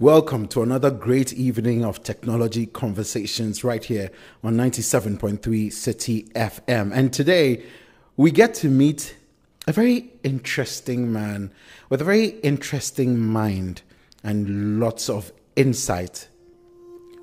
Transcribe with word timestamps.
Welcome 0.00 0.48
to 0.48 0.62
another 0.64 0.90
great 0.90 1.32
evening 1.32 1.84
of 1.84 2.02
technology 2.02 2.66
conversations 2.66 3.62
right 3.62 3.84
here 3.84 4.10
on 4.42 4.56
97.3 4.56 5.38
Citi 5.68 6.32
FM. 6.32 6.90
And 6.92 7.12
today 7.12 7.62
we 8.16 8.32
get 8.32 8.54
to 8.54 8.68
meet 8.68 9.14
a 9.68 9.72
very 9.72 10.10
interesting 10.24 11.12
man 11.12 11.52
with 11.90 12.00
a 12.00 12.04
very 12.04 12.40
interesting 12.40 13.20
mind 13.20 13.82
and 14.24 14.80
lots 14.80 15.08
of 15.08 15.30
insight. 15.54 16.26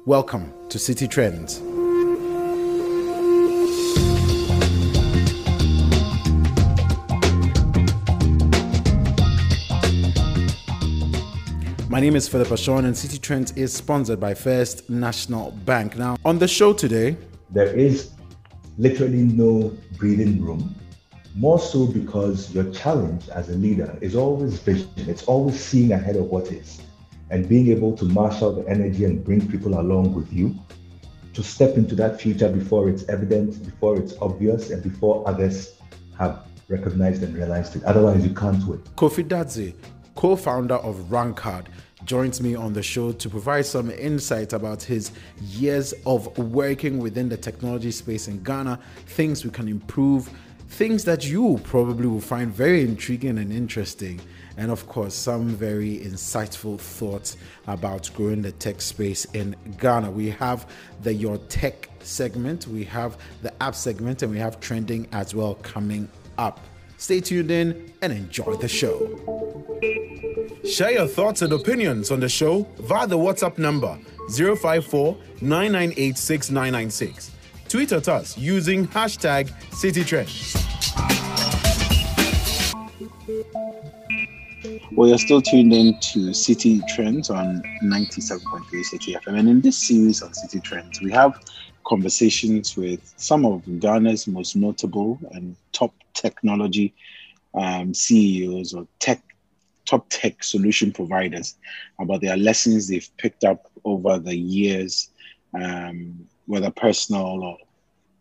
Welcome 0.05 0.53
to 0.69 0.77
Citi 0.77 1.11
Trends. 1.11 1.61
Name 12.01 12.15
is 12.15 12.27
Philip 12.27 12.47
Ashon, 12.47 12.85
and 12.85 12.95
Citi 12.95 13.21
Trends 13.21 13.51
is 13.51 13.71
sponsored 13.71 14.19
by 14.19 14.33
First 14.33 14.89
National 14.89 15.51
Bank. 15.51 15.95
Now, 15.97 16.17
on 16.25 16.39
the 16.39 16.47
show 16.47 16.73
today, 16.73 17.15
there 17.51 17.71
is 17.77 18.09
literally 18.79 19.21
no 19.21 19.77
breathing 19.99 20.43
room, 20.43 20.75
more 21.35 21.59
so 21.59 21.85
because 21.85 22.51
your 22.55 22.63
challenge 22.71 23.29
as 23.29 23.49
a 23.49 23.53
leader 23.53 23.99
is 24.01 24.15
always 24.15 24.57
vision, 24.57 24.89
it's 24.97 25.25
always 25.25 25.63
seeing 25.63 25.91
ahead 25.91 26.15
of 26.15 26.25
what 26.25 26.47
is, 26.47 26.81
and 27.29 27.47
being 27.47 27.67
able 27.67 27.95
to 27.97 28.05
marshal 28.05 28.51
the 28.51 28.67
energy 28.67 29.05
and 29.05 29.23
bring 29.23 29.47
people 29.47 29.79
along 29.79 30.15
with 30.15 30.33
you 30.33 30.55
to 31.35 31.43
step 31.43 31.77
into 31.77 31.93
that 31.93 32.19
future 32.19 32.49
before 32.49 32.89
it's 32.89 33.07
evident, 33.09 33.63
before 33.63 33.95
it's 33.99 34.15
obvious, 34.21 34.71
and 34.71 34.81
before 34.81 35.23
others 35.27 35.75
have 36.17 36.47
recognized 36.67 37.21
and 37.21 37.35
realized 37.35 37.75
it. 37.75 37.83
Otherwise, 37.83 38.25
you 38.25 38.33
can't 38.33 38.65
win. 38.65 38.79
Kofi 38.95 39.23
Dadzie 39.23 39.75
co 40.15 40.35
founder 40.35 40.75
of 40.75 41.11
Rancard, 41.11 41.69
joins 42.05 42.41
me 42.41 42.55
on 42.55 42.73
the 42.73 42.83
show 42.83 43.11
to 43.11 43.29
provide 43.29 43.65
some 43.65 43.91
insight 43.91 44.53
about 44.53 44.83
his 44.83 45.11
years 45.41 45.93
of 46.05 46.37
working 46.37 46.99
within 46.99 47.29
the 47.29 47.37
technology 47.37 47.91
space 47.91 48.27
in 48.27 48.41
Ghana, 48.43 48.79
things 49.07 49.45
we 49.45 49.51
can 49.51 49.67
improve, 49.67 50.29
things 50.69 51.03
that 51.03 51.27
you 51.27 51.59
probably 51.63 52.07
will 52.07 52.21
find 52.21 52.51
very 52.53 52.81
intriguing 52.81 53.37
and 53.37 53.51
interesting, 53.51 54.21
and 54.57 54.71
of 54.71 54.87
course, 54.87 55.13
some 55.13 55.49
very 55.49 55.99
insightful 55.99 56.79
thoughts 56.79 57.37
about 57.67 58.09
growing 58.15 58.41
the 58.41 58.51
tech 58.53 58.81
space 58.81 59.25
in 59.33 59.55
Ghana. 59.79 60.09
We 60.11 60.29
have 60.29 60.69
the 61.03 61.13
Your 61.13 61.37
Tech 61.37 61.89
segment, 61.99 62.67
we 62.67 62.83
have 62.85 63.17
the 63.41 63.51
app 63.61 63.75
segment, 63.75 64.23
and 64.23 64.31
we 64.31 64.39
have 64.39 64.59
trending 64.59 65.07
as 65.11 65.35
well 65.35 65.55
coming 65.55 66.09
up. 66.37 66.59
Stay 67.01 67.19
tuned 67.19 67.49
in 67.49 67.91
and 68.03 68.13
enjoy 68.13 68.53
the 68.57 68.67
show. 68.67 68.95
Share 70.63 70.91
your 70.91 71.07
thoughts 71.07 71.41
and 71.41 71.51
opinions 71.51 72.11
on 72.11 72.19
the 72.19 72.29
show 72.29 72.67
via 72.77 73.07
the 73.07 73.17
WhatsApp 73.17 73.57
number 73.57 73.97
054 74.29 75.17
998 75.41 76.15
6996. 76.15 77.31
Tweet 77.67 77.91
at 77.91 78.07
us 78.07 78.37
using 78.37 78.87
hashtag 78.89 79.49
CitiTrends. 79.71 80.61
Well, 84.91 85.09
you're 85.09 85.17
still 85.17 85.41
tuned 85.41 85.73
in 85.73 85.99
to 85.99 86.19
Citi 86.29 86.87
Trends 86.89 87.31
on 87.31 87.63
97.3 87.83 88.63
Citi 88.93 89.19
FM. 89.19 89.39
And 89.39 89.49
in 89.49 89.61
this 89.61 89.75
series 89.75 90.21
on 90.21 90.29
Citi 90.33 90.63
Trends, 90.63 91.01
we 91.01 91.09
have 91.11 91.33
conversations 91.91 92.77
with 92.77 93.01
some 93.17 93.45
of 93.45 93.63
Ghana's 93.81 94.25
most 94.25 94.55
notable 94.55 95.19
and 95.33 95.57
top 95.73 95.93
technology 96.13 96.93
um, 97.53 97.93
CEOs 97.93 98.73
or 98.73 98.87
tech 98.99 99.21
top 99.85 100.05
tech 100.09 100.41
solution 100.41 100.93
providers 100.93 101.57
about 101.99 102.21
their 102.21 102.37
lessons 102.37 102.87
they've 102.87 103.09
picked 103.17 103.43
up 103.43 103.69
over 103.83 104.17
the 104.19 104.33
years, 104.33 105.09
um, 105.53 106.27
whether 106.45 106.71
personal 106.71 107.43
or 107.43 107.57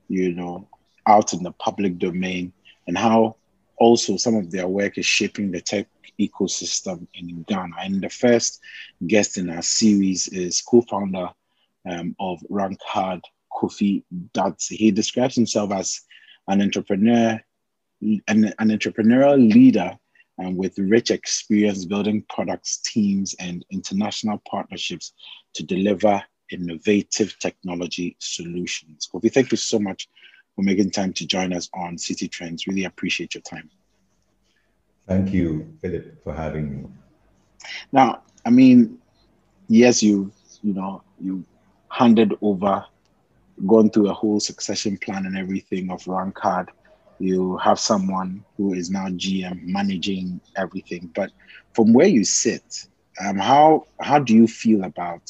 you 0.09 0.35
know 0.35 0.67
out 1.07 1.33
in 1.33 1.45
the 1.45 1.53
public 1.53 1.97
domain, 1.99 2.53
and 2.89 2.99
how 2.99 3.37
also 3.77 4.17
some 4.17 4.35
of 4.35 4.51
their 4.51 4.67
work 4.67 4.99
is 4.99 5.07
shaping 5.07 5.53
the 5.53 5.61
tech 5.61 5.87
ecosystem 6.19 7.07
in 7.15 7.45
Ghana. 7.45 7.77
And 7.81 8.03
the 8.03 8.11
first 8.11 8.61
guest 9.07 9.39
in 9.39 9.49
our 9.49 9.63
series 9.63 10.27
is 10.27 10.61
co-founder 10.61 11.29
um, 11.89 12.17
of 12.19 12.41
Rancard, 12.49 13.23
Kofi 13.61 14.03
Dadzie. 14.35 14.77
He 14.77 14.91
describes 14.91 15.35
himself 15.35 15.73
as 15.73 16.01
an 16.49 16.63
entrepreneur, 16.63 17.41
an, 18.01 18.23
an 18.59 18.69
entrepreneurial 18.69 19.53
leader 19.53 19.97
um, 20.39 20.57
with 20.57 20.79
rich 20.79 21.11
experience 21.11 21.85
building 21.85 22.25
products, 22.29 22.79
teams, 22.79 23.35
and 23.39 23.65
international 23.71 24.41
partnerships 24.51 25.13
to 25.55 25.63
deliver 25.63 26.23
innovative 26.51 27.39
technology 27.39 28.17
solutions. 28.19 29.09
Kofi, 29.13 29.33
thank 29.33 29.51
you 29.51 29.57
so 29.57 29.79
much 29.79 30.09
for 30.57 30.63
making 30.63 30.91
time 30.91 31.13
to 31.15 31.27
join 31.27 31.53
us 31.53 31.69
on 31.75 31.97
Citi 31.97 32.31
Trends. 32.31 32.67
Really 32.67 32.85
appreciate 32.85 33.35
your 33.35 33.43
time. 33.43 33.71
Thank 35.07 35.33
you, 35.33 35.77
Philip, 35.83 36.23
for 36.23 36.33
having 36.33 36.71
me. 36.71 36.89
Now, 37.93 38.23
I 38.47 38.51
mean, 38.51 38.99
yes, 39.69 40.03
you 40.03 40.33
you 40.63 40.73
know 40.73 41.03
you 41.21 41.45
handed 41.91 42.35
over, 42.41 42.85
gone 43.67 43.91
through 43.91 44.09
a 44.09 44.15
whole 44.15 44.41
succession 44.41 44.97
plan 44.99 45.27
and 45.27 45.37
everything 45.37 45.91
of 45.91 46.07
Rancard 46.07 46.71
you 47.21 47.59
have 47.59 47.79
someone 47.79 48.43
who 48.57 48.73
is 48.73 48.91
now 48.91 49.07
GM 49.09 49.63
managing 49.63 50.41
everything. 50.57 51.11
But 51.15 51.31
from 51.75 51.93
where 51.93 52.07
you 52.09 52.25
sit, 52.25 52.65
um, 53.23 53.37
how 53.37 53.85
how 54.01 54.19
do 54.19 54.35
you 54.35 54.47
feel 54.47 54.85
about 54.85 55.23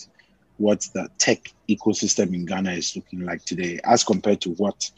what 0.56 0.86
the 0.94 1.08
tech 1.18 1.40
ecosystem 1.68 2.32
in 2.32 2.46
Ghana 2.46 2.72
is 2.72 2.94
looking 2.94 3.20
like 3.20 3.44
today, 3.44 3.80
as 3.84 4.04
compared 4.04 4.40
to 4.42 4.50
what 4.50 4.88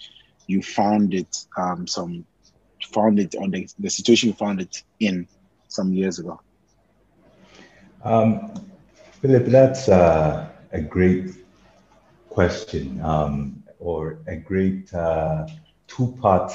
you 0.47 0.61
found 0.63 1.15
it 1.15 1.35
um, 1.57 1.87
some 1.87 2.27
found 2.93 3.19
it 3.19 3.35
on 3.37 3.51
the, 3.51 3.67
the 3.79 3.89
situation 3.89 4.29
you 4.29 4.35
found 4.35 4.61
it 4.61 4.83
in 5.01 5.27
some 5.69 5.93
years 5.93 6.19
ago? 6.19 6.39
Um, 8.05 8.53
Philip, 9.23 9.47
that's 9.47 9.89
uh, 9.89 10.51
a 10.73 10.81
great 10.81 11.42
question 12.33 13.01
um, 13.03 13.63
or 13.79 14.19
a 14.27 14.37
great 14.37 14.93
uh, 14.95 15.47
two 15.87 16.17
part 16.21 16.53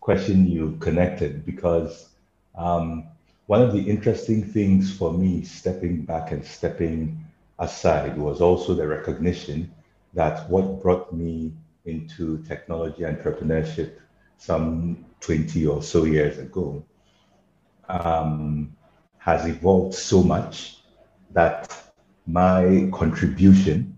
question 0.00 0.46
you 0.46 0.76
connected 0.80 1.46
because 1.46 2.10
um, 2.56 3.04
one 3.46 3.62
of 3.62 3.72
the 3.72 3.80
interesting 3.80 4.44
things 4.44 4.92
for 4.96 5.12
me 5.12 5.42
stepping 5.42 6.02
back 6.02 6.32
and 6.32 6.44
stepping 6.44 7.24
aside 7.58 8.16
was 8.18 8.40
also 8.40 8.74
the 8.74 8.86
recognition 8.86 9.72
that 10.14 10.48
what 10.50 10.82
brought 10.82 11.12
me 11.12 11.52
into 11.84 12.42
technology 12.42 13.02
entrepreneurship 13.02 13.92
some 14.38 15.04
20 15.20 15.66
or 15.66 15.82
so 15.82 16.04
years 16.04 16.38
ago 16.38 16.84
um, 17.88 18.72
has 19.18 19.46
evolved 19.46 19.94
so 19.94 20.22
much 20.22 20.78
that 21.30 21.92
my 22.26 22.88
contribution 22.92 23.91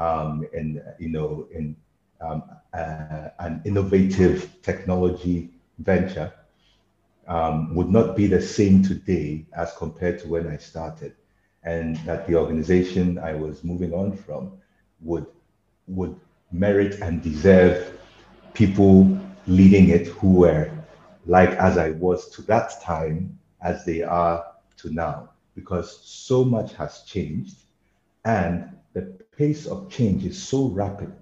um, 0.00 0.46
in 0.54 0.82
you 0.98 1.10
know 1.10 1.48
in 1.52 1.76
um, 2.22 2.42
uh, 2.74 3.28
an 3.40 3.62
innovative 3.66 4.50
technology 4.62 5.50
venture 5.78 6.32
um, 7.28 7.74
would 7.74 7.90
not 7.90 8.16
be 8.16 8.26
the 8.26 8.40
same 8.42 8.82
today 8.82 9.46
as 9.56 9.72
compared 9.76 10.18
to 10.20 10.28
when 10.28 10.48
I 10.48 10.56
started, 10.56 11.14
and 11.64 11.96
that 11.98 12.26
the 12.26 12.36
organization 12.36 13.18
I 13.18 13.34
was 13.34 13.64
moving 13.64 13.92
on 13.94 14.16
from 14.16 14.52
would 15.02 15.26
would 15.88 16.16
merit 16.52 17.00
and 17.00 17.22
deserve 17.22 17.98
people 18.54 19.18
leading 19.46 19.90
it 19.90 20.08
who 20.08 20.32
were 20.32 20.70
like 21.26 21.50
as 21.50 21.78
I 21.78 21.90
was 21.92 22.28
to 22.30 22.42
that 22.42 22.80
time 22.82 23.38
as 23.62 23.84
they 23.84 24.02
are 24.02 24.44
to 24.78 24.90
now, 24.92 25.30
because 25.54 26.00
so 26.04 26.44
much 26.44 26.74
has 26.74 27.02
changed, 27.02 27.56
and 28.24 28.70
the 28.92 29.02
pace 29.36 29.66
of 29.66 29.90
change 29.90 30.24
is 30.24 30.40
so 30.40 30.68
rapid 30.68 31.12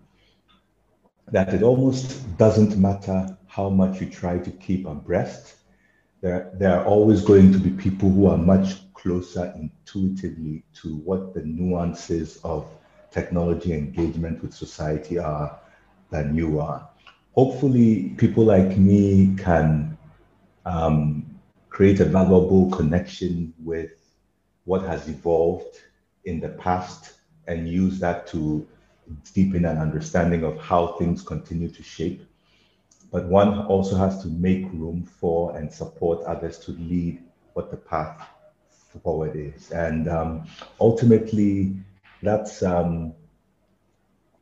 that 1.30 1.52
it 1.52 1.62
almost 1.62 2.36
doesn't 2.38 2.76
matter 2.78 3.36
how 3.46 3.68
much 3.68 4.00
you 4.00 4.08
try 4.08 4.38
to 4.38 4.50
keep 4.50 4.86
abreast. 4.86 5.56
There, 6.20 6.50
there 6.54 6.78
are 6.78 6.84
always 6.84 7.22
going 7.22 7.52
to 7.52 7.58
be 7.58 7.70
people 7.70 8.10
who 8.10 8.26
are 8.26 8.38
much 8.38 8.92
closer 8.94 9.52
intuitively 9.56 10.64
to 10.82 10.96
what 10.96 11.34
the 11.34 11.44
nuances 11.44 12.38
of 12.44 12.66
technology 13.10 13.72
engagement 13.72 14.42
with 14.42 14.54
society 14.54 15.18
are 15.18 15.58
than 16.10 16.34
you 16.34 16.60
are. 16.60 16.88
Hopefully, 17.34 18.14
people 18.16 18.44
like 18.44 18.76
me 18.76 19.34
can 19.36 19.96
um, 20.64 21.24
create 21.68 22.00
a 22.00 22.04
valuable 22.04 22.70
connection 22.70 23.52
with 23.62 23.92
what 24.64 24.82
has 24.82 25.08
evolved 25.08 25.78
in 26.24 26.40
the 26.40 26.48
past 26.48 27.17
and 27.48 27.68
use 27.68 27.98
that 27.98 28.26
to 28.28 28.66
deepen 29.34 29.64
an 29.64 29.78
understanding 29.78 30.44
of 30.44 30.58
how 30.58 30.88
things 30.98 31.22
continue 31.22 31.68
to 31.68 31.82
shape. 31.82 32.22
But 33.10 33.24
one 33.24 33.66
also 33.66 33.96
has 33.96 34.22
to 34.22 34.28
make 34.28 34.64
room 34.72 35.02
for 35.02 35.56
and 35.56 35.72
support 35.72 36.22
others 36.24 36.58
to 36.60 36.72
lead 36.72 37.22
what 37.54 37.70
the 37.70 37.76
path 37.76 38.28
forward 39.02 39.34
is. 39.34 39.70
And 39.70 40.08
um, 40.08 40.46
ultimately, 40.80 41.76
that's 42.22 42.62
um, 42.62 43.14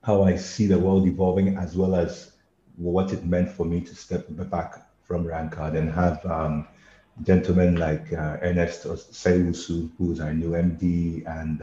how 0.03 0.25
I 0.25 0.37
see 0.37 0.67
the 0.67 0.79
world 0.79 1.07
evolving, 1.07 1.57
as 1.57 1.77
well 1.77 1.95
as 1.95 2.33
what 2.77 3.13
it 3.13 3.25
meant 3.25 3.51
for 3.51 3.65
me 3.65 3.81
to 3.83 3.95
step 3.95 4.27
back 4.29 4.87
from 5.03 5.25
Rancard 5.25 5.75
and 5.75 5.91
have 5.93 6.25
um, 6.27 6.67
gentlemen 7.23 7.77
like 7.77 8.13
uh, 8.13 8.37
Ernest 8.43 8.85
Sayusu, 8.85 9.91
who's 9.97 10.21
our 10.21 10.35
new 10.35 10.51
MD, 10.51 11.27
and 11.27 11.63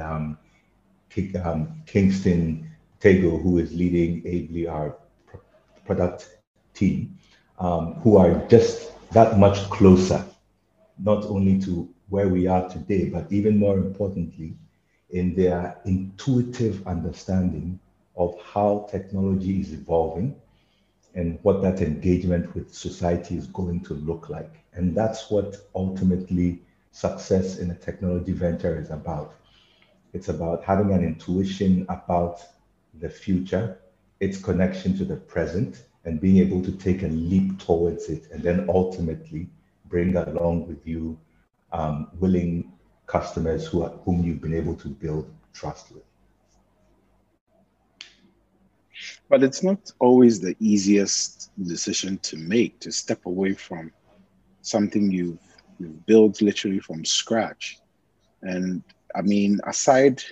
um, 1.18 1.36
um, 1.44 1.82
Kingston 1.86 2.70
Tego, 3.00 3.42
who 3.42 3.58
is 3.58 3.74
leading 3.74 4.22
ably 4.26 4.68
our 4.68 4.96
product 5.86 6.30
team, 6.74 7.18
um, 7.60 7.96
who 7.96 8.18
are 8.18 8.46
just 8.48 8.92
that 9.12 9.38
much 9.38 9.70
closer, 9.70 10.26
not 10.98 11.26
only 11.26 11.60
to 11.62 11.90
where 12.10 12.30
we 12.30 12.48
are 12.48 12.68
today, 12.70 13.10
but 13.10 13.32
even 13.32 13.58
more 13.58 13.78
importantly, 13.78 14.54
in 15.12 15.36
their 15.36 15.80
intuitive 15.86 16.86
understanding 16.88 17.80
of 18.16 18.40
how 18.42 18.88
technology 18.90 19.60
is 19.60 19.74
evolving 19.74 20.36
and 21.16 21.38
what 21.44 21.62
that 21.62 21.82
engagement 21.82 22.54
with 22.56 22.74
society 22.74 23.38
is 23.38 23.48
going 23.48 23.80
to 23.82 23.94
look 23.94 24.30
like. 24.30 24.64
And 24.74 24.96
that's 24.96 25.30
what 25.30 25.58
ultimately 25.76 26.62
success 26.92 27.60
in 27.60 27.72
a 27.72 27.76
technology 27.76 28.32
venture 28.32 28.80
is 28.80 28.90
about. 28.90 29.36
It's 30.14 30.30
about 30.30 30.64
having 30.64 30.92
an 30.92 31.04
intuition 31.04 31.86
about 31.90 32.42
the 33.00 33.10
future, 33.10 33.80
its 34.20 34.38
connection 34.38 34.96
to 34.98 35.06
the 35.06 35.16
present, 35.16 35.84
and 36.06 36.22
being 36.22 36.38
able 36.38 36.62
to 36.64 36.72
take 36.72 37.04
a 37.04 37.08
leap 37.08 37.58
towards 37.60 38.10
it, 38.10 38.30
and 38.32 38.44
then 38.44 38.70
ultimately 38.70 39.50
bring 39.86 40.16
along 40.16 40.68
with 40.68 40.86
you 40.86 41.20
um, 41.72 42.10
willing 42.20 42.72
customers 43.08 43.68
who 43.68 43.84
are, 43.84 43.90
whom 44.06 44.24
you've 44.24 44.42
been 44.42 44.54
able 44.54 44.76
to 44.76 44.88
build 44.88 45.32
trust 45.54 45.92
with. 45.92 46.04
But 49.30 49.44
it's 49.44 49.64
not 49.64 49.92
always 50.00 50.40
the 50.40 50.56
easiest 50.60 51.50
decision 51.64 52.20
to 52.20 52.38
make 52.38 52.80
to 52.82 52.92
step 52.92 53.26
away 53.26 53.54
from 53.54 53.92
something 54.62 55.12
you've, 55.12 55.40
you've 55.80 56.06
built 56.06 56.42
literally 56.42 56.80
from 56.80 57.04
scratch. 57.04 57.80
And 58.44 58.84
I 59.16 59.22
mean, 59.22 59.60
aside 59.66 60.24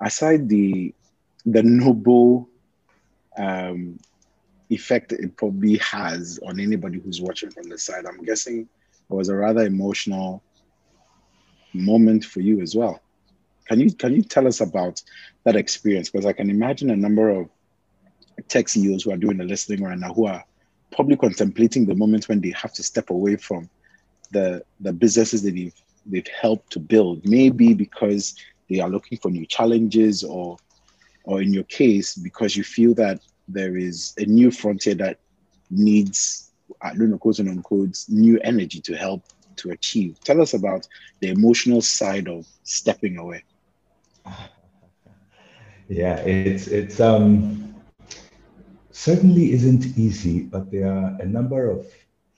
aside 0.00 0.48
the 0.48 0.94
the 1.46 1.62
noble 1.62 2.48
um, 3.36 3.98
effect 4.70 5.12
it 5.12 5.36
probably 5.36 5.76
has 5.78 6.38
on 6.46 6.58
anybody 6.58 6.98
who's 6.98 7.20
watching 7.20 7.50
from 7.50 7.68
the 7.68 7.78
side, 7.78 8.06
I'm 8.06 8.22
guessing 8.24 8.60
it 8.60 9.14
was 9.14 9.28
a 9.28 9.34
rather 9.34 9.64
emotional 9.64 10.42
moment 11.72 12.24
for 12.24 12.40
you 12.40 12.60
as 12.60 12.74
well. 12.74 13.00
Can 13.66 13.80
you 13.80 13.92
can 13.92 14.14
you 14.14 14.22
tell 14.22 14.46
us 14.46 14.60
about 14.60 15.02
that 15.44 15.56
experience? 15.56 16.10
Because 16.10 16.26
I 16.26 16.32
can 16.32 16.50
imagine 16.50 16.90
a 16.90 16.96
number 16.96 17.30
of 17.30 17.48
tech 18.48 18.68
CEOs 18.68 19.04
who 19.04 19.12
are 19.12 19.16
doing 19.16 19.36
the 19.36 19.44
listening 19.44 19.82
right 19.82 19.98
now 19.98 20.12
who 20.12 20.26
are 20.26 20.44
probably 20.92 21.16
contemplating 21.16 21.86
the 21.86 21.94
moment 21.94 22.28
when 22.28 22.40
they 22.40 22.50
have 22.50 22.72
to 22.74 22.82
step 22.82 23.10
away 23.10 23.36
from 23.36 23.68
the 24.32 24.62
the 24.80 24.92
businesses 24.92 25.42
that 25.42 25.54
they've 25.54 25.74
they've 26.06 26.26
helped 26.28 26.72
to 26.72 26.80
build. 26.80 27.26
Maybe 27.26 27.74
because 27.74 28.34
they 28.68 28.80
are 28.80 28.88
looking 28.88 29.18
for 29.18 29.30
new 29.30 29.46
challenges, 29.46 30.24
or 30.24 30.56
or 31.24 31.42
in 31.42 31.52
your 31.52 31.64
case 31.64 32.14
because 32.14 32.56
you 32.56 32.62
feel 32.62 32.94
that 32.94 33.20
there 33.48 33.76
is 33.76 34.14
a 34.18 34.24
new 34.24 34.50
frontier 34.50 34.94
that 34.94 35.18
needs 35.70 36.50
I 36.82 36.94
don't 36.94 37.10
know 37.10 37.92
new 38.08 38.38
energy 38.40 38.80
to 38.80 38.96
help 38.96 39.22
to 39.56 39.70
achieve. 39.70 40.18
Tell 40.24 40.40
us 40.40 40.54
about 40.54 40.86
the 41.20 41.28
emotional 41.28 41.80
side 41.80 42.28
of 42.28 42.46
stepping 42.62 43.18
away. 43.18 43.44
Yeah, 45.86 46.16
it's 46.20 46.66
it's 46.68 46.98
um 46.98 47.74
certainly 48.90 49.52
isn't 49.52 49.98
easy, 49.98 50.40
but 50.40 50.70
there 50.70 50.90
are 50.90 51.16
a 51.20 51.26
number 51.26 51.70
of 51.70 51.86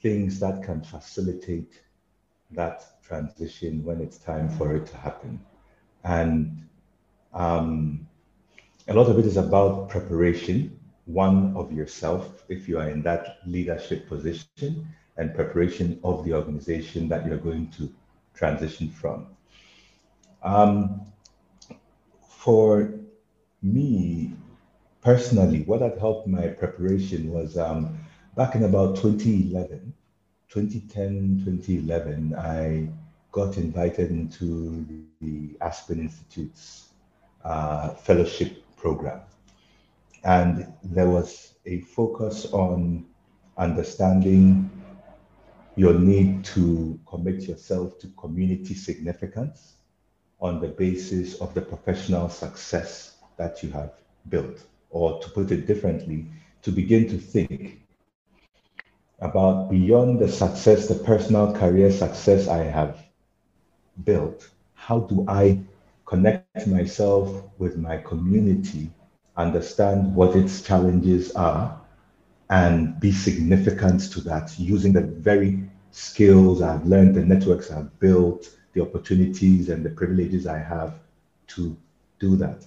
things 0.02 0.40
that 0.40 0.64
can 0.64 0.82
facilitate 0.82 1.80
that 2.50 2.84
transition 3.06 3.85
when 3.85 4.00
it's 4.00 4.19
time 4.19 4.49
for 4.49 4.75
it 4.75 4.87
to 4.87 4.97
happen. 4.97 5.41
And 6.05 6.67
um, 7.32 8.06
a 8.88 8.94
lot 8.94 9.08
of 9.08 9.19
it 9.19 9.26
is 9.26 9.37
about 9.37 9.88
preparation, 9.88 10.79
one 11.06 11.55
of 11.56 11.73
yourself, 11.73 12.44
if 12.49 12.69
you 12.69 12.79
are 12.79 12.88
in 12.88 13.03
that 13.03 13.38
leadership 13.47 14.08
position, 14.08 14.88
and 15.17 15.35
preparation 15.35 15.99
of 16.05 16.25
the 16.25 16.35
organization 16.35 17.08
that 17.08 17.26
you're 17.26 17.38
going 17.38 17.69
to 17.70 17.93
transition 18.35 18.91
from. 18.91 19.26
Um, 20.43 21.00
for 22.29 22.93
me 23.62 24.35
personally, 25.00 25.62
what 25.62 25.81
had 25.81 25.99
helped 25.99 26.26
my 26.26 26.49
preparation 26.49 27.32
was 27.32 27.56
um, 27.56 27.99
back 28.37 28.55
in 28.55 28.64
about 28.64 28.97
2011, 28.97 29.94
2010, 30.56 31.43
2011, 31.44 32.35
I 32.35 32.88
got 33.31 33.58
invited 33.58 34.11
into 34.11 34.87
the 35.20 35.55
Aspen 35.61 36.00
Institute's 36.00 36.88
uh, 37.44 37.91
fellowship 37.91 38.64
program. 38.75 39.20
And 40.25 40.73
there 40.82 41.11
was 41.11 41.53
a 41.67 41.81
focus 41.81 42.47
on 42.55 43.05
understanding 43.58 44.70
your 45.76 45.93
need 45.93 46.43
to 46.47 46.99
commit 47.06 47.43
yourself 47.43 47.99
to 47.99 48.06
community 48.17 48.73
significance 48.73 49.75
on 50.41 50.58
the 50.58 50.69
basis 50.69 51.35
of 51.35 51.53
the 51.53 51.61
professional 51.61 52.31
success 52.31 53.19
that 53.37 53.62
you 53.62 53.70
have 53.73 53.93
built. 54.31 54.64
Or 54.88 55.20
to 55.20 55.29
put 55.29 55.50
it 55.50 55.67
differently, 55.67 56.25
to 56.62 56.73
begin 56.73 57.06
to 57.11 57.19
think 57.19 57.85
about 59.20 59.70
beyond 59.70 60.18
the 60.18 60.28
success, 60.28 60.88
the 60.88 60.94
personal 60.94 61.52
career 61.52 61.90
success 61.90 62.48
I 62.48 62.64
have 62.64 62.98
built, 64.04 64.48
how 64.74 65.00
do 65.00 65.24
I 65.26 65.60
connect 66.04 66.66
myself 66.66 67.42
with 67.58 67.76
my 67.76 67.98
community, 67.98 68.90
understand 69.36 70.14
what 70.14 70.36
its 70.36 70.62
challenges 70.62 71.32
are, 71.32 71.80
and 72.50 73.00
be 73.00 73.10
significant 73.10 74.12
to 74.12 74.20
that 74.20 74.56
using 74.58 74.92
the 74.92 75.00
very 75.00 75.69
skills 75.90 76.62
I've 76.62 76.86
learned, 76.86 77.14
the 77.14 77.24
networks 77.24 77.70
I've 77.70 77.98
built, 77.98 78.50
the 78.74 78.82
opportunities 78.82 79.69
and 79.70 79.84
the 79.84 79.90
privileges 79.90 80.46
I 80.46 80.58
have 80.58 81.00
to 81.48 81.76
do 82.20 82.36
that. 82.36 82.64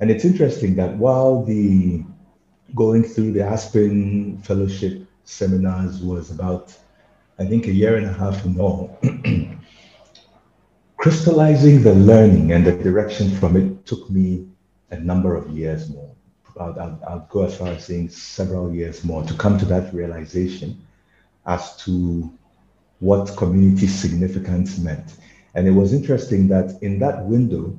And 0.00 0.10
it's 0.10 0.24
interesting 0.24 0.76
that 0.76 0.96
while 0.96 1.44
the 1.44 2.04
going 2.74 3.02
through 3.02 3.32
the 3.32 3.42
Aspen 3.42 4.38
Fellowship 4.38 5.07
seminars 5.28 6.00
was 6.00 6.30
about, 6.30 6.74
I 7.38 7.44
think, 7.44 7.66
a 7.66 7.72
year 7.72 7.96
and 7.96 8.06
a 8.06 8.12
half 8.12 8.44
in 8.46 8.58
all, 8.58 8.98
crystallizing 10.96 11.82
the 11.82 11.94
learning 11.94 12.52
and 12.52 12.66
the 12.66 12.72
direction 12.72 13.30
from 13.30 13.56
it 13.56 13.84
took 13.84 14.08
me 14.10 14.48
a 14.90 14.98
number 14.98 15.36
of 15.36 15.50
years 15.50 15.90
more. 15.90 16.10
I'll, 16.58 16.80
I'll, 16.80 17.00
I'll 17.06 17.28
go 17.30 17.44
as 17.44 17.56
far 17.56 17.68
as 17.68 17.84
saying 17.84 18.08
several 18.08 18.74
years 18.74 19.04
more 19.04 19.22
to 19.24 19.34
come 19.34 19.58
to 19.58 19.66
that 19.66 19.92
realization 19.92 20.80
as 21.46 21.76
to 21.84 22.32
what 23.00 23.36
community 23.36 23.86
significance 23.86 24.78
meant. 24.78 25.16
And 25.54 25.68
it 25.68 25.72
was 25.72 25.92
interesting 25.92 26.48
that 26.48 26.82
in 26.82 26.98
that 27.00 27.24
window, 27.26 27.78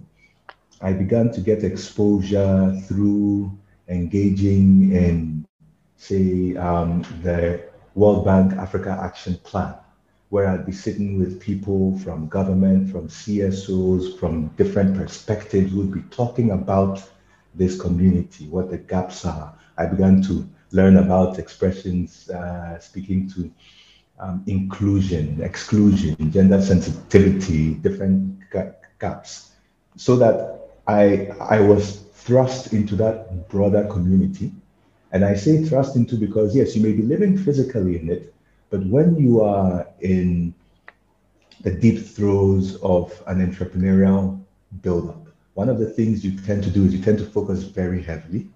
I 0.81 0.93
began 0.93 1.31
to 1.31 1.41
get 1.41 1.63
exposure 1.63 2.79
through 2.87 3.57
engaging 3.89 4.93
in, 4.93 5.45
say, 5.99 6.55
um, 6.55 7.03
the 7.21 7.61
World 7.93 8.25
Bank 8.25 8.53
Africa 8.53 8.97
Action 9.03 9.37
Plan, 9.43 9.75
where 10.29 10.47
I'd 10.47 10.65
be 10.65 10.71
sitting 10.71 11.19
with 11.19 11.39
people 11.41 11.99
from 11.99 12.27
government, 12.27 12.89
from 12.89 13.09
CSOs, 13.09 14.17
from 14.17 14.47
different 14.55 14.95
perspectives 14.95 15.71
who 15.71 15.79
would 15.79 15.93
be 15.93 16.01
talking 16.09 16.51
about 16.51 17.03
this 17.53 17.79
community, 17.79 18.47
what 18.47 18.71
the 18.71 18.77
gaps 18.77 19.25
are. 19.25 19.53
I 19.77 19.87
began 19.87 20.21
to 20.23 20.47
learn 20.71 20.97
about 20.97 21.37
expressions, 21.37 22.29
uh, 22.29 22.79
speaking 22.79 23.29
to 23.31 23.51
um, 24.19 24.43
inclusion, 24.47 25.41
exclusion, 25.41 26.31
gender 26.31 26.61
sensitivity, 26.61 27.73
different 27.75 28.39
gaps, 28.99 29.51
so 29.97 30.15
that 30.15 30.69
I 30.87 31.27
I 31.39 31.59
was 31.59 32.03
thrust 32.13 32.73
into 32.73 32.95
that 32.97 33.49
broader 33.49 33.85
community. 33.87 34.51
And 35.11 35.25
I 35.25 35.35
say 35.35 35.63
thrust 35.63 35.95
into 35.95 36.15
because 36.15 36.55
yes, 36.55 36.75
you 36.75 36.83
may 36.83 36.93
be 36.93 37.01
living 37.01 37.37
physically 37.37 37.99
in 37.99 38.09
it, 38.09 38.33
but 38.69 38.85
when 38.85 39.15
you 39.15 39.41
are 39.41 39.87
in 40.01 40.53
the 41.61 41.71
deep 41.71 42.05
throes 42.05 42.75
of 42.81 43.21
an 43.27 43.45
entrepreneurial 43.45 44.39
buildup, 44.81 45.27
one 45.55 45.69
of 45.69 45.79
the 45.79 45.89
things 45.89 46.23
you 46.23 46.39
tend 46.41 46.63
to 46.63 46.69
do 46.69 46.85
is 46.85 46.93
you 46.93 47.01
tend 47.01 47.17
to 47.17 47.25
focus 47.25 47.63
very 47.63 48.01
heavily. 48.01 48.47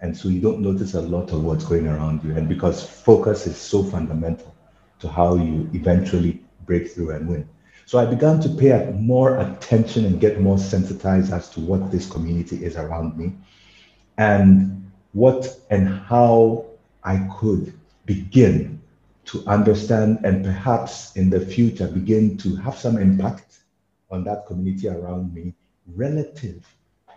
And 0.00 0.16
so 0.16 0.28
you 0.28 0.40
don't 0.40 0.60
notice 0.60 0.94
a 0.94 1.00
lot 1.00 1.32
of 1.32 1.42
what's 1.42 1.64
going 1.64 1.88
around 1.88 2.22
you. 2.22 2.36
And 2.36 2.48
because 2.48 2.86
focus 2.86 3.46
is 3.46 3.56
so 3.56 3.82
fundamental, 3.82 4.54
to 5.00 5.08
how 5.08 5.36
you 5.36 5.68
eventually 5.74 6.42
break 6.66 6.90
through 6.90 7.10
and 7.10 7.28
win. 7.28 7.48
So 7.86 7.98
I 7.98 8.06
began 8.06 8.40
to 8.40 8.48
pay 8.48 8.90
more 8.96 9.38
attention 9.38 10.04
and 10.06 10.20
get 10.20 10.40
more 10.40 10.58
sensitized 10.58 11.32
as 11.32 11.48
to 11.50 11.60
what 11.60 11.90
this 11.90 12.08
community 12.10 12.64
is 12.64 12.76
around 12.76 13.16
me 13.18 13.32
and 14.16 14.90
what 15.14 15.58
and 15.70 15.88
how 15.88 16.66
I 17.02 17.26
could 17.38 17.72
begin 18.04 18.82
to 19.26 19.42
understand 19.46 20.18
and 20.24 20.44
perhaps 20.44 21.16
in 21.16 21.30
the 21.30 21.40
future 21.40 21.88
begin 21.88 22.36
to 22.38 22.56
have 22.56 22.76
some 22.76 22.98
impact 22.98 23.60
on 24.10 24.24
that 24.24 24.46
community 24.46 24.88
around 24.88 25.32
me 25.32 25.54
relative 25.94 26.66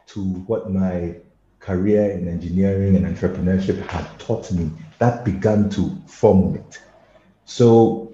to 0.06 0.22
what 0.22 0.72
my 0.72 1.16
career 1.60 2.12
in 2.12 2.28
engineering 2.28 2.96
and 2.96 3.06
entrepreneurship 3.06 3.86
had 3.88 4.08
taught 4.20 4.50
me. 4.52 4.72
That 5.00 5.26
began 5.26 5.70
to 5.72 6.02
formulate. 6.08 6.82
So 7.46 8.14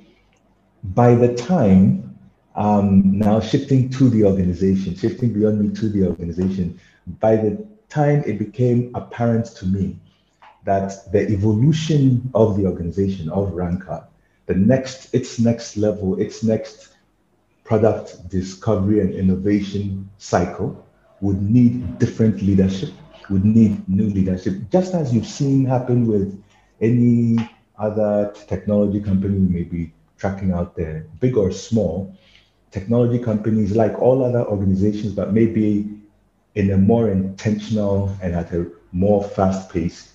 by 0.83 1.13
the 1.13 1.35
time 1.35 2.17
um, 2.55 3.17
now 3.19 3.39
shifting 3.39 3.89
to 3.91 4.09
the 4.09 4.23
organization, 4.23 4.95
shifting 4.95 5.33
beyond 5.33 5.59
me 5.59 5.75
to 5.75 5.89
the 5.89 6.07
organization, 6.07 6.79
by 7.19 7.35
the 7.35 7.65
time 7.93 8.23
it 8.25 8.39
became 8.39 8.91
apparent 8.95 9.45
to 9.45 9.65
me 9.67 9.95
that 10.65 11.11
the 11.11 11.29
evolution 11.29 12.31
of 12.33 12.57
the 12.57 12.65
organization 12.65 13.29
of 13.29 13.53
Rancard, 13.53 14.03
the 14.47 14.55
next, 14.55 15.13
its 15.13 15.39
next 15.39 15.77
level, 15.77 16.19
its 16.19 16.43
next 16.43 16.89
product 17.63 18.27
discovery 18.29 18.99
and 19.01 19.13
innovation 19.13 20.09
cycle 20.17 20.85
would 21.21 21.41
need 21.41 21.99
different 21.99 22.41
leadership, 22.41 22.89
would 23.29 23.45
need 23.45 23.87
new 23.87 24.09
leadership, 24.09 24.55
just 24.71 24.93
as 24.93 25.13
you've 25.13 25.27
seen 25.27 25.63
happen 25.63 26.07
with 26.07 26.41
any 26.81 27.37
other 27.77 28.33
technology 28.47 28.99
company 28.99 29.35
you 29.35 29.49
may 29.49 29.63
be 29.63 29.93
tracking 30.17 30.51
out 30.51 30.75
there, 30.75 31.05
big 31.19 31.37
or 31.37 31.51
small. 31.51 32.13
Technology 32.71 33.19
companies, 33.19 33.75
like 33.75 33.93
all 34.01 34.23
other 34.23 34.43
organizations, 34.45 35.13
but 35.13 35.31
maybe 35.31 36.02
in 36.55 36.71
a 36.71 36.77
more 36.77 37.09
intentional 37.09 38.15
and 38.21 38.35
at 38.35 38.51
a 38.53 38.71
more 38.91 39.23
fast 39.23 39.69
pace, 39.69 40.13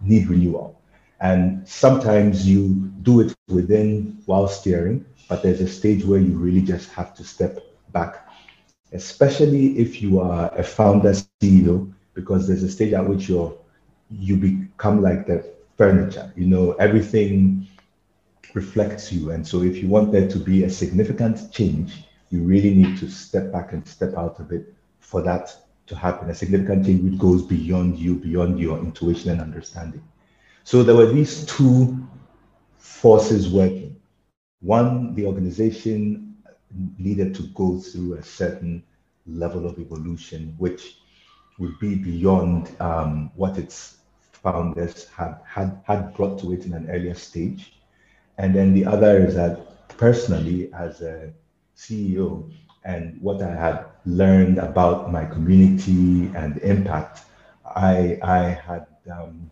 need 0.00 0.28
renewal. 0.28 0.80
And 1.20 1.68
sometimes 1.68 2.48
you 2.48 2.90
do 3.02 3.20
it 3.20 3.34
within 3.48 4.18
while 4.26 4.48
steering, 4.48 5.04
but 5.28 5.42
there's 5.42 5.60
a 5.60 5.68
stage 5.68 6.04
where 6.04 6.20
you 6.20 6.36
really 6.38 6.62
just 6.62 6.90
have 6.92 7.14
to 7.14 7.24
step 7.24 7.58
back, 7.92 8.26
especially 8.92 9.78
if 9.78 10.00
you 10.00 10.20
are 10.20 10.54
a 10.56 10.62
founder 10.62 11.12
CEO, 11.42 11.92
because 12.14 12.46
there's 12.46 12.62
a 12.62 12.70
stage 12.70 12.92
at 12.92 13.06
which 13.06 13.28
you're 13.28 13.56
you 14.10 14.36
become 14.36 15.02
like 15.02 15.26
the 15.26 15.44
furniture. 15.76 16.32
You 16.36 16.46
know, 16.46 16.72
everything 16.72 17.68
reflects 18.54 19.12
you. 19.12 19.30
And 19.30 19.46
so 19.46 19.62
if 19.62 19.76
you 19.76 19.88
want 19.88 20.10
there 20.10 20.28
to 20.28 20.38
be 20.38 20.64
a 20.64 20.70
significant 20.70 21.52
change, 21.52 22.04
you 22.30 22.42
really 22.42 22.74
need 22.74 22.98
to 22.98 23.10
step 23.10 23.52
back 23.52 23.72
and 23.72 23.86
step 23.86 24.14
out 24.14 24.40
a 24.40 24.42
bit 24.42 24.74
for 24.98 25.22
that 25.22 25.54
to 25.90 25.96
happen. 25.96 26.30
A 26.30 26.34
significant 26.34 26.86
change 26.86 27.02
which 27.02 27.18
goes 27.18 27.42
beyond 27.42 27.98
you, 27.98 28.14
beyond 28.14 28.58
your 28.58 28.78
intuition 28.78 29.30
and 29.30 29.40
understanding. 29.40 30.02
So 30.64 30.82
there 30.82 30.94
were 30.94 31.12
these 31.12 31.44
two 31.44 32.06
forces 32.78 33.48
working. 33.48 34.00
One, 34.60 35.14
the 35.14 35.26
organization 35.26 36.36
needed 36.98 37.34
to 37.34 37.42
go 37.54 37.78
through 37.78 38.14
a 38.14 38.22
certain 38.22 38.82
level 39.26 39.66
of 39.66 39.78
evolution, 39.78 40.54
which 40.58 40.98
would 41.58 41.78
be 41.78 41.96
beyond 41.96 42.70
um, 42.80 43.32
what 43.34 43.58
its 43.58 43.98
founders 44.32 45.08
had, 45.08 45.40
had, 45.44 45.80
had 45.84 46.14
brought 46.14 46.40
to 46.40 46.52
it 46.52 46.64
in 46.64 46.72
an 46.72 46.88
earlier 46.88 47.14
stage. 47.14 47.74
And 48.38 48.54
then 48.54 48.72
the 48.72 48.86
other 48.86 49.18
is 49.18 49.34
that 49.34 49.88
personally, 49.98 50.72
as 50.72 51.02
a 51.02 51.32
CEO, 51.76 52.50
and 52.84 53.20
what 53.20 53.42
I 53.42 53.54
had 53.54 53.84
learned 54.06 54.58
about 54.58 55.12
my 55.12 55.24
community 55.24 56.30
and 56.34 56.58
impact, 56.58 57.24
I, 57.64 58.18
I 58.22 58.38
had 58.66 58.86
um, 59.10 59.50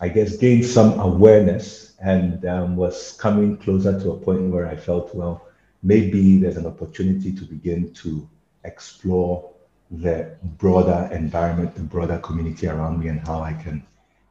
I 0.00 0.08
guess, 0.08 0.36
gained 0.36 0.66
some 0.66 1.00
awareness 1.00 1.94
and 2.00 2.44
um, 2.44 2.76
was 2.76 3.12
coming 3.12 3.56
closer 3.56 3.98
to 4.00 4.12
a 4.12 4.16
point 4.16 4.52
where 4.52 4.66
I 4.68 4.76
felt, 4.76 5.14
well, 5.14 5.46
maybe 5.82 6.38
there's 6.38 6.58
an 6.58 6.66
opportunity 6.66 7.32
to 7.32 7.44
begin 7.44 7.92
to 7.94 8.28
explore 8.64 9.50
the 9.90 10.36
broader 10.58 11.08
environment, 11.14 11.74
the 11.74 11.82
broader 11.82 12.18
community 12.18 12.66
around 12.66 13.00
me, 13.00 13.08
and 13.08 13.20
how 13.20 13.40
I 13.40 13.54
can 13.54 13.86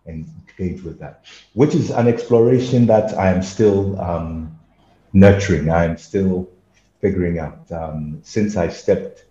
engage 0.05 0.83
with 0.83 0.99
that, 0.99 1.25
which 1.53 1.73
is 1.73 1.89
an 1.89 2.07
exploration 2.07 2.85
that 2.85 3.17
I 3.17 3.29
am 3.29 3.41
still 3.41 3.99
um, 3.99 4.59
nurturing. 5.13 5.69
I 5.69 5.85
am 5.85 5.97
still 5.97 6.47
figuring 7.01 7.39
out. 7.39 7.71
Um, 7.71 8.19
since 8.23 8.55
I 8.57 8.67
stepped 8.69 9.25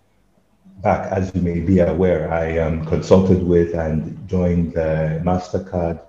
back, 0.81 1.11
as 1.11 1.33
you 1.33 1.41
may 1.41 1.59
be 1.59 1.79
aware, 1.79 2.31
I 2.31 2.59
um, 2.59 2.85
consulted 2.85 3.43
with 3.43 3.73
and 3.73 4.27
joined 4.27 4.73
the 4.73 5.21
MasterCard 5.23 6.01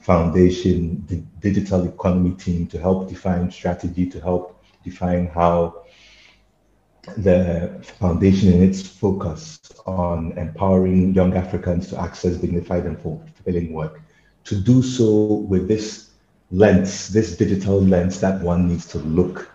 foundation, 0.00 1.04
the 1.08 1.16
digital 1.40 1.86
economy 1.86 2.32
team 2.32 2.66
to 2.68 2.78
help 2.78 3.08
define 3.08 3.50
strategy, 3.50 4.06
to 4.06 4.20
help 4.20 4.64
define 4.84 5.26
how 5.26 5.82
the 7.16 7.80
foundation 7.98 8.52
and 8.52 8.62
its 8.62 8.86
focus 8.86 9.60
on 9.86 10.32
empowering 10.36 11.14
young 11.14 11.36
Africans 11.36 11.88
to 11.88 12.00
access 12.00 12.36
dignified 12.36 12.84
and 12.84 13.00
fulfilling 13.00 13.72
work, 13.72 14.00
to 14.44 14.56
do 14.56 14.82
so 14.82 15.24
with 15.48 15.68
this 15.68 16.10
lens, 16.50 17.08
this 17.08 17.36
digital 17.36 17.80
lens 17.80 18.20
that 18.20 18.40
one 18.40 18.68
needs 18.68 18.86
to 18.86 18.98
look 18.98 19.50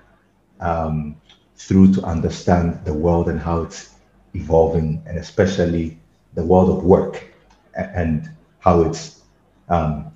um, 0.60 1.21
through 1.65 1.94
to 1.94 2.03
understand 2.03 2.84
the 2.86 2.94
world 2.94 3.30
and 3.30 3.39
how 3.39 3.62
it's 3.62 3.96
evolving, 4.34 5.01
and 5.06 5.18
especially 5.18 5.98
the 6.34 6.44
world 6.44 6.70
of 6.70 6.84
work 6.84 7.24
and 7.75 8.30
how 8.60 8.82
it's 8.82 9.22
um, 9.70 10.12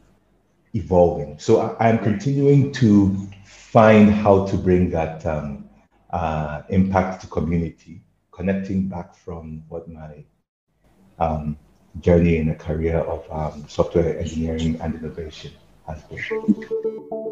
evolving. 0.73 1.37
So 1.39 1.75
I, 1.79 1.89
am 1.89 1.99
continuing 1.99 2.71
to 2.73 3.15
find 3.45 4.11
how 4.11 4.45
to 4.47 4.57
bring 4.57 4.89
that 4.91 5.25
um, 5.25 5.69
uh, 6.11 6.61
impact 6.69 7.21
to 7.21 7.27
community, 7.27 8.01
connecting 8.31 8.87
back 8.87 9.15
from 9.15 9.63
what 9.69 9.87
my 9.87 10.23
um, 11.19 11.57
journey 12.01 12.37
in 12.37 12.49
a 12.49 12.55
career 12.55 12.99
of 12.99 13.23
um, 13.31 13.65
software 13.67 14.19
engineering 14.19 14.79
and 14.81 14.95
innovation 14.95 15.51
has 15.87 16.01
been. 16.03 17.24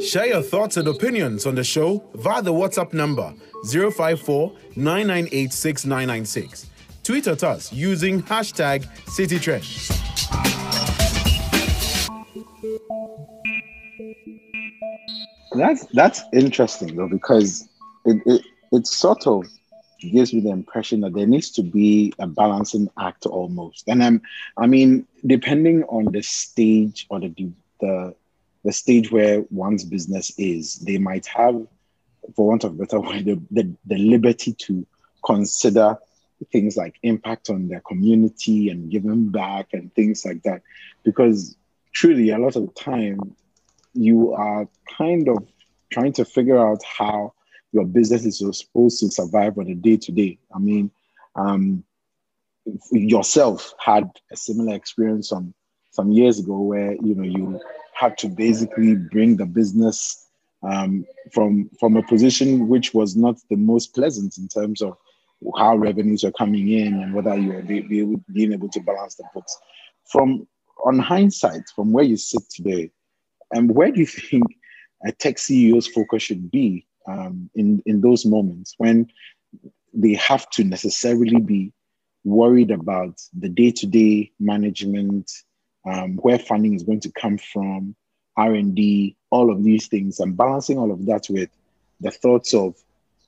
Share 0.00 0.26
your 0.26 0.42
thoughts 0.42 0.76
and 0.76 0.86
opinions 0.88 1.46
on 1.46 1.54
the 1.54 1.64
show 1.64 2.04
via 2.14 2.42
the 2.42 2.52
WhatsApp 2.52 2.92
number 2.92 3.32
054 3.70 4.52
998 4.76 5.52
6996. 5.52 6.66
Tweet 7.02 7.26
at 7.26 7.42
us 7.42 7.72
using 7.72 8.22
hashtag 8.22 8.84
CitiTrends. 9.06 9.92
That's 15.52 15.86
that's 15.86 16.22
interesting 16.32 16.96
though 16.96 17.08
because 17.08 17.68
it, 18.04 18.22
it 18.26 18.42
it 18.72 18.86
sort 18.86 19.26
of 19.26 19.46
gives 20.00 20.34
me 20.34 20.40
the 20.40 20.50
impression 20.50 21.00
that 21.00 21.14
there 21.14 21.26
needs 21.26 21.50
to 21.52 21.62
be 21.62 22.12
a 22.18 22.26
balancing 22.26 22.88
act 22.98 23.24
almost. 23.26 23.84
And 23.88 24.04
I'm 24.04 24.22
I 24.56 24.66
mean 24.66 25.06
depending 25.26 25.84
on 25.84 26.12
the 26.12 26.22
stage 26.22 27.06
or 27.08 27.20
the 27.20 27.50
the 27.80 28.14
the 28.66 28.72
stage 28.72 29.12
where 29.12 29.44
one's 29.50 29.84
business 29.84 30.32
is, 30.36 30.80
they 30.80 30.98
might 30.98 31.24
have, 31.26 31.54
for 32.34 32.48
want 32.48 32.64
of 32.64 32.72
a 32.72 32.74
better 32.74 33.00
word, 33.00 33.24
the, 33.24 33.40
the, 33.52 33.72
the 33.86 33.96
liberty 33.96 34.52
to 34.54 34.84
consider 35.24 35.96
things 36.50 36.76
like 36.76 36.96
impact 37.04 37.48
on 37.48 37.68
their 37.68 37.80
community 37.80 38.68
and 38.70 38.90
giving 38.90 39.28
back 39.28 39.68
and 39.72 39.94
things 39.94 40.24
like 40.26 40.42
that. 40.42 40.62
Because 41.04 41.56
truly, 41.92 42.30
a 42.30 42.38
lot 42.38 42.56
of 42.56 42.66
the 42.66 42.72
time, 42.72 43.36
you 43.94 44.32
are 44.32 44.68
kind 44.98 45.28
of 45.28 45.46
trying 45.92 46.12
to 46.14 46.24
figure 46.24 46.58
out 46.58 46.82
how 46.82 47.34
your 47.70 47.84
business 47.84 48.26
is 48.26 48.58
supposed 48.58 48.98
to 48.98 49.10
survive 49.12 49.56
on 49.58 49.68
a 49.68 49.76
day 49.76 49.96
to 49.96 50.10
day. 50.10 50.38
I 50.52 50.58
mean, 50.58 50.90
um, 51.36 51.84
yourself 52.90 53.74
had 53.78 54.10
a 54.32 54.36
similar 54.36 54.74
experience 54.74 55.28
some 55.28 55.54
some 55.96 56.12
years 56.12 56.38
ago 56.38 56.60
where 56.60 56.92
you 57.06 57.14
know 57.14 57.28
you 57.36 57.60
had 57.94 58.16
to 58.18 58.28
basically 58.28 58.94
bring 58.94 59.36
the 59.36 59.46
business 59.46 60.28
um, 60.62 61.04
from 61.32 61.70
from 61.80 61.96
a 61.96 62.02
position 62.02 62.68
which 62.68 62.92
was 62.92 63.16
not 63.16 63.36
the 63.50 63.56
most 63.56 63.94
pleasant 63.94 64.36
in 64.38 64.46
terms 64.48 64.82
of 64.82 64.96
how 65.58 65.76
revenues 65.76 66.24
are 66.24 66.32
coming 66.32 66.68
in 66.68 66.94
and 67.02 67.14
whether 67.14 67.36
you 67.36 67.52
are 67.56 67.62
be, 67.62 67.80
be 67.80 68.00
able, 68.00 68.20
being 68.32 68.52
able 68.52 68.68
to 68.70 68.80
balance 68.80 69.16
the 69.16 69.24
books. 69.34 69.56
From 70.12 70.46
on 70.84 70.98
hindsight, 70.98 71.62
from 71.74 71.92
where 71.92 72.04
you 72.04 72.16
sit 72.16 72.42
today, 72.50 72.90
and 73.52 73.74
where 73.74 73.90
do 73.90 74.00
you 74.00 74.06
think 74.06 74.44
a 75.04 75.12
tech 75.12 75.36
CEO's 75.36 75.86
focus 75.86 76.22
should 76.22 76.50
be 76.50 76.86
um, 77.08 77.50
in, 77.54 77.82
in 77.86 78.00
those 78.00 78.24
moments 78.24 78.74
when 78.78 79.08
they 79.92 80.14
have 80.14 80.48
to 80.50 80.64
necessarily 80.64 81.40
be 81.40 81.72
worried 82.24 82.70
about 82.70 83.20
the 83.38 83.48
day-to-day 83.48 84.32
management, 84.40 85.30
um, 85.86 86.16
where 86.16 86.38
funding 86.38 86.74
is 86.74 86.82
going 86.82 87.00
to 87.00 87.12
come 87.12 87.38
from, 87.38 87.94
R&D, 88.36 89.16
all 89.30 89.50
of 89.50 89.62
these 89.64 89.88
things, 89.88 90.20
and 90.20 90.36
balancing 90.36 90.78
all 90.78 90.90
of 90.90 91.06
that 91.06 91.26
with 91.30 91.50
the 92.00 92.10
thoughts 92.10 92.52
of 92.54 92.74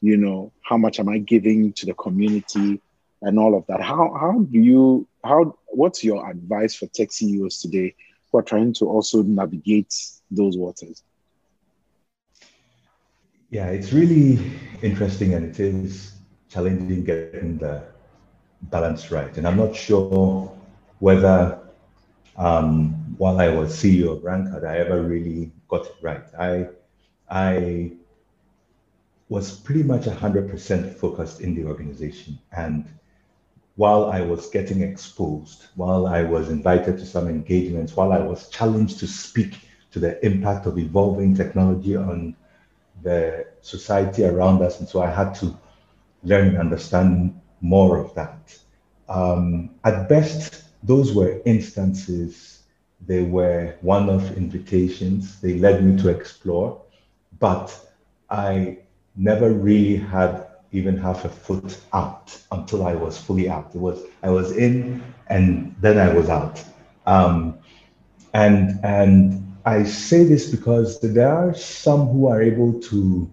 you 0.00 0.16
know, 0.16 0.52
how 0.62 0.76
much 0.76 1.00
am 1.00 1.08
I 1.08 1.18
giving 1.18 1.72
to 1.74 1.86
the 1.86 1.94
community 1.94 2.80
and 3.22 3.38
all 3.38 3.56
of 3.56 3.66
that. 3.66 3.80
How 3.80 4.14
how 4.14 4.46
do 4.50 4.58
you 4.58 5.06
how 5.24 5.56
what's 5.66 6.04
your 6.04 6.28
advice 6.28 6.74
for 6.74 6.86
tech 6.86 7.12
CEOs 7.12 7.60
today 7.60 7.94
who 8.30 8.38
are 8.38 8.42
trying 8.42 8.72
to 8.74 8.86
also 8.86 9.22
navigate 9.22 9.94
those 10.30 10.56
waters? 10.56 11.02
Yeah, 13.50 13.68
it's 13.68 13.92
really 13.92 14.38
interesting 14.82 15.34
and 15.34 15.46
it 15.46 15.58
is 15.58 16.12
challenging 16.50 17.04
getting 17.04 17.58
the 17.58 17.82
balance 18.62 19.10
right. 19.10 19.34
And 19.36 19.48
I'm 19.48 19.56
not 19.56 19.74
sure 19.74 20.54
whether 20.98 21.58
um, 22.38 23.16
while 23.18 23.40
I 23.40 23.48
was 23.48 23.76
CEO 23.76 24.16
of 24.16 24.24
Rancard, 24.24 24.64
I 24.64 24.78
ever 24.78 25.02
really 25.02 25.52
got 25.68 25.86
it 25.86 25.96
right. 26.00 26.24
I 26.38 26.68
I 27.28 27.92
was 29.28 29.58
pretty 29.58 29.82
much 29.82 30.02
100% 30.02 30.94
focused 30.94 31.40
in 31.42 31.54
the 31.54 31.64
organization. 31.64 32.38
And 32.56 32.86
while 33.76 34.06
I 34.06 34.22
was 34.22 34.48
getting 34.48 34.82
exposed, 34.82 35.66
while 35.74 36.06
I 36.06 36.22
was 36.22 36.48
invited 36.48 36.98
to 36.98 37.06
some 37.06 37.28
engagements, 37.28 37.94
while 37.94 38.12
I 38.12 38.20
was 38.20 38.48
challenged 38.48 39.00
to 39.00 39.06
speak 39.06 39.58
to 39.90 39.98
the 39.98 40.24
impact 40.24 40.66
of 40.66 40.78
evolving 40.78 41.34
technology 41.34 41.96
on 41.96 42.34
the 43.02 43.46
society 43.60 44.24
around 44.24 44.62
us. 44.62 44.80
And 44.80 44.88
so 44.88 45.02
I 45.02 45.10
had 45.10 45.34
to 45.36 45.56
learn 46.24 46.48
and 46.48 46.58
understand 46.58 47.38
more 47.60 47.98
of 47.98 48.14
that. 48.14 48.56
Um, 49.08 49.70
at 49.84 50.08
best, 50.08 50.64
those 50.82 51.14
were 51.14 51.40
instances, 51.44 52.64
they 53.06 53.22
were 53.22 53.74
one 53.80 54.08
off 54.10 54.36
invitations, 54.36 55.40
they 55.40 55.54
led 55.58 55.84
me 55.84 55.96
to 56.02 56.08
explore, 56.08 56.82
but 57.38 57.74
I 58.30 58.78
never 59.16 59.50
really 59.52 59.96
had 59.96 60.46
even 60.72 60.96
half 60.96 61.24
a 61.24 61.28
foot 61.28 61.80
out 61.92 62.36
until 62.52 62.86
I 62.86 62.94
was 62.94 63.18
fully 63.18 63.48
out. 63.48 63.74
It 63.74 63.78
was 63.78 64.02
I 64.22 64.30
was 64.30 64.52
in 64.56 65.02
and 65.28 65.74
then 65.80 65.98
I 65.98 66.12
was 66.12 66.28
out. 66.28 66.62
Um, 67.06 67.58
and 68.34 68.78
and 68.84 69.42
I 69.64 69.84
say 69.84 70.24
this 70.24 70.50
because 70.50 71.00
there 71.00 71.28
are 71.32 71.54
some 71.54 72.06
who 72.08 72.28
are 72.28 72.42
able 72.42 72.80
to 72.90 73.30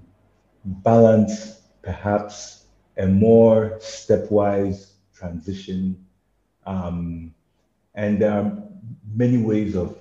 balance 0.66 1.62
perhaps 1.82 2.66
a 2.98 3.08
more 3.08 3.78
stepwise 3.80 4.92
transition. 5.14 6.06
Um, 6.66 7.34
and 7.94 8.22
there 8.22 8.32
are 8.32 8.52
many 9.14 9.38
ways 9.38 9.76
of 9.76 9.98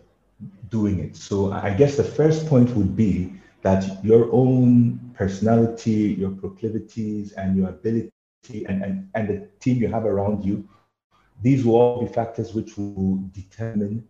doing 0.71 0.99
it. 1.01 1.17
So 1.17 1.53
I 1.53 1.73
guess 1.75 1.97
the 1.97 2.05
first 2.05 2.47
point 2.47 2.71
would 2.71 2.97
be 2.97 3.33
that 3.63 4.05
your 4.05 4.31
own 4.33 4.99
personality, 5.15 6.17
your 6.19 6.31
proclivities, 6.31 7.33
and 7.33 7.57
your 7.57 7.69
ability 7.69 8.13
and, 8.69 8.83
and, 8.83 9.09
and 9.15 9.29
the 9.29 9.49
team 9.61 9.79
you 9.79 9.89
have 9.89 10.05
around 10.05 10.45
you, 10.45 10.69
these 11.43 11.65
will 11.65 11.77
all 11.77 12.01
be 12.01 12.13
factors 12.13 12.55
which 12.55 12.77
will 12.77 13.17
determine 13.33 14.07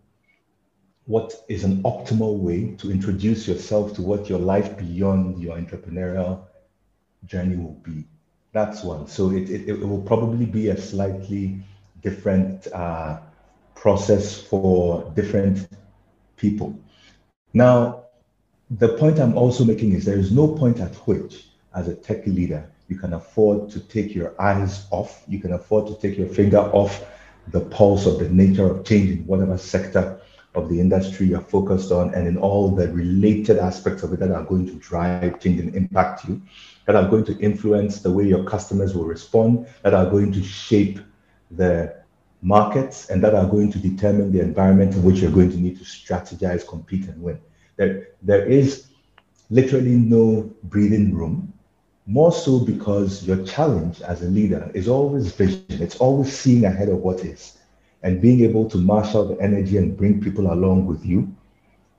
what 1.07 1.35
is 1.49 1.65
an 1.65 1.83
optimal 1.83 2.39
way 2.39 2.75
to 2.77 2.91
introduce 2.91 3.47
yourself 3.47 3.95
to 3.95 4.03
what 4.03 4.29
your 4.29 4.39
life 4.39 4.77
beyond 4.79 5.39
your 5.39 5.57
entrepreneurial 5.57 6.43
journey 7.27 7.57
will 7.57 7.79
be. 7.83 8.05
That's 8.53 8.83
one. 8.83 9.07
So 9.07 9.31
it, 9.31 9.51
it, 9.51 9.69
it 9.69 9.87
will 9.87 10.01
probably 10.01 10.47
be 10.47 10.69
a 10.69 10.77
slightly 10.77 11.63
different 12.05 12.69
uh, 12.73 13.19
process 13.75 14.41
for 14.41 15.11
different 15.17 15.67
people. 16.37 16.79
Now, 17.53 18.05
the 18.71 18.91
point 18.97 19.19
I'm 19.19 19.37
also 19.37 19.65
making 19.65 19.93
is 19.93 20.05
there 20.05 20.19
is 20.19 20.31
no 20.31 20.49
point 20.49 20.81
at 20.81 20.95
which, 21.07 21.47
as 21.75 21.89
a 21.89 21.95
tech 21.95 22.27
leader, 22.27 22.71
you 22.89 22.97
can 22.97 23.15
afford 23.15 23.71
to 23.71 23.81
take 23.81 24.15
your 24.15 24.41
eyes 24.41 24.87
off, 24.91 25.25
you 25.27 25.41
can 25.41 25.53
afford 25.55 25.87
to 25.89 25.95
take 25.97 26.19
your 26.19 26.29
finger 26.29 26.59
off 26.59 27.05
the 27.49 27.61
pulse 27.61 28.07
of 28.07 28.19
the 28.19 28.29
nature 28.29 28.67
of 28.71 28.85
change 28.85 29.11
in 29.11 29.27
whatever 29.27 29.59
sector 29.59 30.21
of 30.55 30.69
the 30.69 30.81
industry 30.81 31.27
you're 31.27 31.41
focused 31.41 31.91
on 31.91 32.15
and 32.15 32.29
in 32.29 32.37
all 32.37 32.71
the 32.71 32.89
related 32.93 33.59
aspects 33.59 34.03
of 34.03 34.13
it 34.13 34.21
that 34.21 34.31
are 34.31 34.45
going 34.45 34.67
to 34.67 34.75
drive 34.75 35.41
change 35.41 35.61
and 35.61 35.75
impact 35.75 36.27
you, 36.29 36.41
that 36.87 36.95
are 36.95 37.09
going 37.09 37.25
to 37.25 37.37
influence 37.39 38.01
the 38.01 38.11
way 38.11 38.25
your 38.25 38.45
customers 38.45 38.95
will 38.95 39.05
respond, 39.05 39.67
that 39.83 39.95
are 39.95 40.09
going 40.09 40.33
to 40.33 40.43
shape 40.43 41.01
the 41.57 41.95
markets, 42.43 43.09
and 43.11 43.23
that 43.25 43.35
are 43.35 43.47
going 43.47 43.73
to 43.73 43.79
determine 43.79 44.33
the 44.33 44.41
environment 44.41 44.95
in 44.95 45.03
which 45.03 45.21
you're 45.21 45.31
going 45.31 45.51
to 45.51 45.57
need 45.57 45.79
to 45.79 45.85
strategize, 45.85 46.67
compete, 46.67 47.09
and 47.09 47.21
win. 47.23 47.41
There, 47.77 48.09
there 48.23 48.47
is 48.47 48.89
literally 49.51 49.97
no 49.97 50.51
breathing 50.65 51.15
room, 51.15 51.53
more 52.07 52.33
so 52.33 52.61
because 52.61 53.27
your 53.27 53.45
challenge 53.45 54.03
as 54.03 54.23
a 54.23 54.27
leader 54.27 54.71
is 54.75 54.89
always 54.89 55.33
vision, 55.33 55.65
it's 55.69 55.97
always 55.97 56.37
seeing 56.37 56.65
ahead 56.65 56.89
of 56.91 56.99
what 56.99 57.21
is 57.21 57.59
and 58.05 58.21
being 58.21 58.41
able 58.41 58.69
to 58.69 58.77
marshal 58.77 59.27
the 59.27 59.41
energy 59.43 59.79
and 59.79 59.97
bring 59.97 60.21
people 60.21 60.53
along 60.53 60.85
with 60.85 61.05
you 61.05 61.35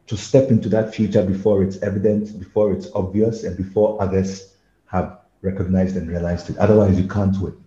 to 0.06 0.16
step 0.16 0.50
into 0.52 0.70
that 0.70 0.94
future 0.94 1.24
before 1.24 1.64
it's 1.64 1.78
evident, 1.82 2.40
before 2.40 2.72
it's 2.72 2.88
obvious, 2.94 3.44
and 3.44 3.58
before 3.58 4.00
others 4.00 4.54
have 4.86 5.20
recognized 5.42 5.98
and 5.98 6.08
realized 6.08 6.52
it. 6.52 6.58
Otherwise, 6.60 7.00
you 7.00 7.08
can't 7.08 7.36
win. 7.42 7.58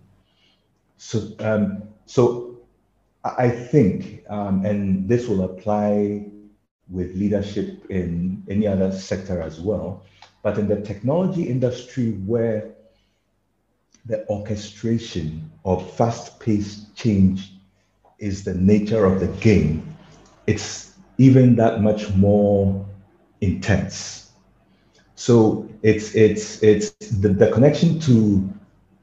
So, 0.99 1.31
um, 1.39 1.83
so 2.05 2.59
I 3.23 3.49
think, 3.49 4.23
um, 4.29 4.65
and 4.65 5.07
this 5.07 5.27
will 5.27 5.43
apply 5.43 6.25
with 6.89 7.15
leadership 7.15 7.89
in 7.89 8.43
any 8.49 8.67
other 8.67 8.91
sector 8.91 9.41
as 9.41 9.61
well, 9.61 10.03
but 10.43 10.57
in 10.57 10.67
the 10.67 10.81
technology 10.81 11.43
industry 11.43 12.11
where 12.25 12.75
the 14.05 14.27
orchestration 14.27 15.49
of 15.63 15.89
fast-paced 15.95 16.93
change 16.95 17.53
is 18.19 18.43
the 18.43 18.55
nature 18.55 19.05
of 19.05 19.21
the 19.21 19.27
game, 19.39 19.95
it's 20.47 20.97
even 21.17 21.55
that 21.55 21.81
much 21.81 22.13
more 22.15 22.85
intense. 23.39 24.31
So 25.15 25.69
it's 25.81 26.13
it's 26.15 26.61
it's 26.61 26.91
the, 26.91 27.29
the 27.29 27.51
connection 27.51 27.99
to 28.01 28.49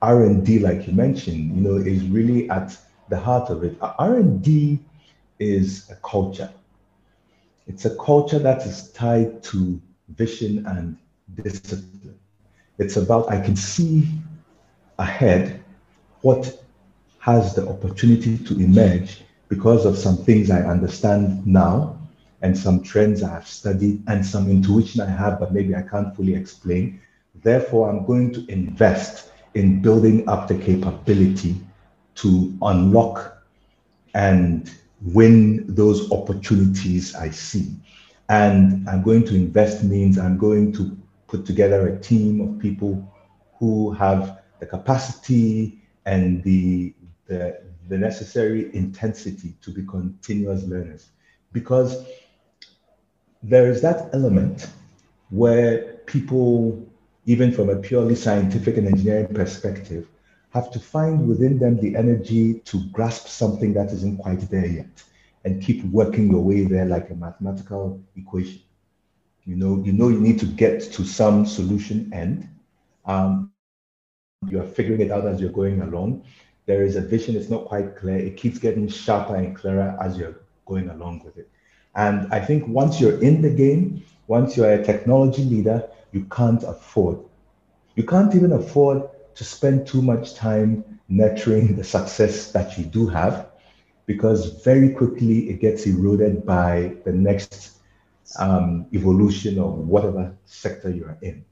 R 0.03 0.25
and 0.25 0.45
D, 0.45 0.59
like 0.59 0.87
you 0.87 0.93
mentioned, 0.93 1.57
you 1.57 1.63
know, 1.63 1.77
is 1.77 2.07
really 2.09 2.49
at 2.51 2.77
the 3.09 3.19
heart 3.19 3.51
of 3.51 3.65
it. 3.65 3.77
Uh, 3.81 3.95
R 3.99 4.17
and 4.17 4.43
D 4.43 4.79
is 5.39 5.91
a 5.91 5.97
culture. 5.97 6.51
It's 7.67 7.85
a 7.85 7.97
culture 7.97 8.39
that 8.39 8.65
is 8.67 8.93
tied 8.93 9.43
to 9.45 9.81
vision 10.09 10.67
and 10.67 10.97
discipline. 11.43 12.19
It's 12.79 12.97
about 12.97 13.31
I 13.31 13.41
can 13.41 13.57
see 13.57 14.09
ahead 14.99 15.65
what 16.23 16.63
has 17.19 17.55
the 17.55 17.69
opportunity 17.69 18.39
to 18.39 18.55
emerge 18.61 19.23
because 19.49 19.85
of 19.85 19.97
some 19.97 20.17
things 20.17 20.51
I 20.51 20.63
understand 20.63 21.47
now 21.47 21.99
and 22.43 22.57
some 22.57 22.83
trends 22.83 23.23
I 23.23 23.31
have 23.31 23.47
studied 23.47 24.03
and 24.09 24.25
some 24.25 24.51
intuition 24.51 25.01
I 25.01 25.09
have, 25.11 25.41
but 25.41 25.53
maybe 25.53 25.75
I 25.75 25.83
can't 25.83 26.15
fully 26.15 26.35
explain. 26.35 27.01
Therefore, 27.43 27.91
I'm 27.91 28.05
going 28.07 28.33
to 28.35 28.47
invest 28.51 29.33
in 29.57 29.81
building 29.81 30.29
up 30.29 30.49
the 30.49 30.57
capability 30.57 31.57
to 32.17 32.57
unlock 32.63 33.43
and 34.15 34.71
win 35.03 35.65
those 35.75 36.11
opportunities 36.13 37.15
I 37.15 37.31
see. 37.31 37.75
And 38.29 38.89
I'm 38.89 39.03
going 39.03 39.25
to 39.27 39.35
invest 39.35 39.85
means 39.85 40.19
I'm 40.19 40.39
going 40.39 40.73
to 40.75 40.97
put 41.27 41.45
together 41.47 41.89
a 41.89 41.99
team 42.01 42.41
of 42.41 42.59
people 42.59 43.13
who 43.59 43.93
have 43.93 44.43
the 44.61 44.67
capacity 44.67 45.81
and 46.05 46.43
the 46.45 46.95
the, 47.27 47.61
the 47.89 47.99
necessary 47.99 48.75
intensity 48.75 49.57
to 49.61 49.71
be 49.73 49.85
continuous 49.85 50.63
learners 50.65 51.11
because 51.53 52.07
there 53.43 53.69
is 53.69 53.83
that 53.83 54.11
element 54.13 54.69
where 55.31 55.95
people, 56.07 56.86
even 57.27 57.53
from 57.53 57.69
a 57.69 57.77
purely 57.77 58.15
scientific 58.15 58.77
and 58.77 58.89
engineering 58.89 59.35
perspective, 59.35 60.09
have 60.51 60.71
to 60.71 60.81
find 60.81 61.29
within 61.29 61.59
them 61.59 61.79
the 61.81 61.95
energy 61.97 62.61
to 62.61 62.83
grasp 62.93 63.29
something 63.29 63.75
that 63.75 63.93
isn't 63.93 64.19
quite 64.19 64.41
there 64.51 64.67
yet 64.67 65.03
and 65.45 65.63
keep 65.63 65.85
working 65.85 66.31
your 66.31 66.43
way 66.43 66.65
there 66.65 66.87
like 66.87 67.11
a 67.11 67.15
mathematical 67.15 68.01
equation. 68.17 68.61
You 69.45 69.57
know, 69.57 69.83
you 69.85 69.93
know 69.93 70.09
you 70.09 70.21
need 70.21 70.41
to 70.41 70.47
get 70.47 70.81
to 70.93 71.05
some 71.05 71.47
solution 71.47 72.11
end. 72.13 72.49
Um, 73.05 73.53
you 74.49 74.61
are 74.61 74.67
figuring 74.67 75.01
it 75.03 75.11
out 75.11 75.27
as 75.27 75.41
you're 75.41 75.51
going 75.51 75.83
along 75.83 76.25
there 76.67 76.83
is 76.83 76.97
a 76.97 77.01
vision, 77.01 77.37
it's 77.37 77.49
not 77.49 77.65
quite 77.65 77.97
clear. 77.97 78.19
It 78.19 78.37
keeps 78.37 78.59
getting 78.59 78.89
sharper 78.89 79.37
and 79.37 79.57
clearer 79.57 79.97
as 80.01 80.19
you're 80.19 80.41
going 80.67 80.91
along 80.91 81.23
with 81.25 81.39
it. 81.39 81.49
And 81.95 82.33
I 82.33 82.41
think 82.41 82.67
once 82.67 83.01
you're 83.01 83.23
in 83.23 83.41
the 83.41 83.51
game, 83.51 84.05
once 84.27 84.57
you're 84.57 84.73
a 84.73 84.85
technology 84.85 85.45
leader, 85.45 85.89
you 86.17 86.25
can't 86.39 86.63
afford. 86.63 87.19
You 87.95 88.05
can't 88.05 88.35
even 88.35 88.53
afford 88.53 88.99
to 89.35 89.45
spend 89.45 89.87
too 89.87 90.01
much 90.01 90.35
time 90.35 90.71
nurturing 91.09 91.77
the 91.77 91.85
success 91.85 92.53
that 92.53 92.79
you 92.79 92.85
do 92.99 93.07
have 93.07 93.35
because 94.07 94.41
very 94.63 94.91
quickly 95.01 95.51
it 95.51 95.61
gets 95.61 95.87
eroded 95.87 96.47
by 96.47 96.97
the 97.05 97.13
next 97.13 97.79
um, 98.39 98.87
evolution 98.95 99.59
of 99.59 99.73
whatever 99.93 100.37
sector 100.47 100.91
you're 100.91 101.19
in. 101.21 101.45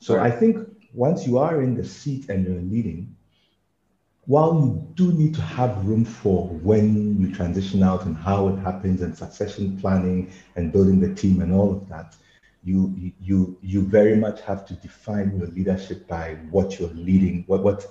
So 0.00 0.18
I 0.18 0.30
think 0.32 0.54
once 0.92 1.26
you 1.26 1.38
are 1.38 1.62
in 1.62 1.76
the 1.76 1.84
seat 1.84 2.28
and 2.28 2.44
you're 2.44 2.66
leading, 2.74 3.14
while 4.26 4.52
you 4.62 4.70
do 4.94 5.12
need 5.12 5.34
to 5.36 5.42
have 5.42 5.86
room 5.86 6.04
for 6.04 6.48
when 6.48 7.18
you 7.20 7.32
transition 7.32 7.82
out 7.82 8.04
and 8.04 8.16
how 8.16 8.48
it 8.48 8.58
happens 8.58 9.00
and 9.00 9.16
succession 9.16 9.78
planning 9.80 10.32
and 10.56 10.72
building 10.72 10.98
the 11.00 11.14
team 11.14 11.40
and 11.40 11.52
all 11.52 11.70
of 11.76 11.88
that, 11.88 12.16
you 12.64 13.12
you 13.20 13.56
you 13.62 13.82
very 13.82 14.16
much 14.16 14.40
have 14.42 14.66
to 14.66 14.74
define 14.74 15.36
your 15.38 15.48
leadership 15.48 16.06
by 16.08 16.34
what 16.50 16.78
you're 16.78 16.90
leading, 16.90 17.44
what 17.46 17.62
what 17.62 17.86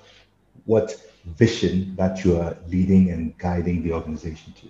what 0.66 0.96
vision 1.26 1.96
that 1.96 2.24
you 2.24 2.40
are 2.40 2.58
leading 2.68 3.10
and 3.12 3.38
guiding 3.38 3.84
the 3.84 3.94
organization 3.94 4.54
to. 4.54 4.68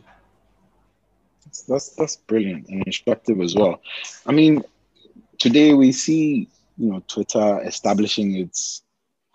That's 1.68 1.90
that's 1.96 2.18
brilliant 2.18 2.68
and 2.70 2.84
instructive 2.86 3.42
as 3.42 3.56
well. 3.56 3.82
I 4.26 4.32
mean, 4.32 4.64
today 5.40 5.74
we 5.74 5.92
see 5.92 6.50
you 6.78 6.92
know 6.92 7.04
Twitter 7.08 7.62
establishing 7.64 8.36
its 8.36 8.84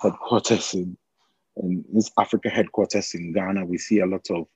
headquarters 0.01 0.75
in 0.75 0.96
in 1.57 1.85
this 1.92 2.11
Africa 2.18 2.48
headquarters 2.48 3.14
in 3.14 3.33
Ghana. 3.33 3.64
We 3.64 3.79
see 3.79 4.01
a 4.01 4.07
lot 4.07 4.27
of 4.31 4.46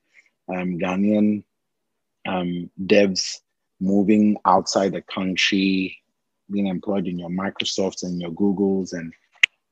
um, 0.49 0.79
Ghanaian 0.79 1.45
um, 2.27 2.71
devs 2.81 3.41
moving 3.81 4.37
outside 4.45 4.93
the 4.93 5.03
country, 5.03 5.99
being 6.51 6.67
employed 6.67 7.07
in 7.07 7.19
your 7.19 7.31
Microsofts 7.31 8.03
and 8.03 8.21
your 8.21 8.31
Googles 8.31 8.93
and 8.93 9.13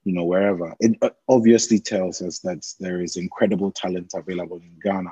you 0.05 0.13
know 0.13 0.25
wherever. 0.25 0.75
It 0.81 0.97
uh, 1.03 1.11
obviously 1.29 1.79
tells 1.79 2.21
us 2.23 2.41
that 2.41 2.67
there 2.79 3.01
is 3.01 3.17
incredible 3.17 3.73
talent 3.73 4.13
available 4.15 4.59
in 4.59 4.79
Ghana. 4.83 5.11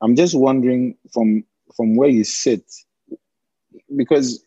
I'm 0.00 0.16
just 0.16 0.34
wondering 0.34 0.96
from 1.12 1.44
from 1.76 1.96
where 1.96 2.08
you 2.08 2.24
sit, 2.24 2.64
because 3.96 4.44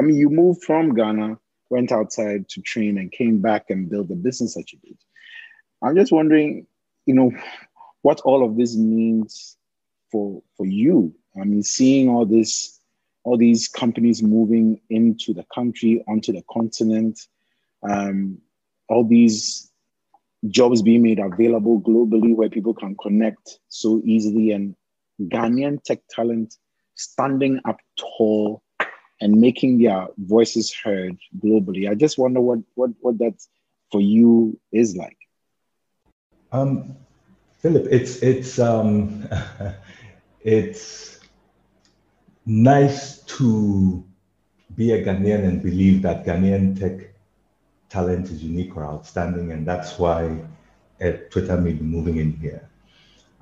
I 0.00 0.02
mean 0.04 0.16
you 0.16 0.30
moved 0.30 0.62
from 0.62 0.94
Ghana, 0.94 1.38
went 1.70 1.92
outside 1.92 2.48
to 2.50 2.60
train, 2.62 2.98
and 2.98 3.10
came 3.10 3.40
back 3.40 3.70
and 3.70 3.90
built 3.90 4.08
the 4.08 4.14
business 4.14 4.54
that 4.54 4.72
you 4.72 4.78
did. 4.84 4.96
I'm 5.82 5.96
just 5.96 6.12
wondering, 6.12 6.66
you 7.04 7.14
know, 7.14 7.32
what 8.02 8.20
all 8.20 8.44
of 8.44 8.56
this 8.56 8.76
means 8.76 9.56
for 10.10 10.42
for 10.56 10.66
you. 10.66 11.14
I 11.40 11.44
mean, 11.44 11.62
seeing 11.62 12.08
all 12.08 12.24
this, 12.24 12.75
all 13.26 13.36
these 13.36 13.66
companies 13.66 14.22
moving 14.22 14.80
into 14.88 15.34
the 15.34 15.44
country, 15.52 16.04
onto 16.06 16.32
the 16.32 16.44
continent, 16.48 17.18
um, 17.82 18.38
all 18.88 19.02
these 19.02 19.68
jobs 20.48 20.80
being 20.80 21.02
made 21.02 21.18
available 21.18 21.80
globally 21.80 22.36
where 22.36 22.48
people 22.48 22.72
can 22.72 22.96
connect 23.02 23.58
so 23.68 24.00
easily, 24.04 24.52
and 24.52 24.76
Ghanaian 25.20 25.82
tech 25.82 25.98
talent 26.08 26.54
standing 26.94 27.58
up 27.64 27.80
tall 27.98 28.62
and 29.20 29.40
making 29.40 29.82
their 29.82 30.06
voices 30.18 30.72
heard 30.84 31.18
globally. 31.44 31.90
I 31.90 31.96
just 31.96 32.18
wonder 32.18 32.40
what 32.40 32.60
what 32.76 32.90
what 33.00 33.18
that 33.18 33.34
for 33.90 34.00
you 34.00 34.56
is 34.70 34.94
like. 34.94 35.18
Um, 36.52 36.94
Philip, 37.58 37.88
it's 37.90 38.22
it's 38.22 38.60
um, 38.60 39.28
it's 40.42 41.15
nice 42.46 43.18
to 43.22 44.04
be 44.76 44.92
a 44.92 45.04
Ghanaian 45.04 45.44
and 45.44 45.62
believe 45.62 46.02
that 46.02 46.24
Ghanaian 46.24 46.78
tech 46.78 47.12
talent 47.88 48.30
is 48.30 48.42
unique 48.42 48.76
or 48.76 48.84
outstanding, 48.84 49.52
and 49.52 49.66
that's 49.66 49.98
why 49.98 50.40
Twitter 51.30 51.60
may 51.60 51.72
be 51.72 51.84
moving 51.84 52.16
in 52.16 52.32
here. 52.32 52.68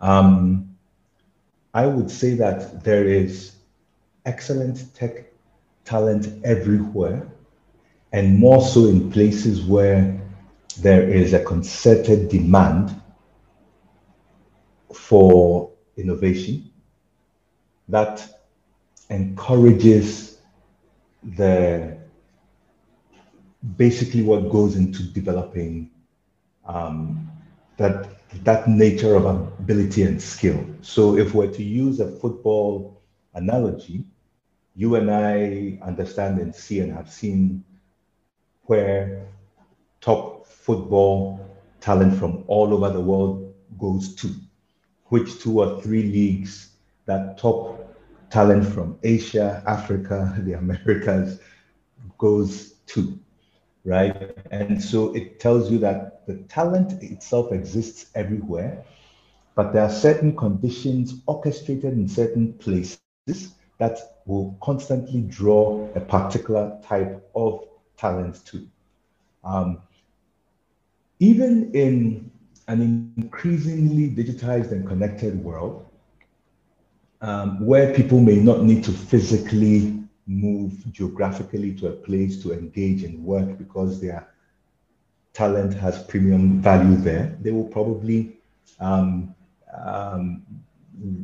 Um, 0.01 0.77
I 1.73 1.87
would 1.87 2.11
say 2.11 2.35
that 2.35 2.85
there 2.85 3.07
is 3.07 3.57
excellent 4.25 4.95
tech 4.95 5.33
talent 5.85 6.29
everywhere, 6.45 7.29
and 8.13 8.39
more 8.39 8.63
so 8.63 8.87
in 8.87 9.11
places 9.11 9.63
where 9.63 10.21
there 10.79 11.09
is 11.09 11.35
a 11.35 11.45
concerted 11.45 12.29
demand 12.29 13.01
for 14.93 15.71
innovation 15.97 16.71
that 17.89 18.44
encourages 19.11 20.39
the 21.37 21.99
basically 23.77 24.23
what 24.23 24.51
goes 24.51 24.77
into 24.77 25.03
developing 25.03 25.91
um, 26.67 27.31
that 27.77 28.09
that 28.43 28.69
nature 28.69 29.15
of 29.15 29.25
ability 29.27 30.03
and 30.03 30.21
skill. 30.21 30.65
So 30.83 31.17
if 31.17 31.35
we're 31.35 31.53
to 31.53 31.63
use 31.63 32.01
a 32.01 32.11
football 32.19 33.03
analogy, 33.35 34.05
you 34.75 34.97
and 34.97 35.11
I 35.11 35.79
understand 35.83 36.41
and 36.41 36.55
see 36.55 36.81
and 36.81 36.93
have 36.93 37.11
seen 37.11 37.65
where 38.63 39.27
top 40.01 40.47
football 40.47 41.39
talent 41.81 42.19
from 42.19 42.45
all 42.49 42.75
over 42.75 42.91
the 42.91 43.01
world 43.01 43.55
goes 43.79 44.15
to, 44.17 44.35
which 45.07 45.39
two 45.41 45.61
or 45.61 45.81
three 45.81 46.03
leagues 46.03 46.71
that 47.07 47.39
top 47.39 47.84
talent 48.31 48.67
from 48.67 48.99
Asia, 49.03 49.63
Africa, 49.67 50.35
the 50.41 50.55
Americas 50.55 51.41
goes 52.19 52.75
to, 52.87 53.19
right? 53.85 54.37
And 54.51 54.83
so 54.83 55.15
it 55.15 55.41
tells 55.41 55.71
you 55.71 55.79
that 55.79 56.27
the 56.27 56.37
talent 56.49 57.03
itself 57.03 57.53
exists 57.53 58.11
everywhere, 58.15 58.85
but 59.55 59.73
there 59.73 59.83
are 59.83 59.91
certain 59.91 60.37
conditions 60.37 61.15
orchestrated 61.27 61.93
in 61.93 62.09
certain 62.09 62.53
places 62.55 62.99
that 63.79 63.99
will 64.27 64.57
constantly 64.63 65.21
draw 65.23 65.89
a 65.95 66.01
particular 66.01 66.79
type 66.83 67.29
of 67.35 67.65
talent 67.97 68.45
to. 68.47 68.67
Um, 69.43 69.83
even 71.21 71.73
in 71.75 72.31
an 72.69 73.13
increasingly 73.17 74.09
digitized 74.11 74.73
and 74.73 74.87
connected 74.87 75.43
world, 75.43 75.87
um, 77.25 77.65
where 77.65 77.95
people 77.95 78.21
may 78.21 78.37
not 78.37 78.65
need 78.65 78.85
to 78.85 78.93
physically 78.93 79.99
move 80.27 80.93
geographically 80.93 81.73
to 81.75 81.89
a 81.89 81.93
place 81.93 82.43
to 82.43 82.53
engage 82.53 83.03
and 83.03 83.25
work 83.25 83.57
because 83.57 83.99
their 83.99 84.29
talent 85.33 85.73
has 85.73 86.03
premium 86.03 86.61
value 86.61 86.97
there, 86.97 87.35
they 87.41 87.51
will 87.51 87.65
probably, 87.65 88.37
um, 88.79 89.35
um, 89.87 90.43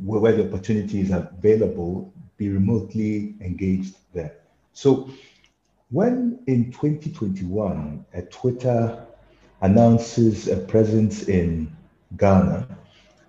where 0.02 0.32
the 0.32 0.48
opportunity 0.48 1.00
is 1.00 1.10
available, 1.10 2.10
be 2.38 2.48
remotely 2.48 3.34
engaged 3.42 3.96
there. 4.14 4.36
So 4.72 5.10
when 5.90 6.38
in 6.46 6.72
2021, 6.72 8.06
a 8.14 8.22
Twitter 8.22 9.06
announces 9.60 10.48
a 10.48 10.56
presence 10.56 11.28
in 11.28 11.76
Ghana, 12.16 12.66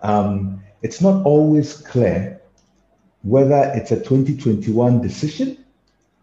um, 0.01 0.63
it's 0.81 1.01
not 1.01 1.25
always 1.25 1.73
clear 1.73 2.40
whether 3.23 3.71
it's 3.75 3.91
a 3.91 3.97
2021 3.97 5.01
decision 5.01 5.63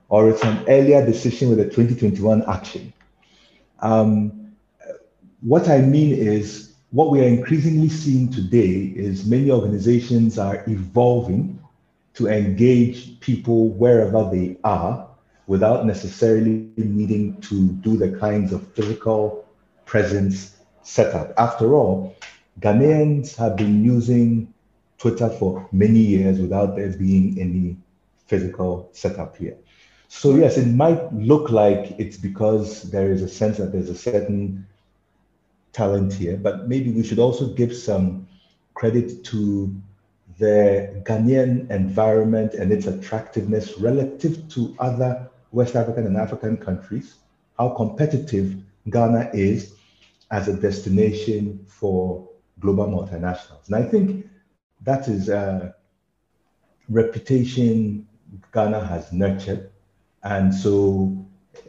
or 0.09 0.31
it's 0.31 0.43
an 0.43 0.65
earlier 0.69 1.05
decision 1.05 1.51
with 1.51 1.61
a 1.61 1.65
2021 1.65 2.45
action. 2.49 2.93
Um, 3.81 4.55
what 5.41 5.69
I 5.69 5.81
mean 5.81 6.13
is, 6.13 6.73
what 6.91 7.11
we 7.11 7.21
are 7.21 7.29
increasingly 7.29 7.91
seeing 7.91 8.31
today 8.31 8.93
is 8.97 9.27
many 9.27 9.51
organizations 9.51 10.39
are 10.39 10.65
evolving 10.67 11.63
to 12.15 12.29
engage 12.29 13.21
people 13.21 13.69
wherever 13.69 14.29
they 14.33 14.57
are 14.65 15.07
without 15.47 15.87
necessarily 15.87 16.71
needing 16.77 17.41
to 17.43 17.69
do 17.69 17.97
the 17.97 18.19
kinds 18.19 18.53
of 18.53 18.67
physical 18.73 19.47
presence 19.85 20.57
setup. 20.83 21.33
After 21.37 21.75
all, 21.75 22.17
Ghanaians 22.61 23.37
have 23.37 23.57
been 23.57 23.85
using 23.85 24.53
Twitter 24.99 25.29
for 25.31 25.69
many 25.73 26.01
years 26.01 26.41
without 26.41 26.77
there 26.77 26.91
being 26.91 27.41
any 27.41 27.77
physical 28.27 28.89
setup 28.93 29.37
here. 29.37 29.57
So 30.09 30.35
yes, 30.35 30.57
it 30.57 30.67
might 30.67 31.13
look 31.13 31.51
like 31.51 31.95
it's 31.99 32.17
because 32.17 32.91
there 32.91 33.13
is 33.13 33.23
a 33.23 33.29
sense 33.29 33.59
that 33.59 33.73
there's 33.73 33.91
a 33.91 33.95
certain 33.95 34.67
talent 35.73 36.15
here, 36.15 36.37
but 36.37 36.67
maybe 36.67 36.91
we 36.91 37.05
should 37.05 37.19
also 37.19 37.49
give 37.55 37.77
some 37.77 38.27
credit 38.75 39.25
to 39.25 39.75
the 40.39 41.03
Ghanaian 41.05 41.71
environment 41.71 42.55
and 42.55 42.73
its 42.73 42.87
attractiveness 42.87 43.79
relative 43.79 44.49
to 44.51 44.75
other 44.79 45.29
West 45.53 45.75
African 45.75 46.07
and 46.07 46.17
African 46.17 46.57
countries, 46.57 47.17
how 47.59 47.71
competitive 47.71 48.57
Ghana 48.89 49.31
is 49.33 49.75
as 50.31 50.49
a 50.49 50.55
destination 50.55 51.65
for 51.67 52.29
global 52.61 52.87
multinationals. 52.87 53.67
And 53.67 53.77
I 53.77 53.83
think 53.83 54.28
that 54.83 55.09
is 55.09 55.29
a 55.29 55.75
reputation 56.89 58.07
Ghana 58.53 58.85
has 58.85 59.13
nurtured. 59.13 59.71
And 60.23 60.55
so 60.55 61.27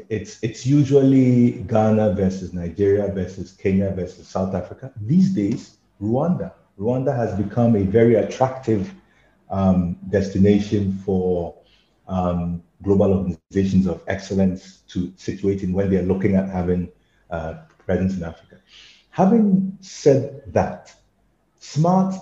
it's 0.10 0.42
it's 0.44 0.66
usually 0.66 1.52
Ghana 1.68 2.14
versus 2.14 2.54
Nigeria 2.54 3.08
versus 3.12 3.52
Kenya 3.52 3.92
versus 3.92 4.28
South 4.28 4.56
Africa. 4.56 4.92
These 5.02 5.32
days, 5.32 5.78
Rwanda. 6.02 6.54
Rwanda 6.80 7.16
has 7.16 7.38
become 7.38 7.76
a 7.76 7.84
very 7.84 8.16
attractive 8.16 8.94
um, 9.50 9.98
destination 10.10 10.98
for 11.06 11.56
um, 12.08 12.64
global 12.82 13.14
organizations 13.14 13.86
of 13.88 14.02
excellence 14.08 14.78
to 14.88 15.12
situate 15.18 15.64
in 15.64 15.74
when 15.74 15.90
they're 15.90 16.04
looking 16.04 16.36
at 16.36 16.50
having 16.50 16.90
uh, 17.30 17.56
presence 17.86 18.16
in 18.16 18.24
Africa. 18.24 18.58
Having 19.10 19.78
said 19.82 20.44
that, 20.54 20.94
smart 21.60 22.16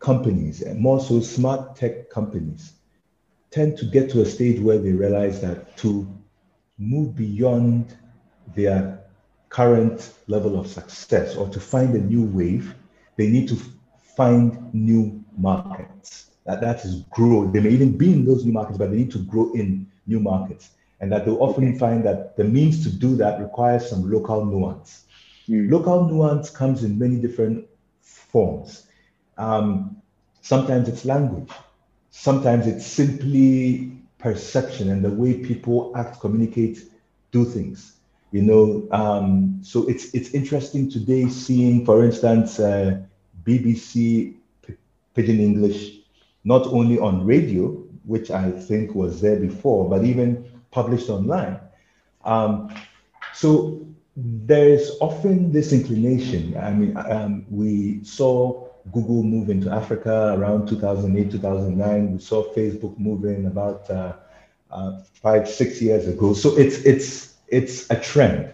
companies, 0.00 0.62
and 0.62 0.80
more 0.80 0.98
so 0.98 1.20
smart 1.20 1.76
tech 1.76 2.10
companies, 2.10 2.72
tend 3.50 3.76
to 3.78 3.84
get 3.84 4.10
to 4.10 4.22
a 4.22 4.26
stage 4.26 4.60
where 4.60 4.78
they 4.78 4.92
realize 4.92 5.40
that 5.40 5.76
to 5.76 6.06
move 6.78 7.14
beyond 7.14 7.96
their 8.56 9.00
current 9.50 10.12
level 10.26 10.58
of 10.58 10.66
success 10.66 11.36
or 11.36 11.48
to 11.48 11.60
find 11.60 11.94
a 11.94 11.98
new 11.98 12.22
wave, 12.22 12.74
they 13.16 13.28
need 13.28 13.48
to 13.48 13.56
find 14.16 14.72
new 14.72 15.22
markets. 15.36 16.30
That, 16.46 16.60
that 16.62 16.84
is 16.84 17.02
grow. 17.10 17.50
They 17.50 17.60
may 17.60 17.70
even 17.70 17.96
be 17.96 18.12
in 18.12 18.24
those 18.24 18.44
new 18.44 18.52
markets, 18.52 18.78
but 18.78 18.90
they 18.90 18.96
need 18.96 19.12
to 19.12 19.18
grow 19.18 19.52
in 19.52 19.86
new 20.06 20.20
markets. 20.20 20.70
And 21.00 21.12
that 21.12 21.24
they'll 21.24 21.42
often 21.42 21.78
find 21.78 22.04
that 22.04 22.36
the 22.36 22.44
means 22.44 22.82
to 22.84 22.90
do 22.90 23.16
that 23.16 23.40
requires 23.40 23.88
some 23.88 24.10
local 24.10 24.44
nuance. 24.44 25.04
Mm. 25.48 25.70
Local 25.70 26.06
nuance 26.06 26.50
comes 26.50 26.84
in 26.84 26.98
many 26.98 27.16
different 27.16 27.66
forms. 28.02 28.86
Um, 29.40 29.96
sometimes 30.42 30.88
it's 30.88 31.04
language, 31.04 31.50
sometimes 32.10 32.66
it's 32.66 32.86
simply 32.86 33.92
perception 34.18 34.90
and 34.90 35.02
the 35.04 35.10
way 35.10 35.34
people 35.34 35.92
act, 35.96 36.20
communicate, 36.20 36.78
do 37.32 37.44
things. 37.44 37.96
You 38.32 38.42
know, 38.42 38.88
um, 38.92 39.58
so 39.62 39.88
it's 39.88 40.14
it's 40.14 40.34
interesting 40.34 40.88
today 40.90 41.28
seeing, 41.28 41.84
for 41.84 42.04
instance, 42.04 42.60
uh, 42.60 43.02
BBC 43.44 44.34
P- 44.62 44.74
Pidgin 45.14 45.40
English, 45.40 45.98
not 46.44 46.66
only 46.68 46.98
on 46.98 47.24
radio, 47.26 47.68
which 48.04 48.30
I 48.30 48.52
think 48.52 48.94
was 48.94 49.20
there 49.20 49.36
before, 49.40 49.88
but 49.88 50.04
even 50.04 50.44
published 50.70 51.08
online. 51.08 51.58
Um, 52.24 52.72
so 53.34 53.84
there's 54.16 54.92
often 55.00 55.50
this 55.50 55.72
inclination. 55.72 56.56
I 56.56 56.72
mean, 56.72 56.96
um, 56.96 57.46
we 57.50 58.04
saw 58.04 58.69
Google 58.92 59.22
move 59.22 59.50
into 59.50 59.70
Africa 59.70 60.34
around 60.36 60.68
2008, 60.68 61.30
2009. 61.30 62.12
We 62.12 62.18
saw 62.18 62.44
Facebook 62.54 62.98
move 62.98 63.24
in 63.24 63.46
about 63.46 63.88
uh, 63.90 64.14
uh, 64.70 65.00
five, 65.14 65.48
six 65.48 65.80
years 65.82 66.06
ago. 66.08 66.32
So 66.32 66.56
it's 66.56 66.78
it's 66.84 67.34
it's 67.48 67.90
a 67.90 68.00
trend. 68.00 68.52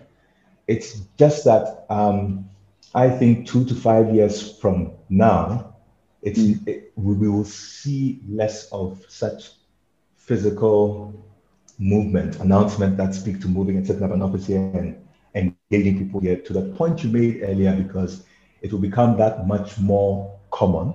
It's 0.67 1.01
just 1.19 1.45
that 1.45 1.87
um, 1.91 2.49
I 2.95 3.09
think 3.09 3.47
two 3.47 3.65
to 3.67 3.75
five 3.75 4.15
years 4.15 4.59
from 4.59 4.93
now, 5.09 5.75
it's 6.23 6.39
mm. 6.39 6.67
it, 6.67 6.93
we 6.97 7.29
will 7.29 7.45
see 7.45 8.21
less 8.29 8.69
of 8.73 9.05
such 9.09 9.51
physical 10.17 11.15
movement, 11.79 12.41
announcement 12.41 12.97
that 12.97 13.15
speak 13.15 13.41
to 13.43 13.49
moving 13.49 13.77
and 13.77 13.87
setting 13.87 14.03
up 14.03 14.11
an 14.11 14.23
office 14.23 14.47
here 14.47 14.59
and 14.59 15.07
engaging 15.35 15.99
people 15.99 16.21
here 16.21 16.37
to 16.37 16.53
the 16.53 16.63
point 16.75 17.05
you 17.05 17.11
made 17.11 17.43
earlier, 17.43 17.77
because 17.77 18.25
it 18.67 18.73
will 18.73 18.81
become 18.81 19.17
that 19.17 19.47
much 19.47 19.79
more 19.79 20.37
common 20.51 20.93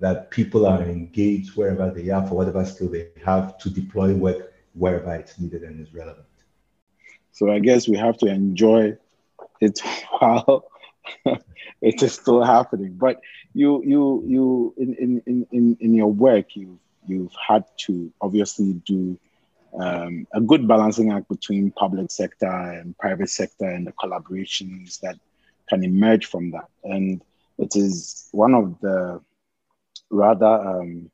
that 0.00 0.32
people 0.32 0.66
are 0.66 0.82
engaged 0.82 1.56
wherever 1.56 1.88
they 1.90 2.10
are 2.10 2.26
for 2.26 2.34
whatever 2.34 2.64
skill 2.64 2.88
they 2.88 3.06
have 3.24 3.56
to 3.58 3.70
deploy 3.70 4.12
work 4.12 4.52
wherever 4.74 5.14
it's 5.14 5.38
needed 5.38 5.62
and 5.62 5.80
is 5.80 5.94
relevant. 5.94 6.26
So 7.30 7.52
I 7.52 7.60
guess 7.60 7.88
we 7.88 7.96
have 7.96 8.18
to 8.18 8.26
enjoy 8.26 8.96
it 9.60 9.78
while 10.18 10.64
it 11.80 12.02
is 12.02 12.14
still 12.14 12.42
happening. 12.42 12.94
But 12.94 13.20
you 13.54 13.82
you 13.84 14.24
you 14.26 14.74
in 14.76 15.22
in 15.26 15.46
in 15.52 15.76
in 15.80 15.94
your 15.94 16.12
work 16.12 16.56
you 16.56 16.80
you've 17.06 17.36
had 17.48 17.64
to 17.86 18.12
obviously 18.20 18.72
do 18.84 19.16
um, 19.78 20.26
a 20.32 20.40
good 20.40 20.66
balancing 20.66 21.12
act 21.12 21.28
between 21.28 21.70
public 21.70 22.10
sector 22.10 22.50
and 22.50 22.98
private 22.98 23.30
sector 23.30 23.66
and 23.66 23.86
the 23.86 23.92
collaborations 23.92 25.00
that 25.00 25.18
can 25.68 25.84
emerge 25.84 26.26
from 26.26 26.50
that. 26.52 26.68
And 26.84 27.22
it 27.58 27.76
is 27.76 28.28
one 28.32 28.54
of 28.54 28.78
the 28.80 29.20
rather 30.10 30.46
um, 30.46 31.10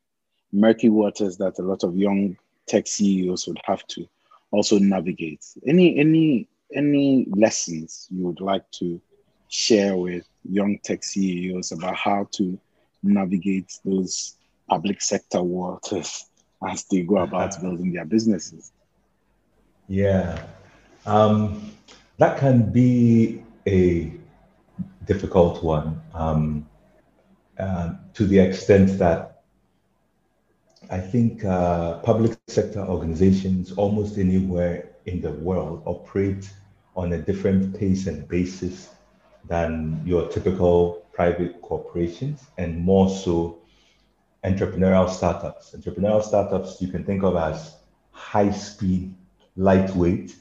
murky 0.51 0.89
waters 0.89 1.37
that 1.37 1.59
a 1.59 1.61
lot 1.61 1.83
of 1.83 1.95
young 1.95 2.37
tech 2.67 2.87
CEOs 2.87 3.47
would 3.47 3.59
have 3.65 3.85
to 3.87 4.07
also 4.51 4.77
navigate. 4.79 5.45
Any 5.65 5.97
any 5.99 6.47
any 6.73 7.25
lessons 7.29 8.07
you 8.09 8.25
would 8.25 8.41
like 8.41 8.69
to 8.71 9.01
share 9.49 9.97
with 9.97 10.27
young 10.49 10.79
tech 10.83 11.03
CEOs 11.03 11.71
about 11.71 11.95
how 11.95 12.27
to 12.31 12.59
navigate 13.03 13.77
those 13.83 14.37
public 14.69 15.01
sector 15.01 15.41
waters 15.41 16.25
as 16.67 16.85
they 16.85 17.01
go 17.01 17.17
about 17.17 17.59
building 17.61 17.93
their 17.93 18.05
businesses? 18.05 18.71
Yeah, 19.87 20.45
um, 21.05 21.71
that 22.17 22.37
can 22.37 22.71
be 22.71 23.43
a 23.67 24.11
difficult 25.05 25.63
one 25.63 26.01
um, 26.13 26.67
uh, 27.59 27.93
to 28.13 28.25
the 28.25 28.39
extent 28.39 28.97
that 28.99 29.43
I 30.89 30.99
think 30.99 31.45
uh, 31.45 31.99
public 31.99 32.37
sector 32.47 32.81
organizations 32.81 33.71
almost 33.73 34.17
anywhere 34.17 34.89
in 35.05 35.21
the 35.21 35.31
world 35.31 35.83
operate 35.85 36.51
on 36.95 37.13
a 37.13 37.17
different 37.17 37.77
pace 37.79 38.07
and 38.07 38.27
basis 38.27 38.89
than 39.47 40.01
your 40.05 40.27
typical 40.27 41.05
private 41.13 41.61
corporations 41.61 42.45
and 42.57 42.77
more 42.79 43.09
so 43.09 43.59
entrepreneurial 44.43 45.09
startups. 45.09 45.73
Entrepreneurial 45.75 46.23
startups 46.23 46.81
you 46.81 46.87
can 46.89 47.03
think 47.03 47.23
of 47.23 47.35
as 47.35 47.77
high 48.11 48.51
speed, 48.51 49.13
lightweight, 49.55 50.35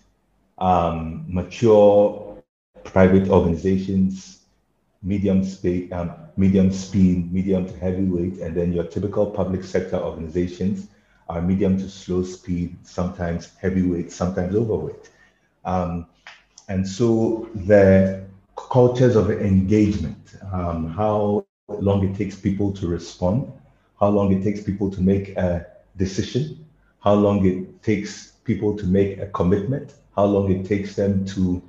um, 0.59 1.25
mature 1.29 2.43
private 2.85 3.29
organizations, 3.29 4.40
medium 5.03 5.43
speed, 5.45 5.93
um, 5.93 6.13
medium 6.37 6.71
speed, 6.71 7.33
medium 7.33 7.67
to 7.67 7.77
heavyweight, 7.79 8.39
and 8.39 8.55
then 8.55 8.73
your 8.73 8.85
typical 8.85 9.31
public 9.31 9.65
sector 9.65 9.97
organizations 9.97 10.89
are 11.29 11.41
medium 11.41 11.79
to 11.79 11.89
slow 11.89 12.23
speed, 12.23 12.77
sometimes 12.83 13.57
heavyweight, 13.61 14.13
sometimes 14.13 14.55
overweight. 14.55 15.11
Um, 15.65 16.07
and 16.69 16.87
so 16.87 17.49
the 17.55 18.25
cultures 18.57 19.17
of 19.17 19.31
engagement, 19.31 20.37
um, 20.53 20.89
how 20.91 21.47
long 21.69 22.07
it 22.09 22.17
takes 22.17 22.37
people 22.37 22.73
to 22.73 22.87
respond, 22.87 23.51
how 23.99 24.09
long 24.09 24.33
it 24.33 24.43
takes 24.43 24.61
people 24.63 24.91
to 24.91 25.01
make 25.01 25.37
a 25.37 25.67
decision, 25.97 26.65
how 27.01 27.15
long 27.15 27.47
it 27.47 27.83
takes 27.83 28.33
people 28.45 28.77
to 28.77 28.87
make 28.87 29.19
a 29.19 29.27
commitment, 29.29 29.95
how 30.17 30.25
long 30.25 30.51
it 30.51 30.67
takes 30.67 30.95
them 30.95 31.25
to 31.25 31.63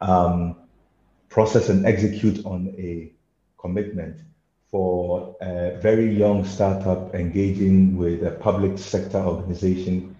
um, 0.00 0.56
process 1.28 1.68
and 1.68 1.86
execute 1.86 2.44
on 2.44 2.74
a 2.78 3.12
commitment 3.58 4.20
for 4.70 5.36
a 5.40 5.78
very 5.80 6.14
young 6.14 6.44
startup 6.44 7.14
engaging 7.14 7.96
with 7.96 8.22
a 8.24 8.30
public 8.30 8.78
sector 8.78 9.18
organization 9.18 10.16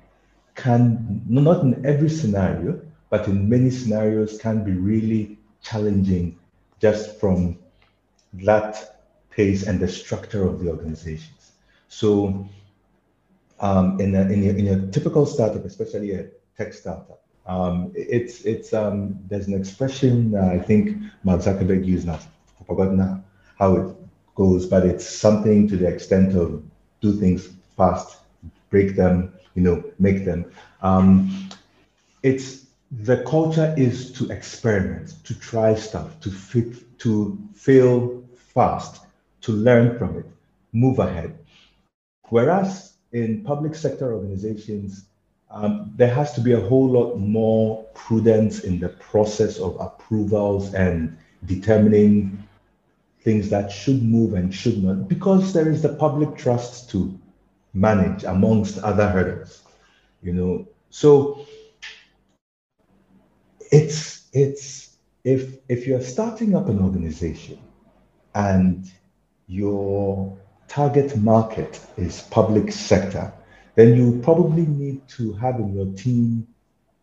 can, 0.55 1.23
not 1.29 1.63
in 1.63 1.85
every 1.85 2.09
scenario, 2.09 2.81
but 3.11 3.29
in 3.29 3.49
many 3.49 3.71
scenarios 3.71 4.39
can 4.39 4.65
be 4.65 4.73
really 4.73 5.39
challenging 5.63 6.39
just 6.81 7.21
from 7.21 7.59
that 8.33 8.99
pace 9.31 9.67
and 9.67 9.81
the 9.81 9.89
structure 9.89 10.47
of 10.47 10.61
the 10.61 10.71
organizations. 10.71 11.53
So 11.89 12.49
um, 13.61 14.01
in, 14.01 14.15
a, 14.15 14.23
in, 14.23 14.43
a, 14.45 14.53
in 14.53 14.69
a 14.69 14.91
typical 14.91 15.27
startup, 15.27 15.65
especially 15.65 16.13
a 16.13 16.29
tech 16.57 16.73
startup, 16.73 17.26
um, 17.47 17.93
it's 17.95 18.43
it's 18.43 18.73
um, 18.73 19.19
there's 19.29 19.47
an 19.47 19.55
expression 19.55 20.35
uh, 20.35 20.47
I 20.47 20.59
think 20.59 20.97
Mark 21.25 21.41
Zuckerberg 21.41 21.85
used. 21.85 22.09
I've 22.09 22.27
forgotten 22.67 23.25
how 23.59 23.77
it 23.77 23.97
goes, 24.35 24.67
but 24.67 24.85
it's 24.85 25.07
something 25.07 25.69
to 25.69 25.77
the 25.77 25.87
extent 25.87 26.37
of 26.37 26.63
do 27.01 27.13
things 27.13 27.49
fast, 27.77 28.19
break 28.71 28.97
them, 28.97 29.33
you 29.55 29.63
know, 29.63 29.85
make 29.99 30.25
them. 30.25 30.51
Um, 30.83 31.49
it's 32.23 32.67
the 32.91 33.23
culture 33.25 33.75
is 33.77 34.13
to 34.13 34.31
experiment, 34.31 35.15
to 35.25 35.35
try 35.39 35.75
stuff, 35.75 36.19
to 36.21 36.31
fit, 36.31 36.99
to 37.01 37.39
fail 37.55 38.25
fast, 38.37 39.05
to 39.43 39.53
learn 39.53 39.99
from 39.99 40.19
it, 40.19 40.27
move 40.73 40.99
ahead. 40.99 41.39
Whereas 42.29 42.95
in 43.13 43.43
public 43.45 43.75
sector 43.75 44.13
organizations, 44.13 45.07
um, 45.51 45.93
there 45.97 46.13
has 46.13 46.33
to 46.33 46.41
be 46.41 46.53
a 46.53 46.61
whole 46.61 46.89
lot 46.89 47.17
more 47.17 47.85
prudence 47.95 48.61
in 48.61 48.81
the 48.81 48.89
process 48.89 49.59
of 49.59 49.77
approvals 49.81 50.75
and 50.75 51.17
determining 51.45 52.47
things 53.21 53.51
that 53.51 53.71
should 53.71 54.03
move 54.03 54.35
and 54.35 54.55
should 54.55 54.83
not, 54.83 55.09
because 55.09 55.53
there 55.53 55.71
is 55.71 55.83
the 55.83 55.95
public 55.95 56.37
trust 56.37 56.91
to 56.91 57.19
manage 57.75 58.25
amongst 58.25 58.79
other 58.79 59.09
hurdles. 59.09 59.63
You 60.23 60.33
know, 60.33 60.69
so 60.91 61.47
it's 63.71 64.29
it's 64.33 64.97
if 65.25 65.59
if 65.69 65.87
you're 65.87 66.03
starting 66.03 66.55
up 66.55 66.69
an 66.69 66.81
organization 66.81 67.59
and 68.35 68.91
you're 69.47 70.37
target 70.69 71.17
market 71.17 71.81
is 71.97 72.23
public 72.23 72.73
sector, 72.73 73.33
then 73.77 73.95
you 73.95 74.21
probably 74.23 74.67
need 74.67 75.07
to 75.07 75.33
have 75.35 75.61
in 75.61 75.75
your 75.75 75.87
team 75.95 76.47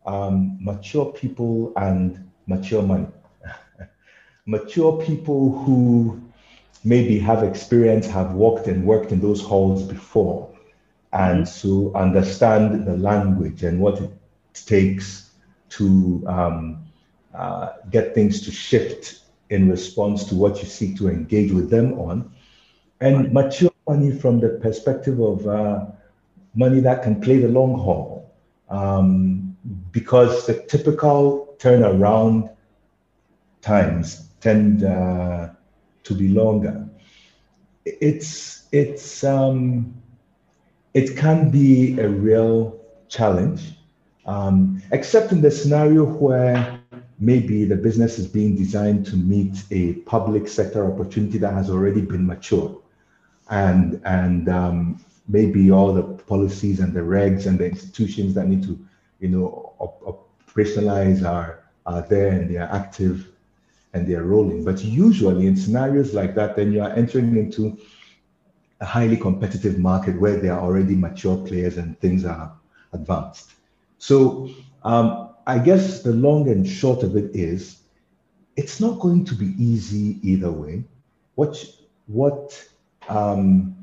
um, 0.06 0.58
mature 0.60 1.12
people 1.14 1.72
and 1.78 2.30
mature 2.48 2.82
money. 2.82 3.08
mature 4.46 5.02
people 5.04 5.52
who 5.60 6.22
maybe 6.84 7.18
have 7.20 7.44
experience, 7.44 8.08
have 8.08 8.34
walked 8.34 8.68
and 8.68 8.86
worked 8.86 9.12
in 9.12 9.22
those 9.22 9.42
halls 9.42 9.84
before, 9.84 10.50
and 11.14 11.48
so 11.48 11.94
understand 11.94 12.86
the 12.86 12.98
language 12.98 13.64
and 13.64 13.80
what 13.80 14.02
it 14.02 14.12
takes 14.54 15.32
to 15.70 16.24
um, 16.28 16.84
uh, 17.36 17.74
get 17.92 18.14
things 18.16 18.42
to 18.42 18.52
shift 18.52 19.20
in 19.50 19.70
response 19.70 20.24
to 20.26 20.36
what 20.36 20.62
you 20.62 20.68
seek 20.68 20.98
to 20.98 21.08
engage 21.08 21.52
with 21.52 21.70
them 21.70 21.94
on. 22.00 22.32
And 23.00 23.32
mature 23.32 23.72
money 23.88 24.12
from 24.12 24.40
the 24.40 24.50
perspective 24.50 25.20
of 25.20 25.48
uh, 25.48 25.86
money 26.56 26.80
that 26.82 27.04
can 27.04 27.20
play 27.22 27.38
the 27.38 27.48
long 27.48 27.78
haul. 27.80 28.32
Um, 28.70 29.56
because 29.92 30.46
the 30.48 30.56
typical 30.64 31.56
turnaround 31.60 32.54
times 33.62 34.30
tend 34.42 34.84
uh, 34.84 35.50
to 36.04 36.14
be 36.14 36.28
longer. 36.28 36.88
It's 37.86 38.68
it's 38.72 39.24
um, 39.24 39.94
it 40.94 41.16
can 41.18 41.50
be 41.50 42.00
a 42.00 42.08
real 42.08 42.80
challenge, 43.08 43.74
um, 44.26 44.82
except 44.92 45.32
in 45.32 45.42
the 45.42 45.52
scenario 45.52 46.06
where 46.06 46.80
maybe 47.20 47.66
the 47.66 47.76
business 47.76 48.20
is 48.20 48.28
being 48.28 48.56
designed 48.56 49.06
to 49.06 49.16
meet 49.16 49.64
a 49.72 49.94
public 50.06 50.48
sector 50.48 50.92
opportunity 50.92 51.38
that 51.38 51.54
has 51.54 51.70
already 51.70 52.02
been 52.02 52.26
mature, 52.26 52.82
and 53.50 54.02
and 54.06 54.50
um, 54.50 55.06
maybe 55.28 55.72
all 55.72 55.94
the 55.94 56.04
policies 56.04 56.80
and 56.80 56.94
the 56.94 57.00
regs 57.00 57.46
and 57.46 57.60
the 57.60 57.66
institutions 57.66 58.34
that 58.34 58.48
need 58.48 58.64
to, 58.64 58.78
you 59.20 59.30
know, 59.30 59.74
op- 59.80 60.24
operationalize 60.48 61.28
are 61.28 61.64
are 61.86 62.02
there 62.04 62.30
and 62.30 62.50
they 62.50 62.58
are 62.58 62.72
active 62.72 63.28
and 63.94 64.08
they're 64.08 64.24
rolling. 64.24 64.64
But 64.64 64.84
usually 64.84 65.48
in 65.48 65.56
scenarios 65.56 66.14
like 66.14 66.34
that, 66.36 66.56
then 66.56 66.72
you 66.72 66.82
are 66.82 66.92
entering 66.92 67.36
into 67.38 67.78
a 68.80 68.86
highly 68.86 69.18
competitive 69.18 69.78
market 69.80 70.20
where 70.20 70.38
there 70.38 70.54
are 70.54 70.62
already 70.62 70.96
mature 70.96 71.38
players 71.46 71.78
and 71.78 72.00
things 72.00 72.26
are 72.26 72.54
advanced. 72.94 73.54
So 73.98 74.50
um, 74.84 75.30
I 75.46 75.60
guess 75.60 76.04
the 76.04 76.14
long 76.14 76.50
and 76.50 76.68
short 76.68 77.04
of 77.04 77.16
it 77.16 77.36
is, 77.36 77.80
it's 78.56 78.80
not 78.80 79.00
going 79.00 79.26
to 79.26 79.36
be 79.36 79.54
easy 79.58 80.20
either 80.22 80.52
way. 80.52 80.84
What 81.36 81.64
what 82.08 82.64
um, 83.10 83.76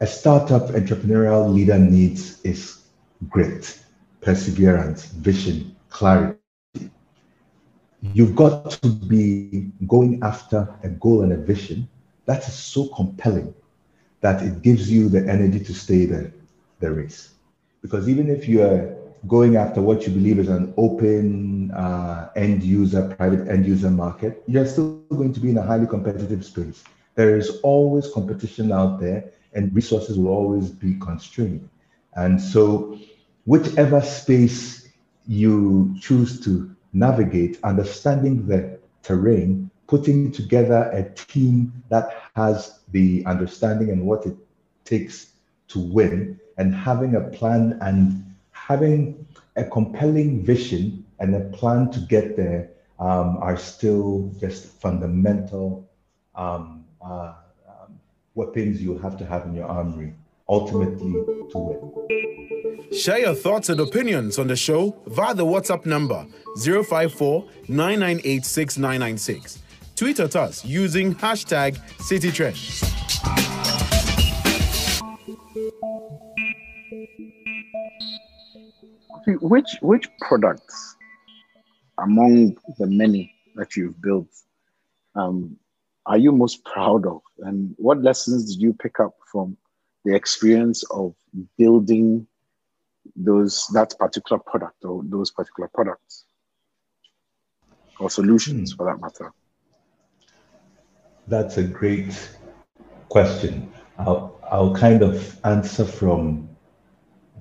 a 0.00 0.06
startup 0.06 0.68
entrepreneurial 0.68 1.52
leader 1.52 1.78
needs 1.78 2.40
is 2.42 2.82
grit, 3.28 3.80
perseverance, 4.20 5.06
vision, 5.06 5.74
clarity. 5.88 6.38
You've 8.12 8.36
got 8.36 8.70
to 8.82 8.88
be 8.88 9.70
going 9.86 10.20
after 10.22 10.68
a 10.82 10.88
goal 10.88 11.22
and 11.22 11.32
a 11.32 11.36
vision 11.36 11.88
that 12.26 12.46
is 12.46 12.54
so 12.54 12.88
compelling 12.88 13.54
that 14.20 14.42
it 14.42 14.62
gives 14.62 14.90
you 14.90 15.08
the 15.08 15.26
energy 15.28 15.60
to 15.60 15.74
stay 15.74 16.04
the, 16.04 16.32
the 16.80 16.90
race. 16.90 17.34
Because 17.80 18.08
even 18.08 18.28
if 18.28 18.48
you 18.48 18.62
are 18.62 18.94
going 19.26 19.56
after 19.56 19.80
what 19.80 20.06
you 20.06 20.12
believe 20.12 20.38
is 20.38 20.48
an 20.48 20.74
open 20.76 21.70
uh, 21.70 22.28
end 22.36 22.62
user, 22.62 23.14
private 23.16 23.48
end 23.48 23.66
user 23.66 23.90
market, 23.90 24.42
you're 24.46 24.66
still 24.66 25.00
going 25.10 25.32
to 25.32 25.40
be 25.40 25.50
in 25.50 25.58
a 25.58 25.62
highly 25.62 25.86
competitive 25.86 26.44
space. 26.44 26.84
There 27.14 27.36
is 27.36 27.60
always 27.62 28.08
competition 28.12 28.72
out 28.72 29.00
there, 29.00 29.30
and 29.56 29.74
resources 29.74 30.18
will 30.18 30.28
always 30.28 30.70
be 30.70 30.94
constrained. 31.00 31.68
And 32.14 32.40
so, 32.40 32.98
whichever 33.44 34.00
space 34.00 34.88
you 35.26 35.94
choose 36.00 36.40
to 36.40 36.74
navigate, 36.92 37.58
understanding 37.64 38.46
the 38.46 38.78
terrain, 39.02 39.70
putting 39.86 40.32
together 40.32 40.90
a 40.92 41.02
team 41.14 41.72
that 41.88 42.22
has 42.34 42.80
the 42.92 43.24
understanding 43.26 43.90
and 43.90 44.06
what 44.06 44.26
it 44.26 44.36
takes 44.84 45.32
to 45.68 45.78
win, 45.78 46.38
and 46.58 46.74
having 46.74 47.14
a 47.16 47.20
plan 47.20 47.78
and 47.82 48.24
having 48.50 49.26
a 49.56 49.64
compelling 49.64 50.44
vision 50.44 51.04
and 51.18 51.34
a 51.34 51.40
plan 51.56 51.90
to 51.90 52.00
get 52.00 52.36
there 52.36 52.70
um, 52.98 53.36
are 53.38 53.56
still 53.56 54.32
just 54.40 54.66
fundamental 54.66 55.88
um, 56.34 56.84
uh, 57.04 57.34
weapons 58.36 58.80
you 58.80 58.96
have 58.98 59.16
to 59.16 59.26
have 59.26 59.46
in 59.46 59.54
your 59.54 59.66
armory 59.66 60.14
ultimately 60.48 61.12
to 61.50 61.58
win. 61.58 62.92
Share 62.92 63.18
your 63.18 63.34
thoughts 63.34 63.68
and 63.68 63.80
opinions 63.80 64.38
on 64.38 64.46
the 64.46 64.54
show 64.54 64.96
via 65.06 65.34
the 65.34 65.44
WhatsApp 65.44 65.86
number 65.86 66.24
054 66.62 67.44
9986 67.68 69.62
Tweet 69.96 70.20
at 70.20 70.36
us 70.36 70.64
using 70.64 71.14
hashtag 71.14 71.78
CitiTrends. 71.98 72.84
Which 79.40 79.76
which 79.80 80.06
products 80.20 80.96
among 81.98 82.58
the 82.78 82.86
many 82.86 83.34
that 83.54 83.74
you've 83.74 84.00
built 84.00 84.28
um, 85.14 85.56
are 86.06 86.18
you 86.18 86.32
most 86.32 86.64
proud 86.64 87.06
of, 87.06 87.20
and 87.40 87.74
what 87.78 88.02
lessons 88.02 88.54
did 88.54 88.62
you 88.62 88.72
pick 88.72 89.00
up 89.00 89.14
from 89.30 89.56
the 90.04 90.14
experience 90.14 90.84
of 90.90 91.14
building 91.58 92.26
those 93.16 93.66
that 93.72 93.94
particular 93.98 94.40
product 94.46 94.84
or 94.84 95.02
those 95.04 95.30
particular 95.30 95.68
products 95.74 96.24
or 97.98 98.08
solutions 98.08 98.72
for 98.72 98.86
that 98.86 99.00
matter? 99.00 99.32
That's 101.26 101.56
a 101.56 101.64
great 101.64 102.30
question. 103.08 103.72
I'll, 103.98 104.40
I'll 104.48 104.74
kind 104.74 105.02
of 105.02 105.40
answer 105.44 105.84
from 105.84 106.48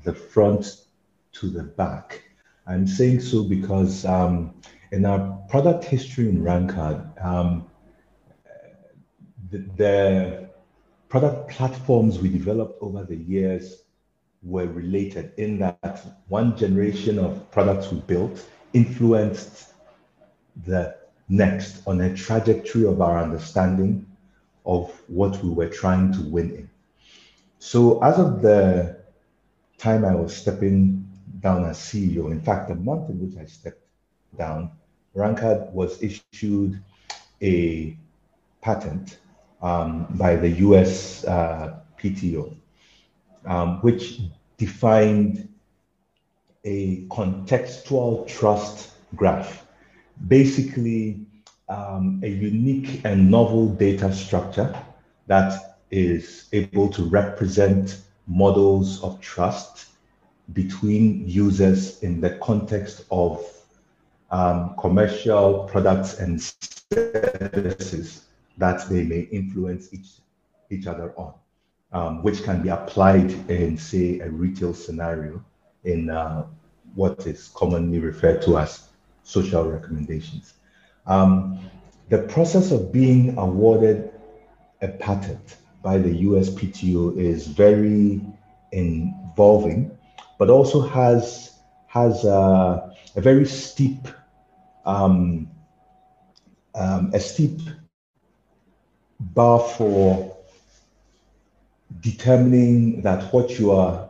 the 0.04 0.14
front 0.14 0.86
to 1.34 1.50
the 1.50 1.64
back. 1.64 2.24
I'm 2.66 2.88
saying 2.88 3.20
so 3.20 3.44
because 3.44 4.06
um, 4.06 4.56
in 4.92 5.06
our 5.06 5.38
product 5.50 5.84
history 5.84 6.30
in 6.30 6.42
Rancard, 6.42 7.04
um, 7.22 7.70
the, 9.52 10.50
product 11.08 11.50
platforms 11.52 12.20
we 12.20 12.28
developed 12.28 12.82
over 12.82 13.04
the 13.04 13.16
years 13.16 13.84
were 14.44 14.68
related 14.68 15.32
in 15.38 15.60
that 15.60 16.02
one 16.28 16.58
generation 16.58 17.18
of 17.20 17.50
products 17.52 17.92
we 17.92 18.00
built 18.02 18.46
influenced 18.74 19.74
the 20.66 20.96
next 21.30 21.88
on 21.88 22.02
a 22.02 22.16
trajectory 22.16 22.86
of 22.86 23.02
our 23.02 23.22
understanding 23.22 24.06
of 24.66 24.92
what 25.08 25.42
we 25.44 25.50
were 25.50 25.70
trying 25.70 26.12
to 26.12 26.22
win 26.22 26.52
in. 26.52 26.70
So, 27.60 28.04
as 28.04 28.20
of 28.20 28.42
the 28.42 28.98
time 29.78 30.04
I 30.06 30.16
was 30.16 30.36
stepping 30.36 31.08
down 31.40 31.66
as 31.66 31.78
CEO, 31.78 32.32
in 32.32 32.42
fact, 32.42 32.70
the 32.70 32.76
month 32.76 33.10
in 33.10 33.20
which 33.20 33.38
I 33.38 33.46
stepped 33.46 33.86
down, 34.38 34.72
Rancard 35.14 35.74
was 35.74 36.02
issued 36.04 36.82
a 37.42 37.98
patent 38.62 39.20
um, 39.66 40.06
by 40.12 40.36
the 40.36 40.50
US 40.68 41.26
uh, 41.26 41.80
PTO, 42.00 42.54
um, 43.46 43.80
which 43.82 44.22
defined 44.58 45.50
a 46.64 47.06
contextual 47.08 48.28
trust 48.28 48.92
graph. 49.16 49.66
Basically, 50.28 51.20
um, 51.68 52.22
a 52.24 52.30
unique 52.30 53.02
and 53.06 53.32
novel 53.32 53.70
data 53.70 54.14
structure 54.14 54.72
that 55.26 55.80
is 55.90 56.48
able 56.54 56.88
to 56.90 57.04
represent 57.04 58.02
models 58.28 59.04
of 59.04 59.20
trust 59.20 59.88
between 60.54 61.28
users 61.28 62.04
in 62.04 62.22
the 62.22 62.38
context 62.38 63.06
of 63.10 63.44
um, 64.30 64.76
commercial 64.78 65.64
products 65.64 66.20
and 66.20 66.40
services 66.94 68.25
that 68.58 68.88
they 68.90 69.04
may 69.04 69.22
influence 69.22 69.94
each, 69.94 70.08
each 70.70 70.88
other 70.88 71.14
on, 71.18 71.34
um, 71.92 72.24
which 72.24 72.44
can 72.44 72.62
be 72.62 72.70
applied 72.70 73.32
in, 73.50 73.78
say, 73.78 74.20
a 74.20 74.30
retail 74.30 74.74
scenario 74.74 75.44
in 75.84 76.10
uh, 76.10 76.46
what 76.96 77.26
is 77.28 77.50
commonly 77.54 78.00
referred 78.00 78.42
to 78.44 78.58
as 78.58 78.88
social 79.24 79.70
recommendations. 79.70 80.54
Um, 81.06 81.60
the 82.10 82.20
process 82.20 82.72
of 82.72 82.92
being 82.92 83.38
awarded 83.38 84.12
a 84.82 84.88
patent 84.88 85.58
by 85.84 85.98
the 85.98 86.24
USPTO 86.24 87.18
is 87.18 87.48
very 87.48 88.22
involving, 88.72 89.98
but 90.38 90.50
also 90.50 90.82
has 90.82 91.52
has 91.88 92.26
a, 92.26 92.94
a 93.16 93.22
very 93.22 93.46
steep 93.46 94.08
um, 94.86 95.50
um, 96.76 97.12
a 97.14 97.20
steep 97.20 97.62
bar 99.20 99.60
for 99.60 100.38
determining 102.02 103.02
that 103.02 103.32
what 103.34 103.58
you 103.58 103.72
are 103.72 104.10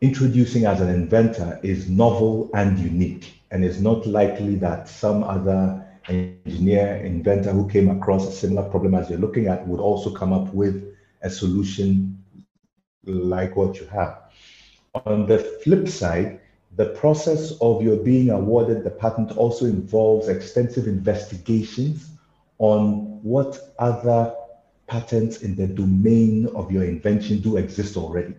introducing 0.00 0.66
as 0.66 0.80
an 0.80 0.88
inventor 0.88 1.58
is 1.62 1.88
novel 1.88 2.50
and 2.54 2.78
unique 2.78 3.40
and 3.50 3.64
it's 3.64 3.78
not 3.78 4.04
likely 4.06 4.56
that 4.56 4.88
some 4.88 5.22
other 5.22 5.86
engineer, 6.08 6.96
inventor 6.96 7.52
who 7.52 7.68
came 7.68 7.88
across 7.88 8.26
a 8.26 8.32
similar 8.32 8.68
problem 8.68 8.94
as 8.94 9.08
you're 9.08 9.18
looking 9.18 9.46
at 9.46 9.66
would 9.66 9.80
also 9.80 10.10
come 10.10 10.32
up 10.32 10.52
with 10.52 10.94
a 11.22 11.30
solution 11.30 12.22
like 13.06 13.56
what 13.56 13.78
you 13.78 13.86
have. 13.86 14.18
On 15.06 15.26
the 15.26 15.38
flip 15.62 15.88
side, 15.88 16.40
the 16.76 16.86
process 16.86 17.52
of 17.60 17.82
your 17.82 17.96
being 17.96 18.30
awarded 18.30 18.82
the 18.82 18.90
patent 18.90 19.36
also 19.36 19.66
involves 19.66 20.28
extensive 20.28 20.86
investigations 20.88 22.10
on 22.64 23.20
what 23.22 23.58
other 23.78 24.34
patents 24.86 25.42
in 25.42 25.54
the 25.54 25.66
domain 25.66 26.46
of 26.54 26.72
your 26.72 26.84
invention 26.84 27.40
do 27.40 27.58
exist 27.58 27.94
already. 27.96 28.34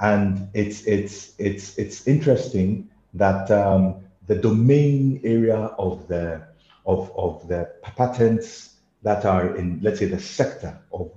And 0.00 0.48
it's, 0.54 0.82
it's, 0.86 1.34
it's, 1.38 1.78
it's 1.78 2.08
interesting 2.08 2.90
that 3.14 3.48
um, 3.52 4.02
the 4.26 4.34
domain 4.34 5.20
area 5.22 5.56
of 5.78 6.08
the, 6.08 6.42
of, 6.84 7.12
of 7.16 7.46
the 7.46 7.70
patents 7.82 8.74
that 9.02 9.24
are 9.24 9.56
in, 9.56 9.78
let's 9.82 10.00
say, 10.00 10.06
the 10.06 10.18
sector 10.20 10.76
of 10.92 11.12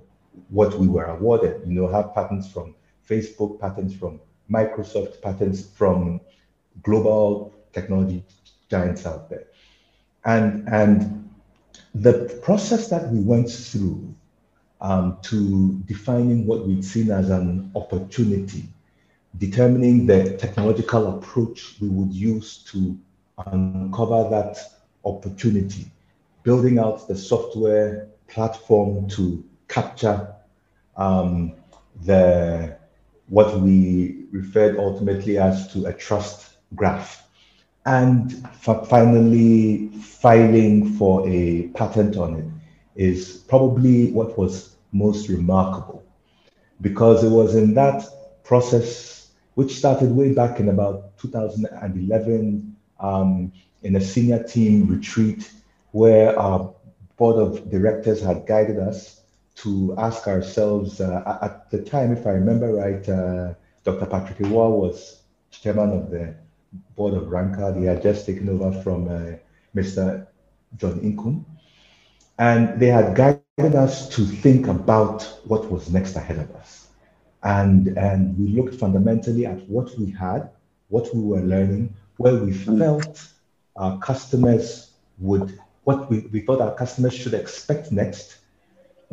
what 0.50 0.78
we 0.78 0.86
were 0.86 1.06
awarded, 1.06 1.62
you 1.66 1.74
know, 1.74 1.88
have 1.88 2.14
patents 2.14 2.52
from 2.52 2.76
Facebook, 3.08 3.60
patents 3.60 3.94
from 3.94 4.20
Microsoft, 4.48 5.20
patents 5.22 5.66
from 5.76 6.20
global 6.84 7.52
technology 7.72 8.22
giants 8.70 9.06
out 9.06 9.28
there. 9.28 9.46
And, 10.24 10.68
and 10.68 11.27
the 12.02 12.38
process 12.42 12.88
that 12.88 13.10
we 13.10 13.20
went 13.20 13.50
through 13.50 14.14
um, 14.80 15.18
to 15.22 15.74
defining 15.86 16.46
what 16.46 16.66
we'd 16.66 16.84
seen 16.84 17.10
as 17.10 17.30
an 17.30 17.72
opportunity, 17.74 18.68
determining 19.36 20.06
the 20.06 20.36
technological 20.36 21.18
approach 21.18 21.76
we 21.80 21.88
would 21.88 22.12
use 22.12 22.58
to 22.58 22.96
uncover 23.46 24.28
that 24.30 24.58
opportunity, 25.04 25.90
building 26.44 26.78
out 26.78 27.08
the 27.08 27.16
software 27.16 28.08
platform 28.28 29.08
to 29.08 29.44
capture 29.66 30.34
um, 30.96 31.54
the 32.02 32.76
what 33.28 33.60
we 33.60 34.24
referred 34.30 34.78
ultimately 34.78 35.36
as 35.36 35.70
to 35.72 35.86
a 35.86 35.92
trust 35.92 36.56
graph 36.74 37.27
and 37.88 38.46
finally 38.86 39.88
filing 40.02 40.94
for 40.98 41.26
a 41.26 41.68
patent 41.68 42.18
on 42.18 42.34
it 42.36 42.44
is 42.94 43.38
probably 43.48 44.12
what 44.12 44.36
was 44.36 44.76
most 44.92 45.30
remarkable 45.30 46.04
because 46.82 47.24
it 47.24 47.30
was 47.30 47.54
in 47.54 47.72
that 47.72 48.04
process, 48.44 49.30
which 49.54 49.74
started 49.74 50.14
way 50.14 50.34
back 50.34 50.60
in 50.60 50.68
about 50.68 51.16
2011 51.16 52.76
um, 53.00 53.50
in 53.82 53.96
a 53.96 54.00
senior 54.00 54.42
team 54.42 54.86
retreat 54.86 55.50
where 55.92 56.38
our 56.38 56.74
board 57.16 57.36
of 57.36 57.70
directors 57.70 58.20
had 58.20 58.46
guided 58.46 58.78
us 58.78 59.22
to 59.54 59.94
ask 59.96 60.28
ourselves 60.28 61.00
uh, 61.00 61.38
at 61.40 61.70
the 61.70 61.82
time, 61.82 62.12
if 62.12 62.26
I 62.26 62.32
remember 62.32 62.74
right, 62.74 63.08
uh, 63.08 63.54
Dr. 63.82 64.04
Patrick 64.04 64.38
Iwar 64.40 64.70
was 64.78 65.22
chairman 65.50 65.92
of 65.92 66.10
the 66.10 66.34
board 66.96 67.14
of 67.14 67.28
Rancard. 67.28 67.76
They 67.76 67.86
had 67.86 68.02
just 68.02 68.26
taken 68.26 68.48
over 68.48 68.72
from 68.82 69.08
uh, 69.08 69.36
Mr. 69.74 70.26
John 70.76 71.00
Inkum. 71.00 71.44
And 72.38 72.78
they 72.80 72.86
had 72.86 73.16
guided 73.16 73.74
us 73.74 74.08
to 74.10 74.24
think 74.24 74.68
about 74.68 75.22
what 75.44 75.70
was 75.70 75.90
next 75.90 76.16
ahead 76.16 76.38
of 76.38 76.54
us. 76.56 76.88
And, 77.42 77.88
and 77.98 78.38
we 78.38 78.48
looked 78.48 78.74
fundamentally 78.74 79.46
at 79.46 79.68
what 79.68 79.96
we 79.98 80.10
had, 80.10 80.50
what 80.88 81.14
we 81.14 81.22
were 81.22 81.40
learning, 81.40 81.94
where 82.16 82.36
we 82.36 82.52
felt 82.52 83.28
our 83.76 83.98
customers 83.98 84.92
would, 85.18 85.58
what 85.84 86.10
we, 86.10 86.20
we 86.32 86.40
thought 86.40 86.60
our 86.60 86.74
customers 86.74 87.14
should 87.14 87.34
expect 87.34 87.92
next, 87.92 88.38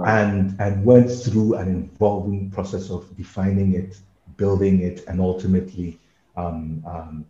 and, 0.05 0.55
and 0.59 0.83
went 0.83 1.09
through 1.09 1.55
an 1.55 1.67
involving 1.69 2.51
process 2.51 2.89
of 2.89 3.15
defining 3.15 3.73
it, 3.73 3.97
building 4.37 4.81
it, 4.81 5.05
and 5.07 5.21
ultimately 5.21 5.99
um, 6.35 6.83
um, 6.85 7.25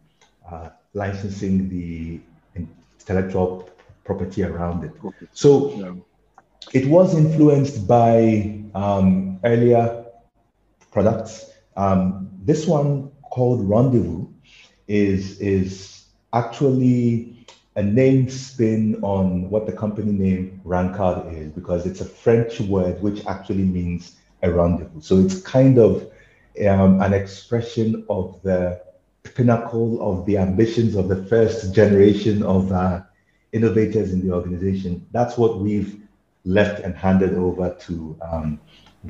licensing 0.94 1.70
the 1.70 2.20
intellectual 2.56 3.70
property 4.04 4.44
around 4.44 4.84
it. 4.84 4.92
So 5.34 5.74
yeah. 5.76 5.94
it 6.74 6.88
was 6.88 7.16
influenced 7.16 7.88
by 7.88 8.62
um, 8.74 9.40
earlier 9.44 10.06
products. 10.92 11.52
Um, 11.76 12.30
this 12.44 12.66
one 12.66 13.12
called 13.32 13.68
Rendezvous 13.68 14.28
is, 14.88 15.40
is 15.40 16.06
actually 16.34 17.46
a 17.76 17.84
name 17.84 18.30
spin 18.30 18.98
on 19.02 19.50
what 19.50 19.66
the 19.66 19.74
company 19.74 20.12
name 20.14 20.62
Rancard 20.64 21.34
is 21.34 21.50
because 21.50 21.86
it's 21.86 22.00
a 22.00 22.06
French 22.06 22.62
word 22.62 23.02
which 23.02 23.26
actually 23.26 23.64
means 23.64 24.16
a 24.44 24.52
rendezvous. 24.52 25.02
So 25.02 25.20
it's 25.20 25.42
kind 25.42 25.78
of 25.78 26.10
um, 26.68 27.02
an 27.02 27.14
expression 27.14 28.06
of 28.10 28.40
the 28.44 28.82
pinnacle 29.34 30.02
of 30.02 30.26
the 30.26 30.38
ambitions 30.38 30.96
of 30.96 31.08
the 31.08 31.26
first 31.26 31.74
generation 31.74 32.44
of 32.44 32.72
uh, 32.72 33.02
innovators 33.52 34.14
in 34.14 34.26
the 34.28 34.34
organization. 34.34 35.06
That's 35.12 35.38
what 35.38 35.60
we've 35.60 36.02
left 36.44 36.84
and 36.84 36.96
handed 36.96 37.34
over 37.34 37.76
to 37.82 38.18
um, 38.22 38.60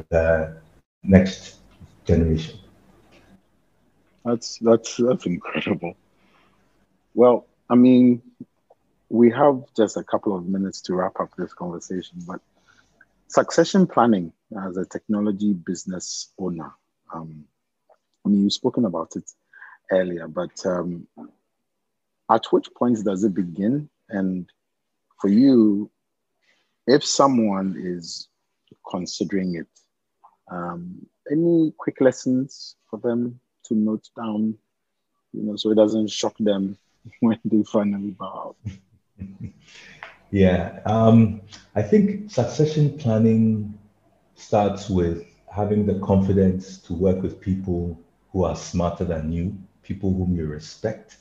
the 0.09 0.57
next 1.03 1.57
generation. 2.05 2.59
That's 4.23 4.57
that's 4.59 4.97
that's 4.97 5.25
incredible. 5.25 5.95
Well, 7.13 7.45
I 7.69 7.75
mean, 7.75 8.21
we 9.09 9.29
have 9.31 9.63
just 9.77 9.97
a 9.97 10.03
couple 10.03 10.35
of 10.35 10.47
minutes 10.47 10.81
to 10.81 10.95
wrap 10.95 11.19
up 11.19 11.35
this 11.37 11.53
conversation, 11.53 12.23
but 12.27 12.41
succession 13.27 13.85
planning 13.85 14.33
as 14.65 14.77
a 14.77 14.85
technology 14.85 15.53
business 15.53 16.31
owner. 16.39 16.73
Um, 17.13 17.45
I 18.25 18.29
mean, 18.29 18.43
you've 18.43 18.53
spoken 18.53 18.85
about 18.85 19.15
it 19.15 19.29
earlier, 19.91 20.27
but 20.27 20.65
um, 20.65 21.07
at 22.31 22.45
which 22.51 22.67
points 22.77 23.03
does 23.03 23.23
it 23.23 23.33
begin? 23.33 23.89
And 24.09 24.49
for 25.19 25.29
you, 25.29 25.89
if 26.87 27.05
someone 27.05 27.75
is 27.77 28.27
considering 28.89 29.55
it, 29.55 29.67
um, 30.51 31.05
any 31.31 31.73
quick 31.77 32.01
lessons 32.01 32.75
for 32.89 32.99
them 32.99 33.39
to 33.65 33.73
note 33.73 34.07
down, 34.15 34.55
you 35.33 35.43
know, 35.43 35.55
so 35.55 35.71
it 35.71 35.75
doesn't 35.75 36.09
shock 36.09 36.35
them 36.39 36.77
when 37.19 37.39
they 37.45 37.63
finally 37.63 38.11
bow 38.11 38.55
out? 38.65 38.73
yeah, 40.31 40.79
um, 40.85 41.41
I 41.75 41.81
think 41.81 42.29
succession 42.31 42.97
planning 42.97 43.77
starts 44.35 44.89
with 44.89 45.25
having 45.51 45.85
the 45.85 45.99
confidence 45.99 46.77
to 46.79 46.93
work 46.93 47.21
with 47.21 47.39
people 47.39 47.97
who 48.31 48.43
are 48.43 48.55
smarter 48.55 49.05
than 49.05 49.31
you, 49.31 49.57
people 49.85 50.11
whom 50.11 50.35
you 50.35 50.47
respect, 50.47 51.17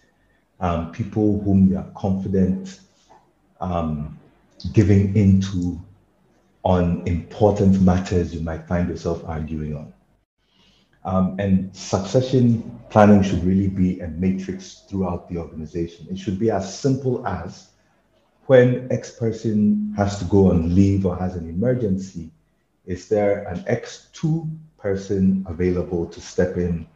um, 0.58 0.90
people 0.90 1.40
whom 1.40 1.68
you 1.70 1.76
are 1.76 1.90
confident 1.94 2.80
um, 3.60 4.18
giving 4.72 5.14
into 5.14 5.78
on 6.64 7.06
important 7.06 7.82
matters 7.82 8.34
you 8.34 8.40
might 8.40 8.66
find 8.66 8.88
yourself 8.88 9.22
arguing 9.26 9.76
on. 9.76 9.92
Um, 11.04 11.36
and 11.38 11.76
succession 11.76 12.80
planning 12.88 13.22
should 13.22 13.44
really 13.44 13.68
be 13.68 14.00
a 14.00 14.08
matrix 14.08 14.84
throughout 14.88 15.28
the 15.28 15.36
organization. 15.36 16.06
It 16.10 16.18
should 16.18 16.38
be 16.38 16.50
as 16.50 16.78
simple 16.78 17.26
as 17.26 17.68
when 18.46 18.90
X 18.90 19.10
person 19.10 19.92
has 19.96 20.18
to 20.18 20.24
go 20.24 20.50
on 20.50 20.74
leave 20.74 21.04
or 21.04 21.16
has 21.16 21.36
an 21.36 21.48
emergency, 21.48 22.30
is 22.86 23.08
there 23.08 23.44
an 23.44 23.60
X2 23.64 24.50
person 24.78 25.44
available 25.48 26.06
to 26.06 26.20
step 26.20 26.56
in 26.56 26.86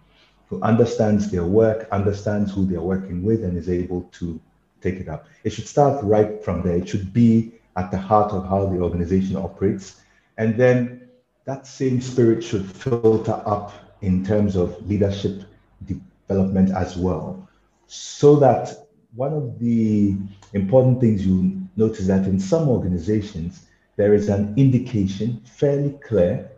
who 0.48 0.60
understands 0.62 1.30
their 1.30 1.44
work, 1.44 1.88
understands 1.92 2.52
who 2.52 2.64
they're 2.66 2.80
working 2.80 3.22
with, 3.22 3.44
and 3.44 3.56
is 3.56 3.68
able 3.68 4.02
to 4.12 4.40
take 4.80 4.96
it 4.96 5.08
up. 5.08 5.26
It 5.44 5.50
should 5.50 5.66
start 5.66 6.02
right 6.02 6.42
from 6.42 6.62
there. 6.62 6.76
It 6.76 6.88
should 6.88 7.12
be 7.12 7.52
at 7.76 7.90
the 7.90 7.98
heart 7.98 8.32
of 8.32 8.46
how 8.48 8.66
the 8.66 8.80
organization 8.80 9.36
operates. 9.36 10.00
And 10.36 10.56
then 10.56 11.08
that 11.44 11.66
same 11.66 12.00
spirit 12.00 12.42
should 12.42 12.70
filter 12.70 13.42
up 13.46 13.72
in 14.02 14.24
terms 14.24 14.56
of 14.56 14.86
leadership 14.88 15.42
development 15.84 16.70
as 16.70 16.96
well. 16.96 17.48
So 17.86 18.36
that 18.36 18.86
one 19.14 19.32
of 19.32 19.58
the 19.58 20.16
important 20.52 21.00
things 21.00 21.26
you 21.26 21.60
notice 21.76 22.06
that 22.06 22.26
in 22.26 22.38
some 22.38 22.68
organizations, 22.68 23.66
there 23.96 24.14
is 24.14 24.28
an 24.28 24.54
indication 24.56 25.42
fairly 25.44 25.98
clear, 26.06 26.50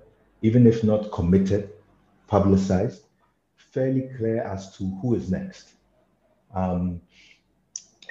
even 0.42 0.66
if 0.66 0.84
not 0.84 1.10
committed, 1.12 1.70
publicized, 2.26 3.02
fairly 3.72 4.08
clear 4.16 4.42
as 4.42 4.76
to 4.76 4.84
who 5.02 5.14
is 5.14 5.30
next. 5.30 5.74
Um, 6.54 7.00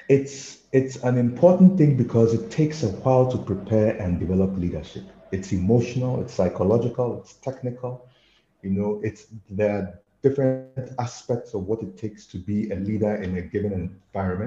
it's 0.10 0.68
it's 0.72 0.98
an 1.04 1.18
important 1.18 1.78
thing 1.78 1.96
because 1.98 2.34
it 2.34 2.50
takes 2.52 2.84
a 2.84 2.88
while 2.90 3.30
to 3.32 3.38
prepare 3.38 3.96
and 4.02 4.20
develop 4.20 4.58
leadership. 4.58 5.04
It's 5.32 5.52
emotional, 5.52 6.22
it's 6.22 6.34
psychological, 6.34 7.20
it's 7.20 7.36
technical. 7.36 8.06
You 8.64 8.72
know, 8.72 9.00
it's 9.04 9.26
there 9.50 9.72
are 9.78 10.00
different 10.24 10.60
aspects 10.72 11.28
of 11.28 11.38
what 11.38 11.54
it 11.54 11.70
takes 11.70 12.00
to 12.00 12.10
be 12.10 12.44
a 12.46 12.52
leader 12.52 12.92
in 12.94 13.14
a 13.14 13.20
given 13.20 13.54
environment. 13.58 14.40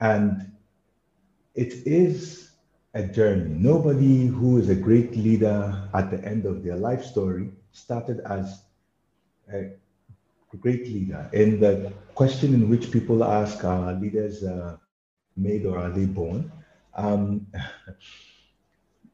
And 0.00 0.52
it 1.54 1.72
is 1.86 2.50
a 2.94 3.02
journey. 3.04 3.54
Nobody 3.58 4.26
who 4.26 4.58
is 4.58 4.68
a 4.68 4.74
great 4.74 5.16
leader 5.16 5.88
at 5.94 6.10
the 6.10 6.22
end 6.24 6.44
of 6.46 6.62
their 6.62 6.76
life 6.76 7.02
story 7.04 7.50
started 7.72 8.20
as 8.20 8.62
a 9.52 9.70
great 10.56 10.84
leader. 10.86 11.28
And 11.32 11.60
the 11.60 11.92
question 12.14 12.54
in 12.54 12.68
which 12.68 12.90
people 12.90 13.24
ask, 13.24 13.64
are 13.64 13.92
leaders 13.94 14.42
uh, 14.42 14.76
made 15.36 15.66
or 15.66 15.78
are 15.78 15.90
they 15.90 16.06
born? 16.06 16.52
Um, 16.94 17.46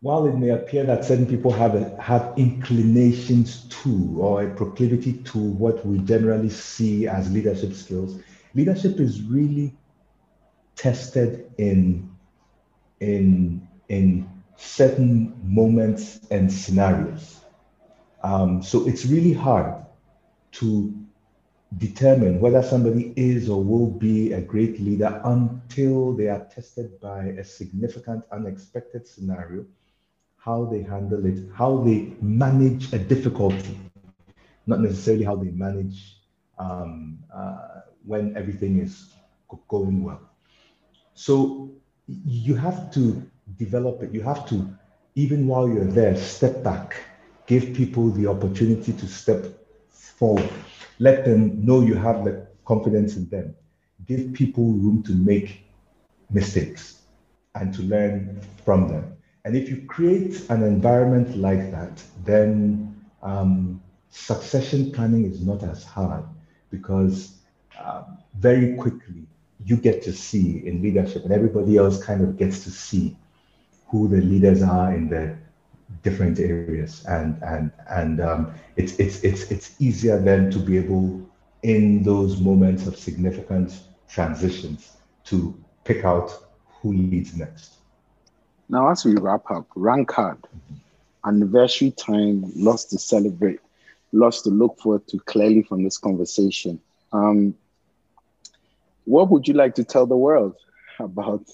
while 0.00 0.26
it 0.26 0.36
may 0.36 0.50
appear 0.50 0.84
that 0.84 1.04
certain 1.04 1.26
people 1.26 1.50
have 1.50 1.74
a, 1.74 2.00
have 2.00 2.32
inclinations 2.36 3.66
to 3.82 4.16
or 4.20 4.42
a 4.44 4.54
proclivity 4.54 5.14
to 5.14 5.38
what 5.38 5.84
we 5.84 5.98
generally 5.98 6.50
see 6.50 7.08
as 7.08 7.30
leadership 7.32 7.72
skills, 7.72 8.20
leadership 8.54 9.00
is 9.00 9.22
really 9.22 9.76
tested 10.76 11.50
in 11.58 12.10
in 13.00 13.66
in 13.88 14.28
certain 14.56 15.34
moments 15.42 16.20
and 16.30 16.52
scenarios. 16.52 17.40
Um, 18.22 18.62
so 18.62 18.86
it's 18.86 19.04
really 19.04 19.32
hard 19.32 19.84
to 20.52 20.94
determine 21.76 22.40
whether 22.40 22.62
somebody 22.62 23.12
is 23.16 23.48
or 23.48 23.62
will 23.62 23.90
be 23.90 24.32
a 24.32 24.40
great 24.40 24.80
leader 24.80 25.20
until 25.24 26.14
they 26.14 26.28
are 26.28 26.44
tested 26.46 26.98
by 27.00 27.24
a 27.24 27.44
significant 27.44 28.24
unexpected 28.32 29.06
scenario, 29.06 29.66
how 30.38 30.64
they 30.64 30.82
handle 30.82 31.26
it, 31.26 31.38
how 31.54 31.76
they 31.78 32.14
manage 32.22 32.92
a 32.94 32.98
difficulty, 32.98 33.78
not 34.66 34.80
necessarily 34.80 35.24
how 35.24 35.36
they 35.36 35.50
manage 35.50 36.16
um, 36.58 37.18
uh, 37.34 37.80
when 38.06 38.34
everything 38.36 38.78
is 38.80 39.12
going 39.68 40.02
well. 40.02 40.20
So 41.14 41.70
you 42.06 42.54
have 42.54 42.90
to 42.94 43.22
develop 43.58 44.02
it. 44.02 44.12
You 44.12 44.22
have 44.22 44.48
to, 44.48 44.68
even 45.14 45.46
while 45.46 45.68
you're 45.68 45.84
there, 45.84 46.16
step 46.16 46.62
back, 46.62 46.96
give 47.46 47.74
people 47.74 48.10
the 48.10 48.26
opportunity 48.26 48.92
to 48.94 49.06
step 49.06 49.44
forward. 49.90 50.48
Let 50.98 51.24
them 51.24 51.64
know 51.64 51.80
you 51.80 51.94
have 51.94 52.24
the 52.24 52.46
confidence 52.64 53.16
in 53.16 53.28
them. 53.28 53.54
Give 54.06 54.32
people 54.32 54.64
room 54.64 55.02
to 55.04 55.12
make 55.12 55.64
mistakes 56.30 57.02
and 57.54 57.72
to 57.74 57.82
learn 57.82 58.40
from 58.64 58.88
them. 58.88 59.16
And 59.44 59.56
if 59.56 59.68
you 59.68 59.86
create 59.86 60.48
an 60.50 60.62
environment 60.62 61.36
like 61.36 61.70
that, 61.70 62.02
then 62.24 62.94
um, 63.22 63.80
succession 64.10 64.92
planning 64.92 65.24
is 65.24 65.40
not 65.40 65.62
as 65.62 65.84
hard 65.84 66.24
because 66.70 67.38
uh, 67.78 68.04
very 68.38 68.76
quickly 68.76 69.26
you 69.64 69.76
get 69.76 70.02
to 70.02 70.12
see 70.12 70.66
in 70.66 70.82
leadership, 70.82 71.24
and 71.24 71.32
everybody 71.32 71.76
else 71.76 72.02
kind 72.02 72.22
of 72.22 72.36
gets 72.36 72.62
to 72.64 72.70
see 72.70 73.16
who 73.88 74.08
the 74.08 74.20
leaders 74.20 74.62
are 74.62 74.94
in 74.94 75.08
the 75.08 75.36
different 76.02 76.38
areas, 76.38 77.04
and 77.06 77.40
and 77.42 77.70
and 77.88 78.20
um, 78.20 78.52
it's 78.76 78.98
it's 78.98 79.22
it's 79.24 79.50
it's 79.50 79.80
easier 79.80 80.18
then 80.18 80.50
to 80.50 80.58
be 80.58 80.76
able 80.78 81.20
in 81.62 82.02
those 82.02 82.40
moments 82.40 82.86
of 82.86 82.96
significant 82.96 83.80
transitions 84.08 84.96
to 85.24 85.54
pick 85.84 86.04
out 86.04 86.30
who 86.80 86.92
leads 86.92 87.36
next. 87.36 87.74
Now, 88.68 88.90
as 88.90 89.04
we 89.04 89.14
wrap 89.16 89.50
up, 89.50 89.66
Rancard, 89.74 90.38
anniversary 91.24 91.90
time, 91.90 92.44
lots 92.54 92.84
to 92.86 92.98
celebrate, 92.98 93.60
lots 94.12 94.42
to 94.42 94.50
look 94.50 94.78
forward 94.78 95.06
to 95.08 95.18
clearly 95.20 95.62
from 95.62 95.82
this 95.84 95.98
conversation. 95.98 96.80
Um, 97.12 97.54
what 99.04 99.30
would 99.30 99.48
you 99.48 99.54
like 99.54 99.74
to 99.76 99.84
tell 99.84 100.06
the 100.06 100.16
world 100.16 100.54
about 100.98 101.44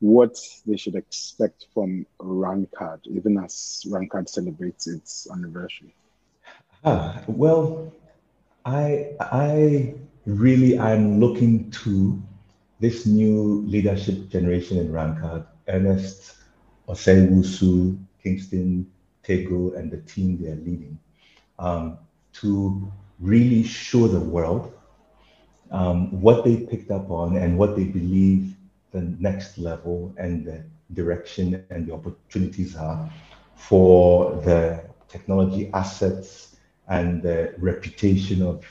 what 0.00 0.38
they 0.66 0.76
should 0.76 0.94
expect 0.94 1.66
from 1.72 2.06
Rancard, 2.18 3.00
even 3.04 3.38
as 3.38 3.84
Rancard 3.88 4.28
celebrates 4.28 4.86
its 4.86 5.28
anniversary? 5.30 5.94
Ah, 6.84 7.22
well, 7.26 7.92
I 8.64 9.12
I 9.20 9.94
really 10.26 10.78
am 10.78 11.20
looking 11.20 11.70
to 11.84 12.20
this 12.80 13.04
new 13.06 13.62
leadership 13.66 14.28
generation 14.30 14.78
in 14.78 14.90
Rancard, 14.90 15.44
Ernest, 15.68 16.36
Osei 16.88 17.98
Kingston, 18.22 18.90
Tego, 19.22 19.76
and 19.76 19.90
the 19.90 20.00
team 20.02 20.38
they're 20.40 20.56
leading, 20.56 20.98
um, 21.58 21.98
to 22.32 22.90
really 23.18 23.62
show 23.62 24.08
the 24.08 24.20
world 24.20 24.72
um, 25.70 26.20
what 26.20 26.44
they 26.44 26.56
picked 26.56 26.90
up 26.90 27.10
on 27.10 27.36
and 27.36 27.58
what 27.58 27.76
they 27.76 27.84
believe 27.84 28.56
the 28.92 29.02
next 29.18 29.58
level 29.58 30.12
and 30.18 30.44
the 30.44 30.64
direction 30.94 31.64
and 31.70 31.86
the 31.86 31.94
opportunities 31.94 32.76
are 32.76 33.10
for 33.54 34.36
the 34.42 34.82
technology 35.08 35.70
assets 35.74 36.56
and 36.88 37.22
the 37.22 37.54
reputation 37.58 38.42
of 38.42 38.64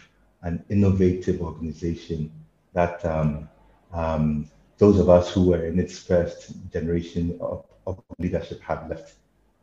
an 0.43 0.63
innovative 0.70 1.41
organization 1.41 2.32
that 2.74 3.03
um, 3.05 3.47
um, 3.93 4.49
those 4.78 4.99
of 4.99 5.09
us 5.09 5.34
who 5.34 5.49
were 5.49 5.65
in 5.65 5.80
its 5.80 5.99
first 5.99 6.53
generation 6.72 7.38
of, 7.41 7.65
of 7.88 8.01
leadership 8.20 8.61
have 8.61 8.89
left 8.89 9.15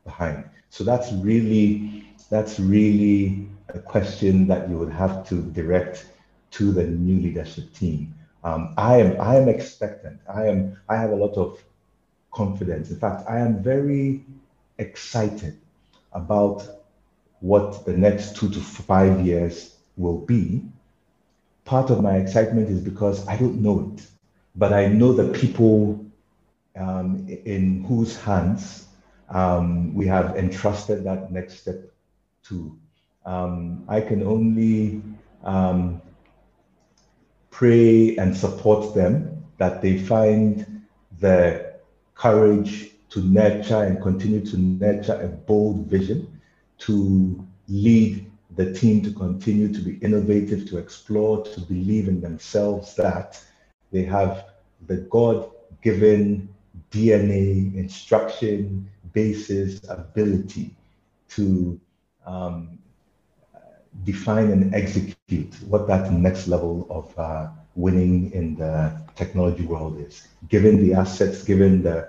behind. 0.05 0.45
So 0.71 0.85
that's 0.85 1.13
really 1.13 2.05
that's 2.31 2.59
really 2.59 3.49
a 3.69 3.79
question 3.79 4.47
that 4.49 4.69
you 4.69 4.79
would 4.79 4.93
have 4.93 5.27
to 5.29 5.43
direct 5.53 6.07
to 6.53 6.73
the 6.73 6.85
new 6.85 7.21
leadership 7.23 7.73
team. 7.73 8.15
Um, 8.47 8.75
I 8.77 8.99
am 8.99 9.21
I 9.21 9.35
am 9.37 9.49
expectant. 9.49 10.21
I 10.33 10.47
am 10.47 10.79
I 10.89 10.97
have 10.97 11.11
a 11.11 11.17
lot 11.17 11.35
of 11.37 11.61
confidence. 12.31 12.91
In 12.91 12.99
fact, 12.99 13.29
I 13.29 13.41
am 13.41 13.61
very 13.61 14.25
excited 14.79 15.59
about 16.13 16.63
what 17.41 17.85
the 17.85 17.97
next 17.97 18.37
two 18.37 18.49
to 18.51 18.61
five 18.61 19.27
years 19.27 19.77
will 19.97 20.19
be. 20.19 20.63
Part 21.65 21.91
of 21.91 22.01
my 22.01 22.19
excitement 22.19 22.69
is 22.69 22.81
because 22.81 23.27
I 23.27 23.37
don't 23.37 23.61
know 23.63 23.93
it, 23.93 24.07
but 24.55 24.73
I 24.73 24.87
know 24.87 25.13
the 25.13 25.29
people 25.41 26.07
um, 26.77 27.27
in 27.45 27.83
whose 27.83 28.17
hands 28.17 28.87
um, 29.29 29.93
we 29.93 30.07
have 30.07 30.37
entrusted 30.37 31.03
that 31.03 31.33
next 31.33 31.63
step 31.63 31.81
to. 32.45 32.79
Um, 33.25 33.85
I 33.89 34.01
can 34.01 34.23
only 34.23 35.03
um, 35.43 36.01
pray 37.57 38.15
and 38.19 38.37
support 38.37 38.95
them 38.95 39.43
that 39.57 39.81
they 39.81 39.97
find 39.97 40.83
the 41.21 41.75
courage 42.15 42.91
to 43.09 43.21
nurture 43.23 43.83
and 43.83 44.03
continue 44.03 44.45
to 44.45 44.59
nurture 44.59 45.19
a 45.23 45.27
bold 45.27 45.87
vision 45.87 46.39
to 46.77 47.43
lead 47.69 48.31
the 48.57 48.75
team 48.75 49.03
to 49.03 49.11
continue 49.11 49.73
to 49.73 49.81
be 49.81 49.97
innovative, 50.05 50.69
to 50.69 50.77
explore, 50.77 51.43
to 51.45 51.61
believe 51.63 52.09
in 52.09 52.21
themselves 52.21 52.95
that 52.95 53.43
they 53.91 54.03
have 54.03 54.45
the 54.87 54.99
God 55.09 55.51
given 55.81 56.51
DNA, 56.91 57.75
instruction, 57.75 58.87
basis, 59.15 59.81
ability 59.89 60.77
to 61.31 61.81
um, 62.27 62.79
define 64.05 64.51
and 64.51 64.75
execute 64.75 65.16
what 65.67 65.89
that 65.89 66.13
next 66.13 66.47
level 66.47 66.87
of 66.89 67.19
uh, 67.19 67.49
winning 67.75 68.31
in 68.33 68.55
the 68.55 68.93
technology 69.17 69.65
world 69.65 69.99
is, 69.99 70.29
given 70.49 70.81
the 70.87 70.95
assets, 70.95 71.43
given 71.43 71.83
the 71.83 72.09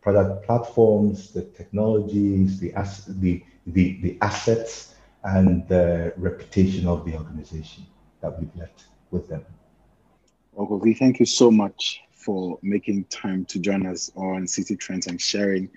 product 0.00 0.46
platforms, 0.46 1.32
the 1.32 1.42
technologies, 1.42 2.60
the, 2.60 2.72
ass- 2.74 3.06
the, 3.06 3.42
the, 3.66 3.98
the 4.02 4.16
assets, 4.22 4.94
and 5.24 5.66
the 5.68 6.12
reputation 6.16 6.86
of 6.86 7.04
the 7.04 7.14
organization 7.16 7.84
that 8.20 8.38
we've 8.38 8.54
left 8.56 8.84
with 9.10 9.28
them. 9.28 9.44
Ogilvy, 10.56 10.94
thank 10.94 11.18
you 11.18 11.26
so 11.26 11.50
much 11.50 12.00
for 12.12 12.58
making 12.62 13.04
time 13.04 13.44
to 13.46 13.58
join 13.58 13.86
us 13.86 14.10
on 14.14 14.44
Citi 14.44 14.78
Trends 14.78 15.08
and 15.08 15.20
sharing 15.20 15.68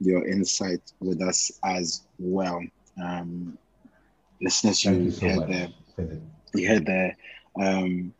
your 0.00 0.26
insight 0.26 0.80
with 1.00 1.22
us 1.22 1.52
as 1.64 2.02
well. 2.18 2.60
Um, 3.00 3.56
listeners, 4.40 4.84
you, 4.84 4.92
you 4.92 5.10
so 5.10 5.28
heard 5.28 5.70
You 6.54 6.68
heard 6.68 6.86
there. 6.86 7.16
Um, 7.60 8.12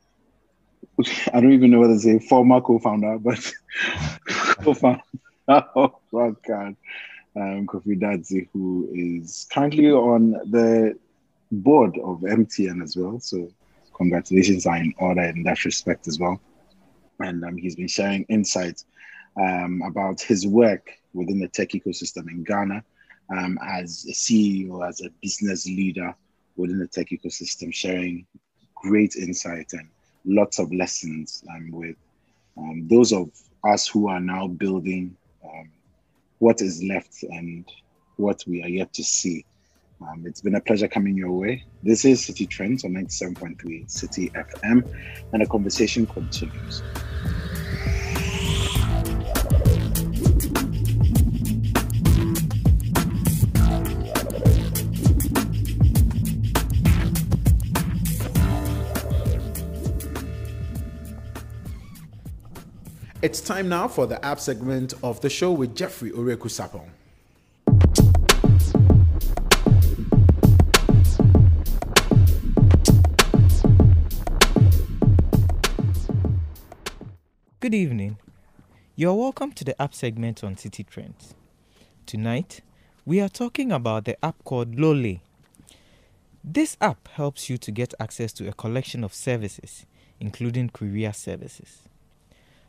I 1.33 1.41
don't 1.41 1.53
even 1.53 1.71
know 1.71 1.81
whether 1.81 1.95
to 1.95 2.01
say 2.01 2.19
former 2.19 2.61
co-founder, 2.61 3.19
but 3.19 3.53
co-founder 4.29 5.03
of 5.49 5.95
Rancard, 6.13 6.77
um, 7.37 7.67
Kofi 7.67 8.01
Dadzie, 8.01 8.49
who 8.53 8.89
is 8.93 9.47
currently 9.53 9.91
on 9.91 10.33
the 10.51 10.99
board 11.53 11.99
of 11.99 12.21
MTN 12.21 12.83
as 12.83 12.97
well. 12.97 13.21
So 13.21 13.49
congratulations 13.95 14.67
are 14.67 14.77
in 14.77 14.95
order 14.99 15.23
in 15.23 15.43
that 15.45 15.65
respect 15.65 16.09
as 16.09 16.19
well. 16.19 16.41
And 17.21 17.45
um, 17.45 17.57
he's 17.57 17.77
been 17.77 17.89
sharing 17.89 18.25
insights 18.25 18.85
um, 19.41 19.83
about 19.87 20.21
his 20.21 20.47
work 20.47 20.91
within 21.13 21.39
the 21.39 21.49
tech 21.49 21.71
ecosystem 21.71 22.29
in 22.31 22.43
Ghana 22.43 22.83
um, 23.31 23.59
as 23.63 24.07
a 24.09 24.13
CEO, 24.13 24.87
as 24.87 25.01
a 25.01 25.11
business 25.23 25.67
leader 25.67 26.15
within 26.57 26.79
the 26.79 26.87
tech 26.87 27.09
ecosystem, 27.09 27.73
sharing 27.73 28.27
great 28.75 29.17
insight 29.17 29.73
and 29.73 29.89
lots 30.25 30.59
of 30.59 30.73
lessons 30.73 31.43
um, 31.51 31.71
with 31.71 31.97
um, 32.59 32.87
those 32.89 33.13
of 33.13 33.31
us 33.65 33.87
who 33.87 34.09
are 34.09 34.21
now 34.21 34.47
building 34.47 35.17
um, 35.45 35.71
what 36.39 36.61
is 36.61 36.83
left 36.83 37.23
and 37.23 37.71
what 38.17 38.43
we 38.47 38.63
are 38.63 38.69
yet 38.69 38.93
to 38.95 39.05
see. 39.05 39.45
Um, 40.01 40.25
it's 40.27 40.43
been 40.43 40.57
a 40.57 40.61
pleasure 40.61 40.89
coming 40.89 41.17
your 41.17 41.33
way. 41.33 41.65
This 41.83 42.05
is 42.05 42.21
Citi 42.21 42.49
Trends 42.49 42.85
on 42.85 42.93
97.3 42.93 43.87
Citi 43.87 44.31
FM, 44.33 44.85
and 45.33 45.43
the 45.43 45.47
conversation 45.47 46.07
continues. 46.07 46.83
It's 63.27 63.41
time 63.41 63.69
now 63.69 63.89
for 63.89 64.07
the 64.07 64.25
app 64.25 64.39
segment 64.39 64.95
of 65.03 65.21
the 65.21 65.29
show 65.29 65.51
with 65.51 65.75
Jeffrey 65.75 66.13
Oreku 66.13 66.49
Sapong. 66.49 66.91
Good 77.59 77.75
evening. 77.75 78.19
You're 78.95 79.15
welcome 79.15 79.51
to 79.55 79.65
the 79.65 79.83
app 79.83 79.93
segment 79.93 80.45
on 80.45 80.55
Citi 80.55 80.87
Trends. 80.87 81.35
Tonight, 82.07 82.61
we 83.05 83.21
are 83.21 83.29
talking 83.29 83.73
about 83.73 84.05
the 84.05 84.25
app 84.25 84.37
called 84.45 84.77
Lolley. 84.77 85.19
This 86.45 86.77
app 86.81 87.09
helps 87.09 87.51
you 87.51 87.59
to 87.59 87.73
get 87.73 87.93
access 87.99 88.33
to 88.35 88.47
a 88.47 88.53
collection 88.53 89.03
of 89.03 89.13
services, 89.13 89.85
including 90.21 90.69
courier 90.69 91.13
services. 91.13 91.89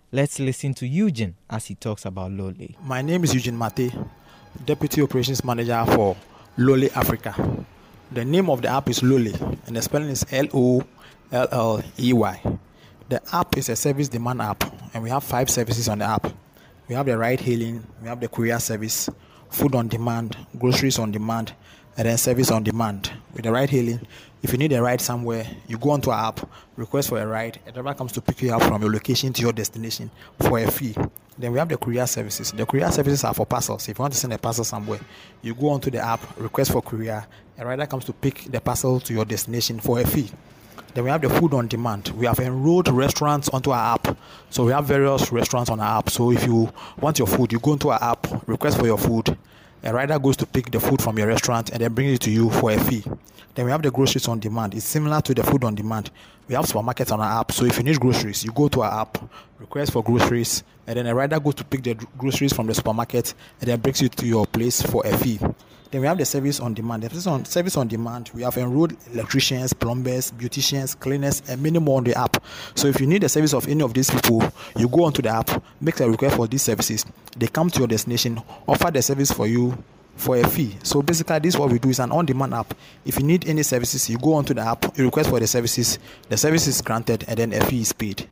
Let's 0.10 0.40
listen 0.40 0.74
to 0.76 0.88
Eugene 0.88 1.36
as 1.50 1.66
he 1.66 1.76
talks 1.76 2.06
about 2.06 2.32
Lolley. 2.32 2.78
My 2.82 3.02
name 3.02 3.26
is 3.26 3.34
Eugene 3.34 3.58
Mate, 3.58 3.94
Deputy 4.66 5.02
Operations 5.02 5.44
Manager 5.44 5.84
for 5.86 6.16
Lolley 6.58 6.90
Africa. 6.96 7.36
The 8.14 8.24
name 8.24 8.50
of 8.50 8.62
the 8.62 8.70
app 8.70 8.90
is 8.90 9.02
Lolley, 9.02 9.36
and 9.68 9.76
the 9.76 9.82
spelling 9.82 10.08
is 10.08 10.26
L 10.32 10.46
O 10.54 10.82
L 11.34 11.48
L 11.52 11.84
E 12.00 12.14
Y. 12.14 12.42
The 13.10 13.22
app 13.36 13.58
is 13.58 13.68
a 13.68 13.76
service 13.76 14.08
demand 14.08 14.42
app, 14.42 14.64
and 14.94 15.04
we 15.04 15.10
have 15.10 15.26
five 15.26 15.50
services 15.50 15.90
on 15.90 16.00
the 16.00 16.06
app. 16.06 16.32
We 16.88 16.96
have 16.96 17.06
the 17.06 17.18
ride 17.18 17.42
hailing, 17.42 17.86
we 18.02 18.08
have 18.08 18.22
the 18.22 18.30
courier 18.30 18.60
service, 18.60 19.10
food 19.50 19.76
on 19.76 19.90
demand, 19.90 20.38
groceries 20.58 21.00
on 21.00 21.12
demand, 21.12 21.54
and 21.98 22.08
then 22.08 22.18
service 22.18 22.50
on 22.50 22.64
demand. 22.64 23.12
With 23.34 23.44
the 23.44 23.52
ride 23.52 23.72
hailing, 23.72 24.08
if 24.48 24.54
you 24.54 24.58
need 24.58 24.72
a 24.72 24.82
ride 24.82 25.02
somewhere, 25.02 25.46
you 25.68 25.78
go 25.78 25.90
onto 25.90 26.10
our 26.10 26.30
app, 26.30 26.50
request 26.78 27.10
for 27.10 27.20
a 27.20 27.28
ride, 27.28 27.60
a 27.68 27.72
driver 27.74 27.94
comes 27.94 28.14
to 28.14 28.22
pick 28.22 28.42
you 28.44 28.56
up 28.56 28.64
from 28.64 28.82
your 28.82 28.90
location 28.90 29.34
to 29.34 29.42
your 29.42 29.52
destination 29.52 30.10
for 30.40 30.58
a 30.58 30.72
fee. 30.72 30.96
Then 31.38 31.52
we 31.52 31.60
have 31.60 31.68
the 31.68 31.76
courier 31.76 32.08
services. 32.08 32.54
The 32.54 32.66
courier 32.66 32.90
services 32.90 33.26
are 33.26 33.34
for 33.34 33.46
parcels. 33.46 33.90
If 33.90 34.00
you 34.00 34.04
want 34.04 34.14
to 34.14 34.20
send 34.20 34.32
a 34.32 34.38
parcel 34.38 34.64
somewhere, 34.64 35.02
you 35.42 35.54
go 35.54 35.68
onto 35.68 35.92
the 35.92 35.98
app, 35.98 36.22
request 36.40 36.72
for 36.72 36.82
courier, 36.82 37.28
a 37.58 37.66
rider 37.66 37.86
comes 37.88 38.06
to 38.06 38.14
pick 38.14 38.46
the 38.46 38.62
parcel 38.62 39.02
to 39.02 39.14
your 39.14 39.26
destination 39.26 39.82
for 39.82 40.00
a 40.00 40.08
fee. 40.08 40.32
Then 40.94 41.04
we 41.04 41.10
have 41.10 41.22
the 41.22 41.30
food 41.30 41.54
on 41.54 41.68
demand. 41.68 42.08
We 42.16 42.26
have 42.26 42.40
enrolled 42.40 42.88
restaurants 42.88 43.50
onto 43.50 43.72
our 43.72 43.96
app. 43.96 44.18
So 44.50 44.64
we 44.64 44.72
have 44.72 44.86
various 44.86 45.30
restaurants 45.30 45.70
on 45.70 45.82
our 45.82 46.00
app. 46.00 46.10
So 46.10 46.32
if 46.32 46.46
you 46.46 46.72
want 47.02 47.20
your 47.20 47.28
food, 47.28 47.52
you 47.52 47.60
go 47.60 47.74
into 47.74 47.90
our 47.90 48.02
app, 48.02 48.48
request 48.48 48.80
for 48.80 48.86
your 48.86 48.98
food, 48.98 49.38
a 49.88 49.94
rider 49.94 50.20
goes 50.20 50.36
to 50.36 50.46
pick 50.46 50.70
the 50.70 50.82
food 50.82 51.02
from 51.02 51.18
your 51.18 51.28
restaurant 51.28 51.70
and 51.70 51.80
then 51.80 51.94
bring 51.94 52.10
it 52.10 52.20
to 52.20 52.30
you 52.30 52.50
for 52.50 52.72
a 52.72 52.78
fee. 52.78 53.06
Then 53.56 53.64
we 53.64 53.72
have 53.72 53.82
the 53.82 53.90
groceries 53.90 54.28
on 54.28 54.38
demand. 54.38 54.76
It's 54.76 54.84
similar 54.84 55.22
to 55.22 55.34
the 55.34 55.44
food 55.44 55.64
on 55.64 55.76
demand. 55.76 56.12
We 56.50 56.56
have 56.56 56.66
supermarkets 56.66 57.14
on 57.14 57.22
our 57.22 57.40
app. 57.40 57.54
So 57.54 57.64
if 57.64 57.78
you 57.78 57.84
need 57.84 57.98
groceries, 57.98 58.44
you 58.44 58.52
go 58.52 58.68
to 58.68 58.82
our 58.82 59.02
app, 59.02 59.18
request 59.58 59.94
for 59.94 60.04
groceries, 60.04 60.64
and 60.86 60.98
then 60.98 61.08
a 61.08 61.16
rider 61.16 61.40
goes 61.40 61.56
to 61.56 61.64
pick 61.64 61.84
the 61.84 61.94
groceries 62.18 62.52
from 62.52 62.68
the 62.68 62.76
supermarket 62.76 63.34
and 63.62 63.70
then 63.70 63.80
brings 63.80 64.02
it 64.02 64.12
to 64.18 64.26
your 64.26 64.46
place 64.46 64.82
for 64.82 65.08
a 65.08 65.18
fee. 65.18 65.40
Then 65.92 66.02
we 66.02 66.08
have 66.08 66.18
the 66.18 66.26
service 66.26 66.60
on 66.60 66.74
demand. 66.74 67.04
The 67.04 67.10
service 67.10 67.28
on, 67.28 67.46
service 67.46 67.78
on 67.78 67.88
demand, 67.88 68.32
we 68.34 68.44
have 68.44 68.58
enrolled 68.58 68.96
electricians, 69.14 69.72
plumbers, 69.74 70.32
beauticians, 70.32 71.00
cleaners, 71.00 71.42
and 71.48 71.62
many 71.62 71.80
more 71.80 71.98
on 71.98 72.04
the 72.04 72.18
app. 72.18 72.44
So 72.76 72.88
if 72.88 73.00
you 73.00 73.08
need 73.08 73.24
the 73.24 73.30
service 73.30 73.54
of 73.54 73.68
any 73.68 73.82
of 73.82 73.94
these 73.94 74.10
people, 74.10 74.44
you 74.78 74.90
go 74.90 75.06
onto 75.06 75.22
the 75.22 75.30
app, 75.30 75.64
make 75.80 76.00
a 76.02 76.10
request 76.10 76.36
for 76.36 76.48
these 76.48 76.62
services. 76.62 77.06
They 77.38 77.48
come 77.48 77.70
to 77.70 77.80
your 77.80 77.88
destination, 77.88 78.42
offer 78.68 78.92
the 78.92 79.02
service 79.02 79.32
for 79.32 79.48
you 79.48 79.82
for 80.18 80.36
a 80.36 80.48
fee. 80.48 80.76
So 80.84 81.02
basically, 81.02 81.40
this 81.40 81.54
is 81.54 81.60
what 81.60 81.72
we 81.72 81.80
do 81.80 81.90
is 81.90 82.00
an 82.00 82.12
on-demand 82.12 82.54
app. 82.54 82.74
If 83.06 83.20
you 83.20 83.24
need 83.24 83.48
any 83.48 83.64
services, 83.64 84.10
you 84.10 84.18
go 84.18 84.34
onto 84.34 84.54
the 84.54 84.62
app, 84.62 84.98
you 84.98 85.06
request 85.06 85.30
for 85.30 85.40
the 85.40 85.48
services, 85.48 86.00
the 86.28 86.36
service 86.38 86.68
is 86.68 86.82
granted, 86.82 87.24
and 87.28 87.38
then 87.38 87.54
a 87.54 87.64
fee 87.66 87.82
is 87.82 87.94
paid. 87.94 88.30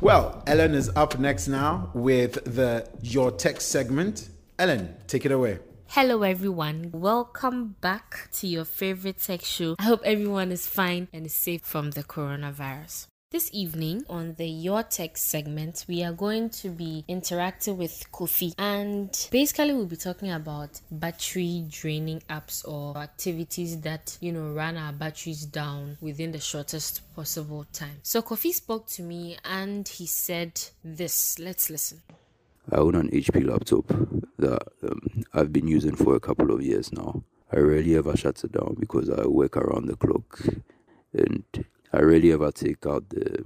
Well, 0.00 0.42
Ellen 0.46 0.74
is 0.74 0.90
up 0.96 1.18
next 1.18 1.48
now 1.48 1.90
with 1.94 2.44
the 2.44 2.88
Your 3.02 3.30
Tech 3.30 3.60
segment. 3.60 4.30
Ellen, 4.56 4.94
take 5.08 5.26
it 5.26 5.32
away. 5.32 5.58
Hello, 5.88 6.22
everyone. 6.22 6.90
Welcome 6.92 7.74
back 7.80 8.28
to 8.34 8.46
your 8.46 8.64
favorite 8.64 9.18
tech 9.20 9.42
show. 9.42 9.74
I 9.80 9.82
hope 9.82 10.00
everyone 10.04 10.52
is 10.52 10.64
fine 10.64 11.08
and 11.12 11.26
is 11.26 11.34
safe 11.34 11.62
from 11.62 11.90
the 11.90 12.04
coronavirus. 12.04 13.08
This 13.32 13.50
evening 13.52 14.04
on 14.08 14.34
the 14.34 14.46
Your 14.46 14.84
Tech 14.84 15.16
segment, 15.16 15.84
we 15.88 16.04
are 16.04 16.12
going 16.12 16.50
to 16.50 16.68
be 16.68 17.04
interacting 17.08 17.76
with 17.76 18.06
Kofi 18.12 18.54
and 18.56 19.10
basically 19.32 19.72
we'll 19.72 19.86
be 19.86 19.96
talking 19.96 20.30
about 20.30 20.80
battery 20.88 21.64
draining 21.68 22.22
apps 22.30 22.64
or 22.64 22.96
activities 22.96 23.80
that 23.80 24.16
you 24.20 24.30
know 24.30 24.52
run 24.52 24.76
our 24.76 24.92
batteries 24.92 25.46
down 25.46 25.96
within 26.00 26.30
the 26.30 26.38
shortest 26.38 27.12
possible 27.16 27.66
time. 27.72 27.98
So 28.04 28.22
Kofi 28.22 28.52
spoke 28.52 28.86
to 28.90 29.02
me 29.02 29.36
and 29.44 29.88
he 29.88 30.06
said 30.06 30.62
this. 30.84 31.40
Let's 31.40 31.70
listen. 31.70 32.02
I 32.72 32.76
own 32.76 32.94
an 32.94 33.10
HP 33.10 33.46
laptop 33.46 33.86
that 34.38 34.62
um, 34.82 35.24
I've 35.32 35.52
been 35.52 35.68
using 35.68 35.96
for 35.96 36.14
a 36.16 36.20
couple 36.20 36.50
of 36.50 36.62
years 36.62 36.92
now. 36.92 37.22
I 37.52 37.58
rarely 37.58 37.96
ever 37.96 38.16
shut 38.16 38.42
it 38.42 38.52
down 38.52 38.76
because 38.80 39.10
I 39.10 39.26
work 39.26 39.56
around 39.56 39.86
the 39.86 39.96
clock 39.96 40.40
and 41.12 41.44
I 41.92 42.00
rarely 42.00 42.32
ever 42.32 42.50
take 42.50 42.86
out 42.86 43.08
the 43.10 43.44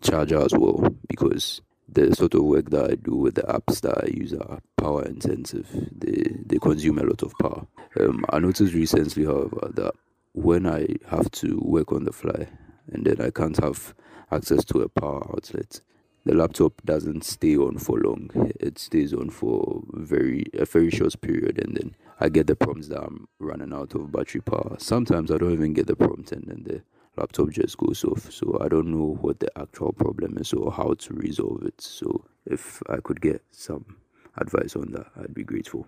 charger 0.00 0.40
as 0.40 0.52
well 0.52 0.94
because 1.08 1.60
the 1.88 2.14
sort 2.14 2.34
of 2.34 2.44
work 2.44 2.70
that 2.70 2.90
I 2.90 2.94
do 2.94 3.16
with 3.16 3.34
the 3.34 3.42
apps 3.42 3.80
that 3.82 3.98
I 4.02 4.06
use 4.06 4.32
are 4.32 4.60
power 4.76 5.04
intensive. 5.04 5.68
They 5.92 6.24
they 6.46 6.58
consume 6.58 6.98
a 6.98 7.02
lot 7.02 7.22
of 7.22 7.34
power. 7.38 7.66
Um, 8.00 8.24
I 8.30 8.38
noticed 8.38 8.72
recently, 8.74 9.24
however, 9.24 9.70
that 9.74 9.92
when 10.32 10.66
I 10.66 10.86
have 11.08 11.30
to 11.32 11.60
work 11.62 11.92
on 11.92 12.04
the 12.04 12.12
fly 12.12 12.48
and 12.90 13.04
then 13.04 13.20
I 13.20 13.30
can't 13.30 13.58
have 13.62 13.94
access 14.30 14.64
to 14.66 14.80
a 14.80 14.88
power 14.88 15.22
outlet, 15.36 15.80
the 16.24 16.34
laptop 16.34 16.80
doesn't 16.84 17.24
stay 17.24 17.56
on 17.56 17.78
for 17.78 17.98
long. 17.98 18.30
It 18.60 18.78
stays 18.78 19.12
on 19.12 19.30
for 19.30 19.82
very 19.92 20.44
a 20.54 20.64
very 20.64 20.90
short 20.90 21.20
period, 21.20 21.58
and 21.58 21.76
then 21.76 21.96
I 22.20 22.28
get 22.28 22.46
the 22.46 22.56
prompts 22.56 22.88
that 22.88 23.02
I'm 23.02 23.28
running 23.38 23.72
out 23.72 23.94
of 23.94 24.12
battery 24.12 24.40
power. 24.40 24.76
Sometimes 24.78 25.30
I 25.30 25.38
don't 25.38 25.52
even 25.52 25.72
get 25.72 25.86
the 25.86 25.96
prompt, 25.96 26.32
and 26.32 26.44
then 26.46 26.62
the 26.64 26.82
laptop 27.16 27.50
just 27.50 27.76
goes 27.78 28.04
off. 28.04 28.30
So 28.30 28.58
I 28.60 28.68
don't 28.68 28.88
know 28.88 29.18
what 29.20 29.40
the 29.40 29.50
actual 29.58 29.92
problem 29.92 30.38
is 30.38 30.52
or 30.52 30.70
how 30.72 30.94
to 30.94 31.14
resolve 31.14 31.62
it. 31.64 31.80
So 31.80 32.24
if 32.46 32.82
I 32.88 32.98
could 32.98 33.20
get 33.20 33.42
some 33.50 33.96
advice 34.36 34.76
on 34.76 34.92
that, 34.92 35.06
I'd 35.16 35.34
be 35.34 35.44
grateful. 35.44 35.86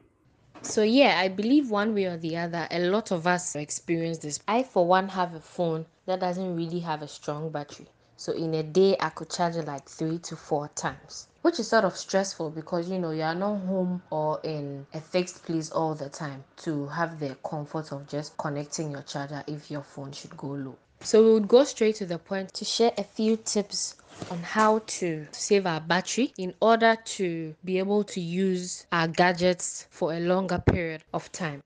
So 0.63 0.83
yeah, 0.83 1.19
I 1.19 1.29
believe 1.29 1.71
one 1.71 1.95
way 1.95 2.07
or 2.07 2.17
the 2.17 2.37
other, 2.39 2.67
a 2.71 2.89
lot 2.89 3.11
of 3.11 3.27
us 3.27 3.55
experience 3.55 4.19
this. 4.19 4.41
I 4.49 4.63
for 4.63 4.87
one 4.87 5.09
have 5.09 5.35
a 5.35 5.41
phone 5.41 5.85
that 6.07 6.21
doesn't 6.21 6.57
really 6.57 6.81
have 6.81 7.03
a 7.03 7.09
strong 7.09 7.51
battery. 7.51 7.87
So 8.17 8.33
in 8.33 8.55
a 8.55 8.63
day, 8.63 8.97
I 9.01 9.11
could 9.11 9.31
charge 9.31 9.57
it 9.57 9.67
like 9.67 9.89
three 9.89 10.19
to 10.19 10.37
four 10.37 10.69
times, 10.75 11.29
which 11.43 11.59
is 11.59 11.69
sort 11.69 11.85
of 11.85 11.97
stressful 11.97 12.51
because 12.51 12.89
you 12.89 12.99
know 12.99 13.11
you 13.11 13.23
are 13.23 13.35
not 13.35 13.59
home 13.61 14.03
or 14.11 14.41
in 14.45 14.87
a 14.95 15.01
fixed 15.01 15.45
place 15.45 15.71
all 15.71 15.95
the 15.95 16.09
time 16.09 16.45
to 16.59 16.87
have 16.87 17.19
the 17.19 17.37
comfort 17.45 17.93
of 17.93 18.07
just 18.09 18.37
connecting 18.37 18.93
your 18.93 19.03
charger 19.03 19.43
if 19.47 19.71
your 19.71 19.83
phone 19.83 20.13
should 20.13 20.37
go 20.37 20.49
low. 20.49 20.77
So 21.01 21.23
we 21.25 21.33
would 21.35 21.49
go 21.49 21.65
straight 21.65 21.97
to 21.97 22.07
the 22.07 22.19
point 22.19 22.55
to 22.55 22.65
share 22.65 22.93
a 22.97 23.05
few 23.05 23.37
tips 23.37 23.97
on 24.31 24.39
how 24.39 24.79
to 24.87 25.27
save 25.33 25.67
our 25.67 25.81
battery 25.81 26.33
in 26.39 26.55
order 26.63 26.97
to 27.05 27.55
be 27.65 27.79
able 27.79 28.05
to 28.05 28.21
use 28.21 28.87
our 28.93 29.09
gadgets 29.09 29.87
for 29.91 30.15
a 30.15 30.21
longer 30.21 30.59
period 30.59 31.03
of 31.13 31.31
time. 31.33 31.61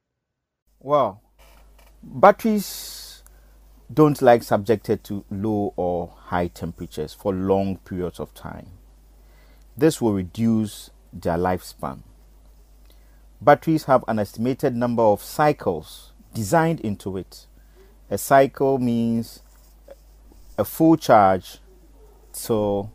Well, 0.80 1.22
batteries 2.02 3.07
don't 3.92 4.20
like 4.20 4.42
subjected 4.42 5.02
to 5.04 5.24
low 5.30 5.72
or 5.76 6.14
high 6.26 6.48
temperatures 6.48 7.14
for 7.14 7.32
long 7.32 7.78
periods 7.78 8.20
of 8.20 8.34
time. 8.34 8.66
This 9.76 10.00
will 10.00 10.12
reduce 10.12 10.90
their 11.12 11.38
lifespan. 11.38 12.02
Batteries 13.40 13.84
have 13.84 14.04
an 14.06 14.18
estimated 14.18 14.74
number 14.74 15.02
of 15.02 15.22
cycles 15.22 16.12
designed 16.34 16.80
into 16.80 17.16
it. 17.16 17.46
A 18.10 18.18
cycle 18.18 18.78
means 18.78 19.40
a 20.58 20.64
full 20.64 20.96
charge 20.96 21.58
till 22.32 22.92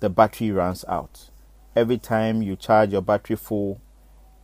the 0.00 0.10
battery 0.10 0.50
runs 0.50 0.84
out. 0.88 1.30
Every 1.74 1.96
time 1.98 2.42
you 2.42 2.56
charge 2.56 2.92
your 2.92 3.02
battery 3.02 3.36
full 3.36 3.80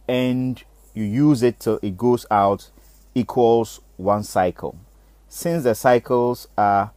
and 0.09 0.63
you 0.95 1.05
use 1.05 1.43
it 1.43 1.61
till 1.61 1.79
it 1.83 1.97
goes 1.99 2.25
out 2.31 2.71
equals 3.15 3.81
one 3.97 4.23
cycle. 4.23 4.79
Since 5.33 5.63
the 5.63 5.77
cycles 5.77 6.49
are 6.59 6.91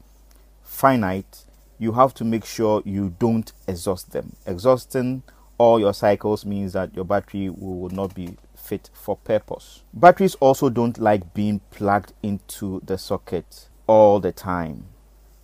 finite, 0.64 1.44
you 1.78 1.92
have 1.92 2.16
to 2.16 2.26
make 2.26 2.46
sure 2.46 2.82
you 2.84 3.14
don't 3.20 3.54
exhaust 3.68 4.12
them. 4.12 4.36
Exhausting 4.48 5.22
all 5.60 5.80
your 5.80 5.94
cycles 5.94 6.44
means 6.44 6.74
that 6.74 6.96
your 6.96 7.06
battery 7.06 7.52
will 7.52 7.92
not 7.92 8.16
be 8.16 8.36
fit 8.56 8.90
for 8.92 9.18
purpose. 9.18 9.84
Batteries 9.94 10.34
also 10.40 10.72
don't 10.72 10.98
like 10.98 11.36
being 11.36 11.62
plugged 11.70 12.14
into 12.24 12.82
the 12.84 12.98
socket 12.98 13.70
all 13.86 14.20
the 14.20 14.32
time. 14.32 14.86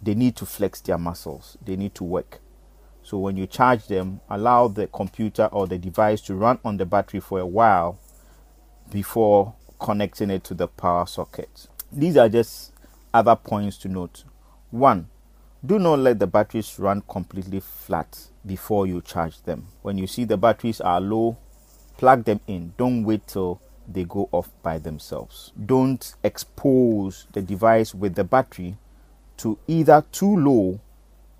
They 0.02 0.16
need 0.16 0.36
to 0.38 0.48
flex 0.48 0.82
their 0.82 0.98
muscles, 0.98 1.60
they 1.64 1.76
need 1.76 1.94
to 1.94 2.04
work. 2.04 2.40
So 3.04 3.20
when 3.20 3.38
you 3.38 3.46
charge 3.46 3.86
them, 3.86 4.22
allow 4.32 4.68
the 4.68 4.88
computer 4.88 5.46
or 5.52 5.68
the 5.68 5.78
device 5.78 6.22
to 6.22 6.34
run 6.34 6.58
on 6.66 6.78
the 6.78 6.88
battery 6.88 7.20
for 7.20 7.40
a 7.40 7.46
while 7.46 8.00
before 8.92 9.54
connecting 9.80 10.32
it 10.32 10.44
to 10.46 10.56
the 10.56 10.68
power 10.68 11.06
socket. 11.06 11.68
These 11.92 12.18
are 12.18 12.30
just 12.30 12.72
other 13.14 13.36
points 13.36 13.78
to 13.80 13.88
note. 13.88 14.24
One, 14.72 15.10
do 15.66 15.78
not 15.78 16.00
let 16.00 16.20
the 16.20 16.28
batteries 16.28 16.80
run 16.80 17.04
completely 17.08 17.60
flat 17.60 18.30
before 18.46 18.88
you 18.88 19.02
charge 19.02 19.42
them. 19.44 19.68
When 19.82 19.98
you 19.98 20.08
see 20.08 20.24
the 20.24 20.38
batteries 20.38 20.80
are 20.80 21.02
low, 21.02 21.38
plug 21.98 22.24
them 22.24 22.40
in. 22.48 22.74
Don't 22.78 23.04
wait 23.04 23.28
till 23.28 23.62
they 23.88 24.06
go 24.06 24.30
off 24.32 24.50
by 24.64 24.78
themselves. 24.78 25.52
Don't 25.66 26.16
expose 26.24 27.28
the 27.34 27.42
device 27.42 27.94
with 27.94 28.16
the 28.16 28.24
battery 28.24 28.78
to 29.38 29.58
either 29.68 30.06
too 30.12 30.38
low 30.38 30.80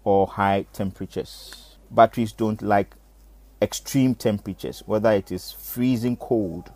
or 0.04 0.28
high 0.28 0.66
temperatures. 0.74 1.78
Batteries 1.92 2.32
don't 2.32 2.62
like 2.62 2.96
extreme 3.62 4.16
temperatures, 4.16 4.84
whether 4.86 5.12
it 5.12 5.32
is 5.32 5.52
freezing 5.52 6.18
cold 6.18 6.72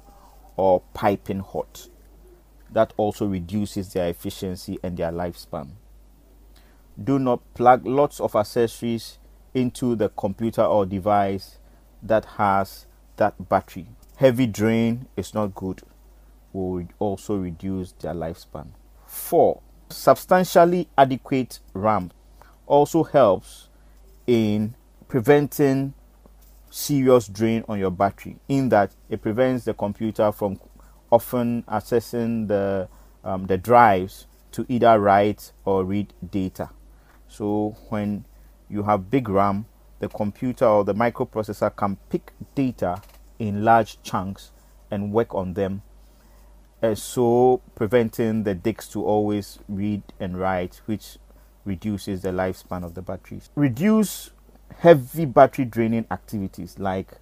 or 0.56 0.82
piping 0.94 1.40
hot. 1.40 1.88
That 2.74 2.94
also 2.98 3.28
reduces 3.28 3.94
their 3.94 4.10
efficiency 4.10 4.80
and 4.84 4.98
their 4.98 5.12
lifespan. 5.12 5.70
Do 7.02 7.20
not 7.20 7.42
plug 7.54 7.86
lots 7.88 8.20
of 8.20 8.36
accessories 8.36 9.18
into 9.54 9.96
the 9.96 10.10
computer 10.10 10.64
or 10.64 10.86
device 10.86 11.60
that 12.02 12.26
has 12.26 12.86
that 13.18 13.50
battery. 13.50 13.88
Heavy 14.18 14.48
drain 14.48 15.08
is 15.16 15.34
not 15.34 15.56
good, 15.56 15.82
will 16.52 16.88
also 17.00 17.36
reduce 17.38 17.94
their 17.94 18.14
lifespan. 18.14 18.68
4. 19.06 19.62
Substantially 19.90 20.88
adequate 20.98 21.60
RAM 21.74 22.12
also 22.66 23.04
helps 23.04 23.70
in 24.26 24.76
preventing 25.08 25.94
serious 26.70 27.28
drain 27.28 27.64
on 27.68 27.78
your 27.78 27.92
battery 27.92 28.36
in 28.48 28.70
that 28.70 28.92
it 29.10 29.22
prevents 29.22 29.66
the 29.66 29.74
computer 29.74 30.32
from 30.32 30.60
often 31.14 31.64
accessing 31.64 32.48
the 32.48 32.88
um, 33.24 33.46
the 33.48 33.58
drives 33.58 34.28
to 34.52 34.66
either 34.68 35.00
write 35.00 35.52
or 35.64 35.86
read 35.86 36.14
data. 36.32 36.70
So 37.28 37.78
when 37.90 38.26
you 38.70 38.84
have 38.84 39.10
big 39.10 39.30
ram 39.30 39.66
the 40.00 40.10
computer 40.10 40.66
or 40.66 40.84
the 40.84 40.94
microprocessor 40.94 41.74
can 41.78 41.98
pick 42.10 42.34
data 42.56 43.02
in 43.40 43.64
large 43.64 44.02
chunks 44.04 44.52
and 44.92 45.14
work 45.14 45.34
on 45.34 45.54
them. 45.54 45.82
Uh, 46.82 46.94
so 46.94 47.62
preventing 47.74 48.44
the 48.44 48.54
disks 48.54 48.90
to 48.90 49.06
always 49.06 49.60
read 49.70 50.04
and 50.20 50.38
write 50.38 50.82
which 50.88 51.18
reduces 51.64 52.22
the 52.22 52.30
lifespan 52.30 52.84
of 52.84 52.96
the 52.96 53.02
batteries. 53.02 53.50
Reduce 53.56 54.32
heavy 54.80 55.26
battery 55.26 55.64
draining 55.64 56.06
activities 56.12 56.78
like 56.78 57.14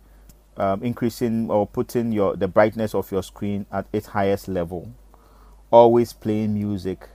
um, 0.62 0.84
increasing 0.84 1.50
or 1.50 1.66
putting 1.66 2.12
your 2.12 2.36
the 2.36 2.48
brightness 2.48 2.94
of 2.94 3.12
your 3.12 3.24
screen 3.24 3.66
at 3.72 3.88
its 3.92 4.08
highest 4.08 4.48
level. 4.48 4.94
Always 5.72 6.14
playing 6.14 6.54
music 6.54 7.10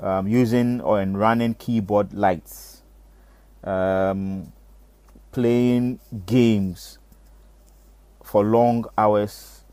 um, 0.00 0.26
using 0.26 0.80
or 0.80 1.02
running 1.04 1.54
keyboard 1.54 2.12
lights 2.12 2.82
um, 3.64 4.52
playing 5.30 6.00
games 6.26 6.98
for 8.24 8.44
long 8.44 8.84
hours 8.98 9.64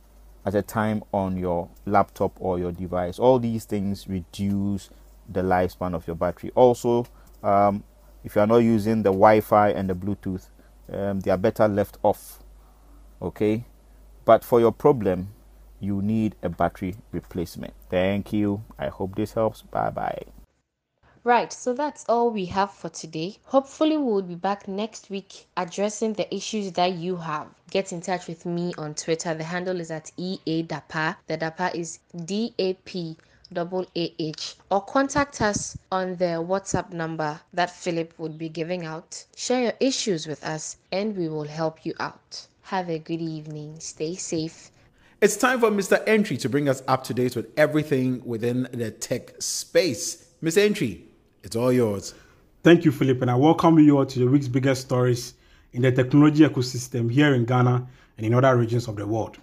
at 0.45 0.53
a 0.53 0.61
time 0.61 1.03
on 1.11 1.37
your 1.37 1.69
laptop 1.85 2.33
or 2.39 2.59
your 2.59 2.71
device. 2.71 3.17
All 3.19 3.39
these 3.39 3.65
things 3.65 4.07
reduce 4.07 4.89
the 5.27 5.41
lifespan 5.41 5.95
of 5.95 6.05
your 6.05 6.15
battery. 6.15 6.51
Also 6.55 7.07
um, 7.41 7.83
if 8.23 8.35
you 8.35 8.41
are 8.41 8.47
not 8.47 8.57
using 8.57 9.01
the 9.01 9.11
Wi-Fi 9.11 9.69
and 9.69 9.89
the 9.89 9.95
Bluetooth, 9.95 10.47
um, 10.91 11.19
they 11.21 11.31
are 11.31 11.37
better 11.37 11.67
left 11.67 11.97
off. 12.03 12.38
Okay, 13.21 13.65
but 14.25 14.43
for 14.43 14.59
your 14.59 14.71
problem, 14.71 15.33
you 15.79 16.01
need 16.01 16.35
a 16.43 16.49
battery 16.49 16.95
replacement. 17.11 17.73
Thank 17.89 18.33
you. 18.33 18.63
I 18.77 18.87
hope 18.87 19.15
this 19.15 19.33
helps. 19.33 19.61
Bye 19.61 19.89
bye. 19.89 20.23
Right, 21.25 21.51
so 21.51 21.73
that's 21.73 22.05
all 22.07 22.31
we 22.31 22.45
have 22.45 22.71
for 22.71 22.87
today. 22.89 23.37
Hopefully, 23.45 23.97
we'll 23.97 24.21
be 24.21 24.35
back 24.35 24.67
next 24.69 25.09
week 25.09 25.47
addressing 25.57 26.13
the 26.13 26.33
issues 26.33 26.71
that 26.73 26.93
you 26.93 27.17
have. 27.17 27.47
Get 27.69 27.91
in 27.91 27.99
touch 28.01 28.27
with 28.27 28.45
me 28.45 28.73
on 28.77 28.95
Twitter. 28.95 29.33
The 29.33 29.43
handle 29.43 29.81
is 29.81 29.91
at 29.91 30.11
EADAPA. 30.17 31.17
The 31.27 31.37
DAPA 31.37 31.75
is 31.75 31.99
D 32.25 32.55
A 32.57 32.73
P 32.73 33.17
double 33.51 33.85
AH 33.95 34.55
or 34.69 34.81
contact 34.81 35.41
us 35.41 35.77
on 35.91 36.15
the 36.17 36.39
WhatsApp 36.47 36.91
number 36.91 37.39
that 37.53 37.71
Philip 37.71 38.13
would 38.17 38.37
be 38.37 38.47
giving 38.47 38.85
out. 38.85 39.25
Share 39.35 39.63
your 39.63 39.73
issues 39.79 40.27
with 40.27 40.43
us 40.43 40.77
and 40.91 41.17
we 41.17 41.27
will 41.29 41.47
help 41.47 41.85
you 41.85 41.93
out. 41.99 42.47
Have 42.69 42.91
a 42.91 42.99
good 42.99 43.19
evening. 43.19 43.79
Stay 43.79 44.13
safe. 44.13 44.69
It's 45.21 45.35
time 45.35 45.59
for 45.59 45.71
Mr. 45.71 46.03
Entry 46.05 46.37
to 46.37 46.47
bring 46.47 46.69
us 46.69 46.83
up 46.87 47.03
to 47.05 47.15
date 47.15 47.35
with 47.35 47.47
everything 47.57 48.23
within 48.23 48.67
the 48.71 48.91
tech 48.91 49.33
space. 49.39 50.27
Mr. 50.43 50.57
Entry, 50.59 51.03
it's 51.41 51.55
all 51.55 51.73
yours. 51.73 52.13
Thank 52.61 52.85
you, 52.85 52.91
Philip, 52.91 53.23
and 53.23 53.31
I 53.31 53.35
welcome 53.37 53.79
you 53.79 53.97
all 53.97 54.05
to 54.05 54.19
the 54.19 54.27
week's 54.27 54.47
biggest 54.47 54.81
stories 54.81 55.33
in 55.73 55.81
the 55.81 55.91
technology 55.91 56.43
ecosystem 56.43 57.11
here 57.11 57.33
in 57.33 57.45
Ghana 57.45 57.87
and 58.17 58.25
in 58.27 58.35
other 58.35 58.55
regions 58.55 58.87
of 58.87 58.97
the 58.97 59.07
world. 59.07 59.39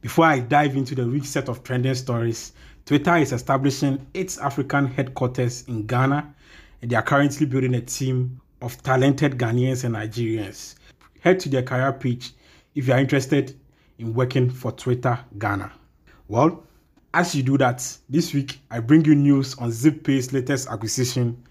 Before 0.00 0.26
I 0.26 0.38
dive 0.38 0.76
into 0.76 0.94
the 0.94 1.04
week's 1.04 1.30
set 1.30 1.48
of 1.48 1.64
trending 1.64 1.96
stories, 1.96 2.52
Twitter 2.86 3.16
is 3.16 3.32
establishing 3.32 4.06
its 4.14 4.38
African 4.38 4.86
headquarters 4.86 5.64
in 5.66 5.84
Ghana, 5.84 6.32
and 6.80 6.88
they 6.92 6.94
are 6.94 7.02
currently 7.02 7.44
building 7.44 7.74
a 7.74 7.80
team 7.80 8.40
of 8.62 8.80
talented 8.84 9.36
Ghanaians 9.36 9.82
and 9.82 9.96
Nigerians. 9.96 10.76
Head 11.22 11.40
to 11.40 11.48
their 11.48 11.64
career 11.64 11.92
page 11.92 12.34
if 12.78 12.86
you 12.86 12.94
are 12.94 13.00
interested 13.00 13.58
in 13.98 14.14
working 14.14 14.48
for 14.48 14.70
Twitter 14.70 15.18
Ghana. 15.36 15.72
Well, 16.28 16.62
as 17.12 17.34
you 17.34 17.42
do 17.42 17.58
that, 17.58 17.84
this 18.08 18.32
week 18.32 18.60
I 18.70 18.78
bring 18.78 19.04
you 19.04 19.16
news 19.16 19.56
on 19.56 19.70
Zeepay's 19.70 20.32
latest 20.32 20.68
acquisition, 20.68 21.42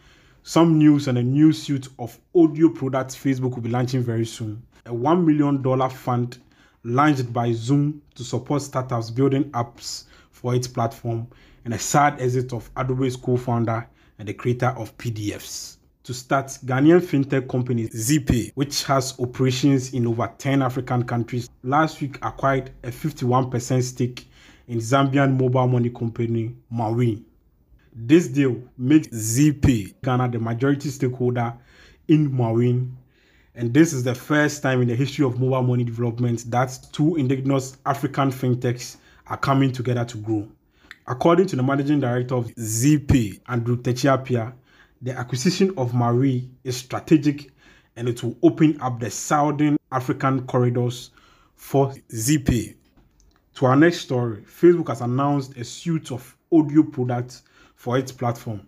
some 0.44 0.78
news 0.78 1.10
on 1.10 1.18
a 1.18 1.22
new 1.24 1.52
suite 1.52 1.90
of 2.00 2.18
audio 2.34 2.70
products 2.70 3.14
Facebook 3.14 3.56
will 3.56 3.62
be 3.62 3.70
launching 3.70 4.02
very 4.02 4.26
soon, 4.26 4.64
a 4.86 4.92
$1 4.92 5.26
million 5.26 5.90
fund 5.90 6.38
launched 6.86 7.34
by 7.34 7.52
Zoom 7.52 8.02
to 8.16 8.24
support 8.24 8.62
startups 8.62 9.12
building 9.12 9.52
apps 9.52 10.06
for 10.32 10.56
its 10.56 10.66
platform, 10.66 11.28
and 11.66 11.74
a 11.74 11.80
sad 11.80 12.22
exit 12.22 12.54
of 12.54 12.70
Adobe's 12.78 13.18
co 13.18 13.36
founder 13.36 13.86
and 14.18 14.30
the 14.30 14.34
creator 14.34 14.74
of 14.78 14.98
PDFs. 14.98 15.77
To 16.08 16.14
start, 16.14 16.48
Ghanaian 16.66 17.02
fintech 17.02 17.50
company 17.50 17.90
Zeepay, 17.90 18.54
which 18.56 18.86
has 18.86 19.14
operations 19.20 19.94
in 19.94 20.08
over 20.08 20.32
10 20.38 20.62
African 20.62 21.04
countries, 21.04 21.50
last 21.64 22.00
week 22.00 22.18
acquired 22.22 22.72
a 22.82 22.88
51% 22.88 23.84
stake 23.84 24.30
in 24.70 24.78
Zambian 24.78 25.38
mobile 25.38 25.68
money 25.68 25.90
company 25.90 26.56
Mawin. 26.72 27.26
This 27.94 28.30
deal 28.30 28.56
makes 28.78 29.10
Zeepay 29.10 29.96
Ghana 30.02 30.30
the 30.30 30.40
majority 30.40 30.88
stakeholder 30.88 31.54
in 32.08 32.32
Mawin, 32.32 32.90
and 33.56 33.74
this 33.74 33.92
is 33.92 34.06
the 34.06 34.16
first 34.16 34.64
time 34.64 34.82
in 34.82 34.88
the 34.88 34.96
history 34.96 35.26
of 35.26 35.38
mobile 35.42 35.64
money 35.64 35.84
development 35.84 36.50
that 36.50 36.88
two 36.94 37.18
indigenous 37.18 37.76
African 37.86 38.32
fintechs 38.32 38.96
are 39.28 39.36
coming 39.36 39.74
together 39.74 40.06
to 40.06 40.18
grow. 40.20 40.48
According 41.06 41.48
to 41.48 41.58
the 41.58 41.64
managing 41.64 42.00
director 42.00 42.36
of 42.36 42.48
Zeepay, 42.56 43.42
Andrew 43.50 43.76
Takyi-Appiah, 43.76 44.54
the 45.02 45.12
acquisition 45.18 45.74
of 45.78 45.94
Marie 45.94 46.50
is 46.64 46.78
strategic 46.78 47.52
and 47.96 48.08
it 48.08 48.24
will 48.24 48.38
open 48.44 48.80
up 48.82 49.00
the 49.00 49.10
southern 49.10 49.78
African 49.92 50.46
corridors 50.48 51.12
for 51.56 51.94
Zeepay. 52.10 52.76
To 53.56 53.66
our 53.66 53.76
next 53.76 54.02
story, 54.02 54.44
Facebook 54.44 54.90
has 54.90 55.02
announced 55.02 55.58
a 55.58 55.64
suite 55.64 56.12
of 56.12 56.36
audio 56.52 56.84
products 56.84 57.44
for 57.76 57.98
its 57.98 58.12
platform. 58.12 58.62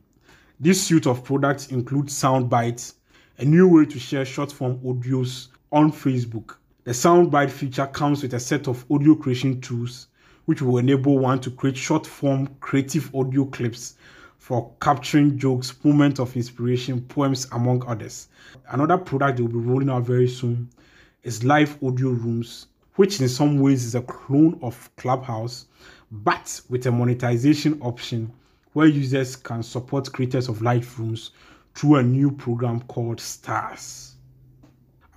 This 0.59 0.85
suite 0.85 1.07
of 1.07 1.23
products 1.23 1.67
includes 1.67 2.13
Soundbites, 2.13 2.95
a 3.37 3.45
new 3.45 3.67
way 3.67 3.85
to 3.85 3.99
share 3.99 4.25
short 4.25 4.51
form 4.51 4.79
audios 4.79 5.47
on 5.71 5.91
Facebook. 5.91 6.55
The 6.83 6.91
Soundbite 6.91 7.51
feature 7.51 7.87
comes 7.87 8.23
with 8.23 8.33
a 8.33 8.39
set 8.39 8.67
of 8.67 8.83
audio 8.91 9.15
creation 9.15 9.61
tools 9.61 10.07
which 10.45 10.61
will 10.63 10.79
enable 10.79 11.19
one 11.19 11.39
to 11.41 11.51
create 11.51 11.77
short 11.77 12.07
form 12.07 12.47
creative 12.59 13.13
audio 13.13 13.45
clips 13.45 13.95
for 14.49 14.73
capturing 14.81 15.37
jokes, 15.37 15.75
moments 15.85 16.19
of 16.19 16.35
inspiration, 16.35 16.99
poems, 17.01 17.45
among 17.51 17.85
others. 17.85 18.29
Another 18.71 18.97
product 18.97 19.37
they 19.37 19.43
will 19.43 19.51
be 19.51 19.59
rolling 19.59 19.91
out 19.91 20.01
very 20.01 20.27
soon 20.27 20.67
is 21.21 21.43
live 21.43 21.77
audio 21.83 22.09
rooms, 22.09 22.65
which 22.95 23.21
in 23.21 23.29
some 23.29 23.59
ways 23.59 23.85
is 23.85 23.93
a 23.93 24.01
clone 24.01 24.57
of 24.63 24.89
Clubhouse, 24.95 25.67
but 26.09 26.59
with 26.67 26.87
a 26.87 26.91
monetization 26.91 27.79
option 27.83 28.33
where 28.73 28.87
users 28.87 29.35
can 29.35 29.61
support 29.61 30.11
creators 30.11 30.49
of 30.49 30.63
live 30.63 30.99
rooms 30.99 31.29
through 31.75 31.97
a 31.97 32.03
new 32.03 32.31
program 32.31 32.81
called 32.87 33.19
Stars. 33.19 34.15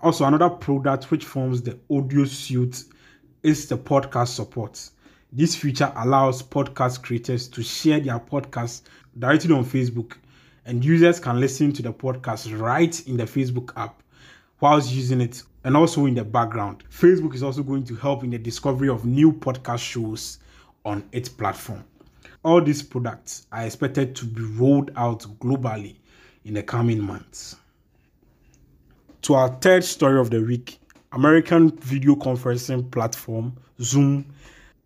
Also, 0.03 0.27
another 0.27 0.51
product 0.51 1.11
which 1.11 1.25
forms 1.25 1.63
the 1.63 1.79
audio 1.91 2.27
suite 2.27 2.85
is 3.43 3.67
the 3.67 3.79
podcast 3.79 4.29
support. 4.29 4.91
This 5.35 5.57
feature 5.57 5.91
allows 5.97 6.43
podcast 6.43 7.03
creators 7.03 7.49
to 7.49 7.63
share 7.63 7.99
their 7.99 8.19
podcasts 8.19 8.83
directly 9.19 9.55
on 9.55 9.65
Facebook, 9.65 10.15
and 10.65 10.85
users 10.85 11.19
can 11.19 11.41
listen 11.41 11.73
to 11.73 11.83
the 11.83 11.93
podcast 11.93 12.59
right 12.59 13.07
in 13.07 13.17
the 13.17 13.25
Facebook 13.25 13.73
app 13.77 14.03
whilst 14.61 14.93
using 14.93 15.21
it 15.21 15.43
and 15.65 15.77
also 15.77 16.07
in 16.07 16.15
the 16.15 16.25
background. 16.25 16.85
Facebook 16.91 17.35
is 17.35 17.43
also 17.43 17.63
going 17.63 17.85
to 17.85 17.95
help 17.97 18.25
in 18.25 18.31
the 18.31 18.39
discovery 18.39 18.89
of 18.89 19.05
new 19.05 19.33
podcast 19.33 19.81
shows 19.81 20.39
on 20.85 21.05
its 21.13 21.29
platform. 21.29 21.85
All 22.45 22.61
these 22.61 22.83
products 22.83 23.47
are 23.53 23.65
expected 23.65 24.17
to 24.17 24.25
be 24.25 24.43
rolled 24.43 24.91
out 24.97 25.21
globally 25.41 25.97
in 26.45 26.55
the 26.55 26.63
coming 26.63 27.01
months. 27.01 27.57
To 29.23 29.35
our 29.35 29.49
third 29.61 29.85
story 29.85 30.19
of 30.19 30.31
the 30.31 30.41
week, 30.41 30.81
American 31.13 31.71
video 31.79 32.17
conferencing 32.17 32.91
platform 32.91 33.57
Zoom, 33.81 34.27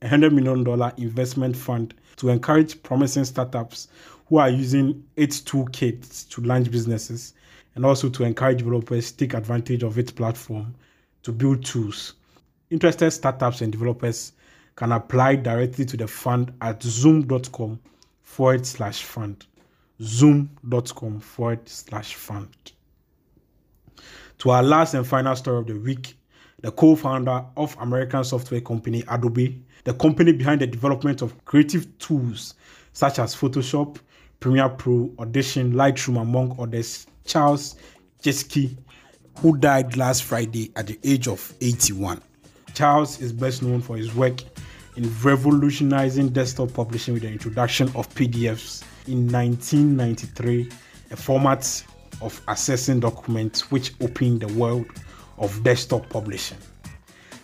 a 0.03 0.09
$100 0.09 0.33
million 0.33 0.93
investment 0.99 1.57
fund 1.57 1.95
to 2.17 2.29
encourage 2.29 2.83
promising 2.83 3.25
startups 3.25 3.89
who 4.29 4.39
are 4.39 4.51
using 4.51 5.05
its 5.17 5.41
toolkits 5.41 6.29
to 6.31 6.41
launch 6.43 6.71
businesses 6.71 7.35
and 7.75 7.85
also 7.85 8.09
to 8.09 8.25
encourage 8.25 8.59
developers 8.59 9.13
to 9.13 9.19
take 9.19 9.35
advantage 9.35 9.83
of 9.83 9.99
its 9.99 10.11
platform 10.11 10.75
to 11.23 11.33
build 11.33 11.65
tools. 11.65 12.15
Interested 12.71 13.11
startups 13.11 13.61
and 13.61 13.71
developers 13.71 14.33
can 14.75 14.93
apply 14.93 15.37
directly 15.37 15.85
to 15.85 15.97
the 15.97 16.07
fund 16.07 16.53
at 16.61 16.83
zoom.com 16.83 17.79
forward 18.23 18.67
slash 18.67 19.03
fund. 19.03 19.47
Zoom.com 20.03 21.21
forward 21.21 21.69
slash 21.69 22.15
fund. 22.15 22.73
To 24.39 24.51
our 24.51 24.63
last 24.63 24.95
and 24.95 25.07
final 25.07 25.35
story 25.37 25.59
of 25.59 25.67
the 25.67 25.79
week, 25.79 26.19
the 26.61 26.71
co 26.71 26.97
founder 26.97 27.45
of 27.57 27.77
American 27.81 28.25
software 28.25 28.61
company 28.61 29.03
Adobe, 29.09 29.63
the 29.85 29.95
company 29.95 30.33
behind 30.33 30.61
the 30.61 30.67
development 30.67 31.23
of 31.23 31.45
creative 31.45 31.97
tools 31.99 32.55
such 32.93 33.19
as 33.19 33.35
Photoshop, 33.35 33.99
Premiere 34.41 34.69
Pro, 34.69 35.11
Audition, 35.19 35.73
Lightroom, 35.73 36.21
among 36.21 36.57
others, 36.61 37.07
Charles 37.25 37.77
Geschke, 38.23 38.77
who 39.39 39.57
died 39.57 39.97
last 39.97 40.25
Friday 40.25 40.73
at 40.77 40.87
the 40.87 40.99
age 41.05 41.29
of 41.29 41.55
81. 41.61 42.21
Charles 42.75 43.21
is 43.21 43.33
best 43.33 43.63
known 43.63 43.81
for 43.81 43.97
his 43.97 44.15
work 44.15 44.41
in 44.97 45.13
revolutionizing 45.23 46.29
desktop 46.31 46.73
publishing 46.73 47.15
with 47.15 47.23
the 47.23 47.29
introduction 47.29 47.89
of 47.89 48.09
PDFs 48.15 48.83
in 49.07 49.31
1993, 49.31 50.71
a 51.11 51.17
format 51.17 51.85
of 52.21 52.45
accessing 52.47 53.01
documents 53.01 53.71
which 53.71 53.95
opened 54.01 54.41
the 54.41 54.53
world 54.55 54.87
of 55.39 55.63
desktop 55.63 56.09
publishing. 56.09 56.59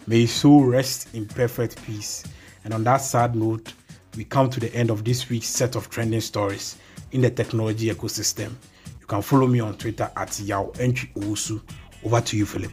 May 0.06 0.22
his 0.22 0.32
soul 0.32 0.64
rest 0.64 1.14
in 1.14 1.26
perfect 1.26 1.82
peace. 1.84 2.24
And 2.64 2.74
on 2.74 2.84
that 2.84 2.98
sad 2.98 3.36
note, 3.36 3.72
we 4.16 4.24
come 4.24 4.50
to 4.50 4.60
the 4.60 4.74
end 4.74 4.90
of 4.90 5.04
this 5.04 5.28
week's 5.28 5.46
set 5.48 5.74
of 5.74 5.88
trending 5.88 6.20
stories 6.20 6.76
in 7.12 7.22
the 7.22 7.30
technology 7.30 7.90
ecosystem. 7.90 8.52
You 9.00 9.06
can 9.06 9.22
follow 9.22 9.46
me 9.46 9.60
on 9.60 9.76
Twitter 9.76 10.10
at 10.16 10.38
Yao. 10.40 10.72
Over 12.04 12.20
to 12.20 12.36
you, 12.36 12.46
Philip. 12.46 12.72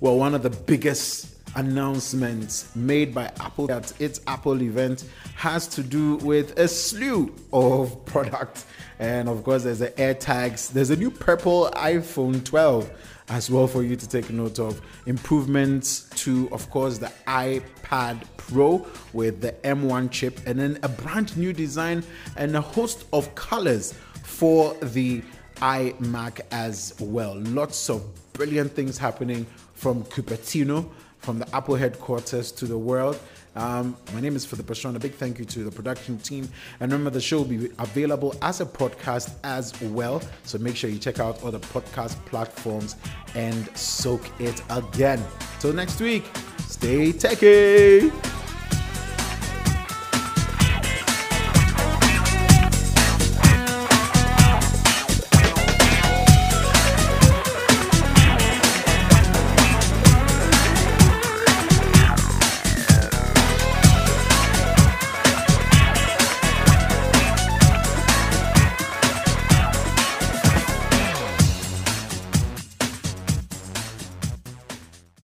Well, 0.00 0.18
one 0.18 0.34
of 0.34 0.42
the 0.42 0.50
biggest 0.50 1.31
announcements 1.54 2.74
made 2.74 3.14
by 3.14 3.24
Apple 3.40 3.70
at 3.70 3.98
its 4.00 4.20
Apple 4.26 4.62
event 4.62 5.04
has 5.36 5.66
to 5.68 5.82
do 5.82 6.16
with 6.16 6.58
a 6.58 6.68
slew 6.68 7.34
of 7.52 8.04
products. 8.04 8.66
And 8.98 9.28
of 9.28 9.44
course, 9.44 9.64
there's 9.64 9.80
the 9.80 9.90
AirTags, 9.90 10.72
there's 10.72 10.90
a 10.90 10.96
new 10.96 11.10
purple 11.10 11.70
iPhone 11.74 12.44
12 12.44 12.90
as 13.28 13.50
well 13.50 13.66
for 13.66 13.82
you 13.82 13.96
to 13.96 14.08
take 14.08 14.30
note 14.30 14.58
of. 14.58 14.80
Improvements 15.06 16.08
to, 16.16 16.48
of 16.52 16.68
course, 16.70 16.98
the 16.98 17.12
iPad 17.26 18.22
Pro 18.36 18.86
with 19.12 19.40
the 19.40 19.52
M1 19.64 20.10
chip, 20.10 20.40
and 20.46 20.58
then 20.58 20.78
a 20.82 20.88
brand 20.88 21.36
new 21.36 21.52
design 21.52 22.02
and 22.36 22.54
a 22.56 22.60
host 22.60 23.06
of 23.12 23.34
colors 23.34 23.94
for 24.22 24.74
the 24.82 25.22
iMac 25.56 26.40
as 26.50 26.94
well. 26.98 27.38
Lots 27.40 27.88
of 27.88 28.02
brilliant 28.32 28.72
things 28.72 28.98
happening 28.98 29.46
from 29.74 30.04
Cupertino 30.04 30.88
from 31.22 31.38
the 31.38 31.54
Apple 31.54 31.76
headquarters 31.76 32.52
to 32.52 32.66
the 32.66 32.76
world. 32.76 33.18
Um, 33.54 33.96
my 34.14 34.20
name 34.20 34.34
is 34.34 34.44
Philip 34.44 34.66
Ashon. 34.66 34.96
A 34.96 34.98
big 34.98 35.14
thank 35.14 35.38
you 35.38 35.44
to 35.44 35.64
the 35.64 35.70
production 35.70 36.18
team. 36.18 36.48
And 36.80 36.90
remember, 36.90 37.10
the 37.10 37.20
show 37.20 37.38
will 37.38 37.44
be 37.44 37.70
available 37.78 38.34
as 38.42 38.60
a 38.60 38.66
podcast 38.66 39.34
as 39.44 39.78
well. 39.82 40.22
So 40.44 40.58
make 40.58 40.76
sure 40.76 40.90
you 40.90 40.98
check 40.98 41.20
out 41.20 41.40
the 41.40 41.60
podcast 41.60 42.22
platforms 42.26 42.96
and 43.34 43.74
soak 43.76 44.28
it 44.40 44.62
again. 44.70 45.22
Till 45.60 45.72
next 45.72 46.00
week, 46.00 46.24
stay 46.66 47.12
techy. 47.12 48.10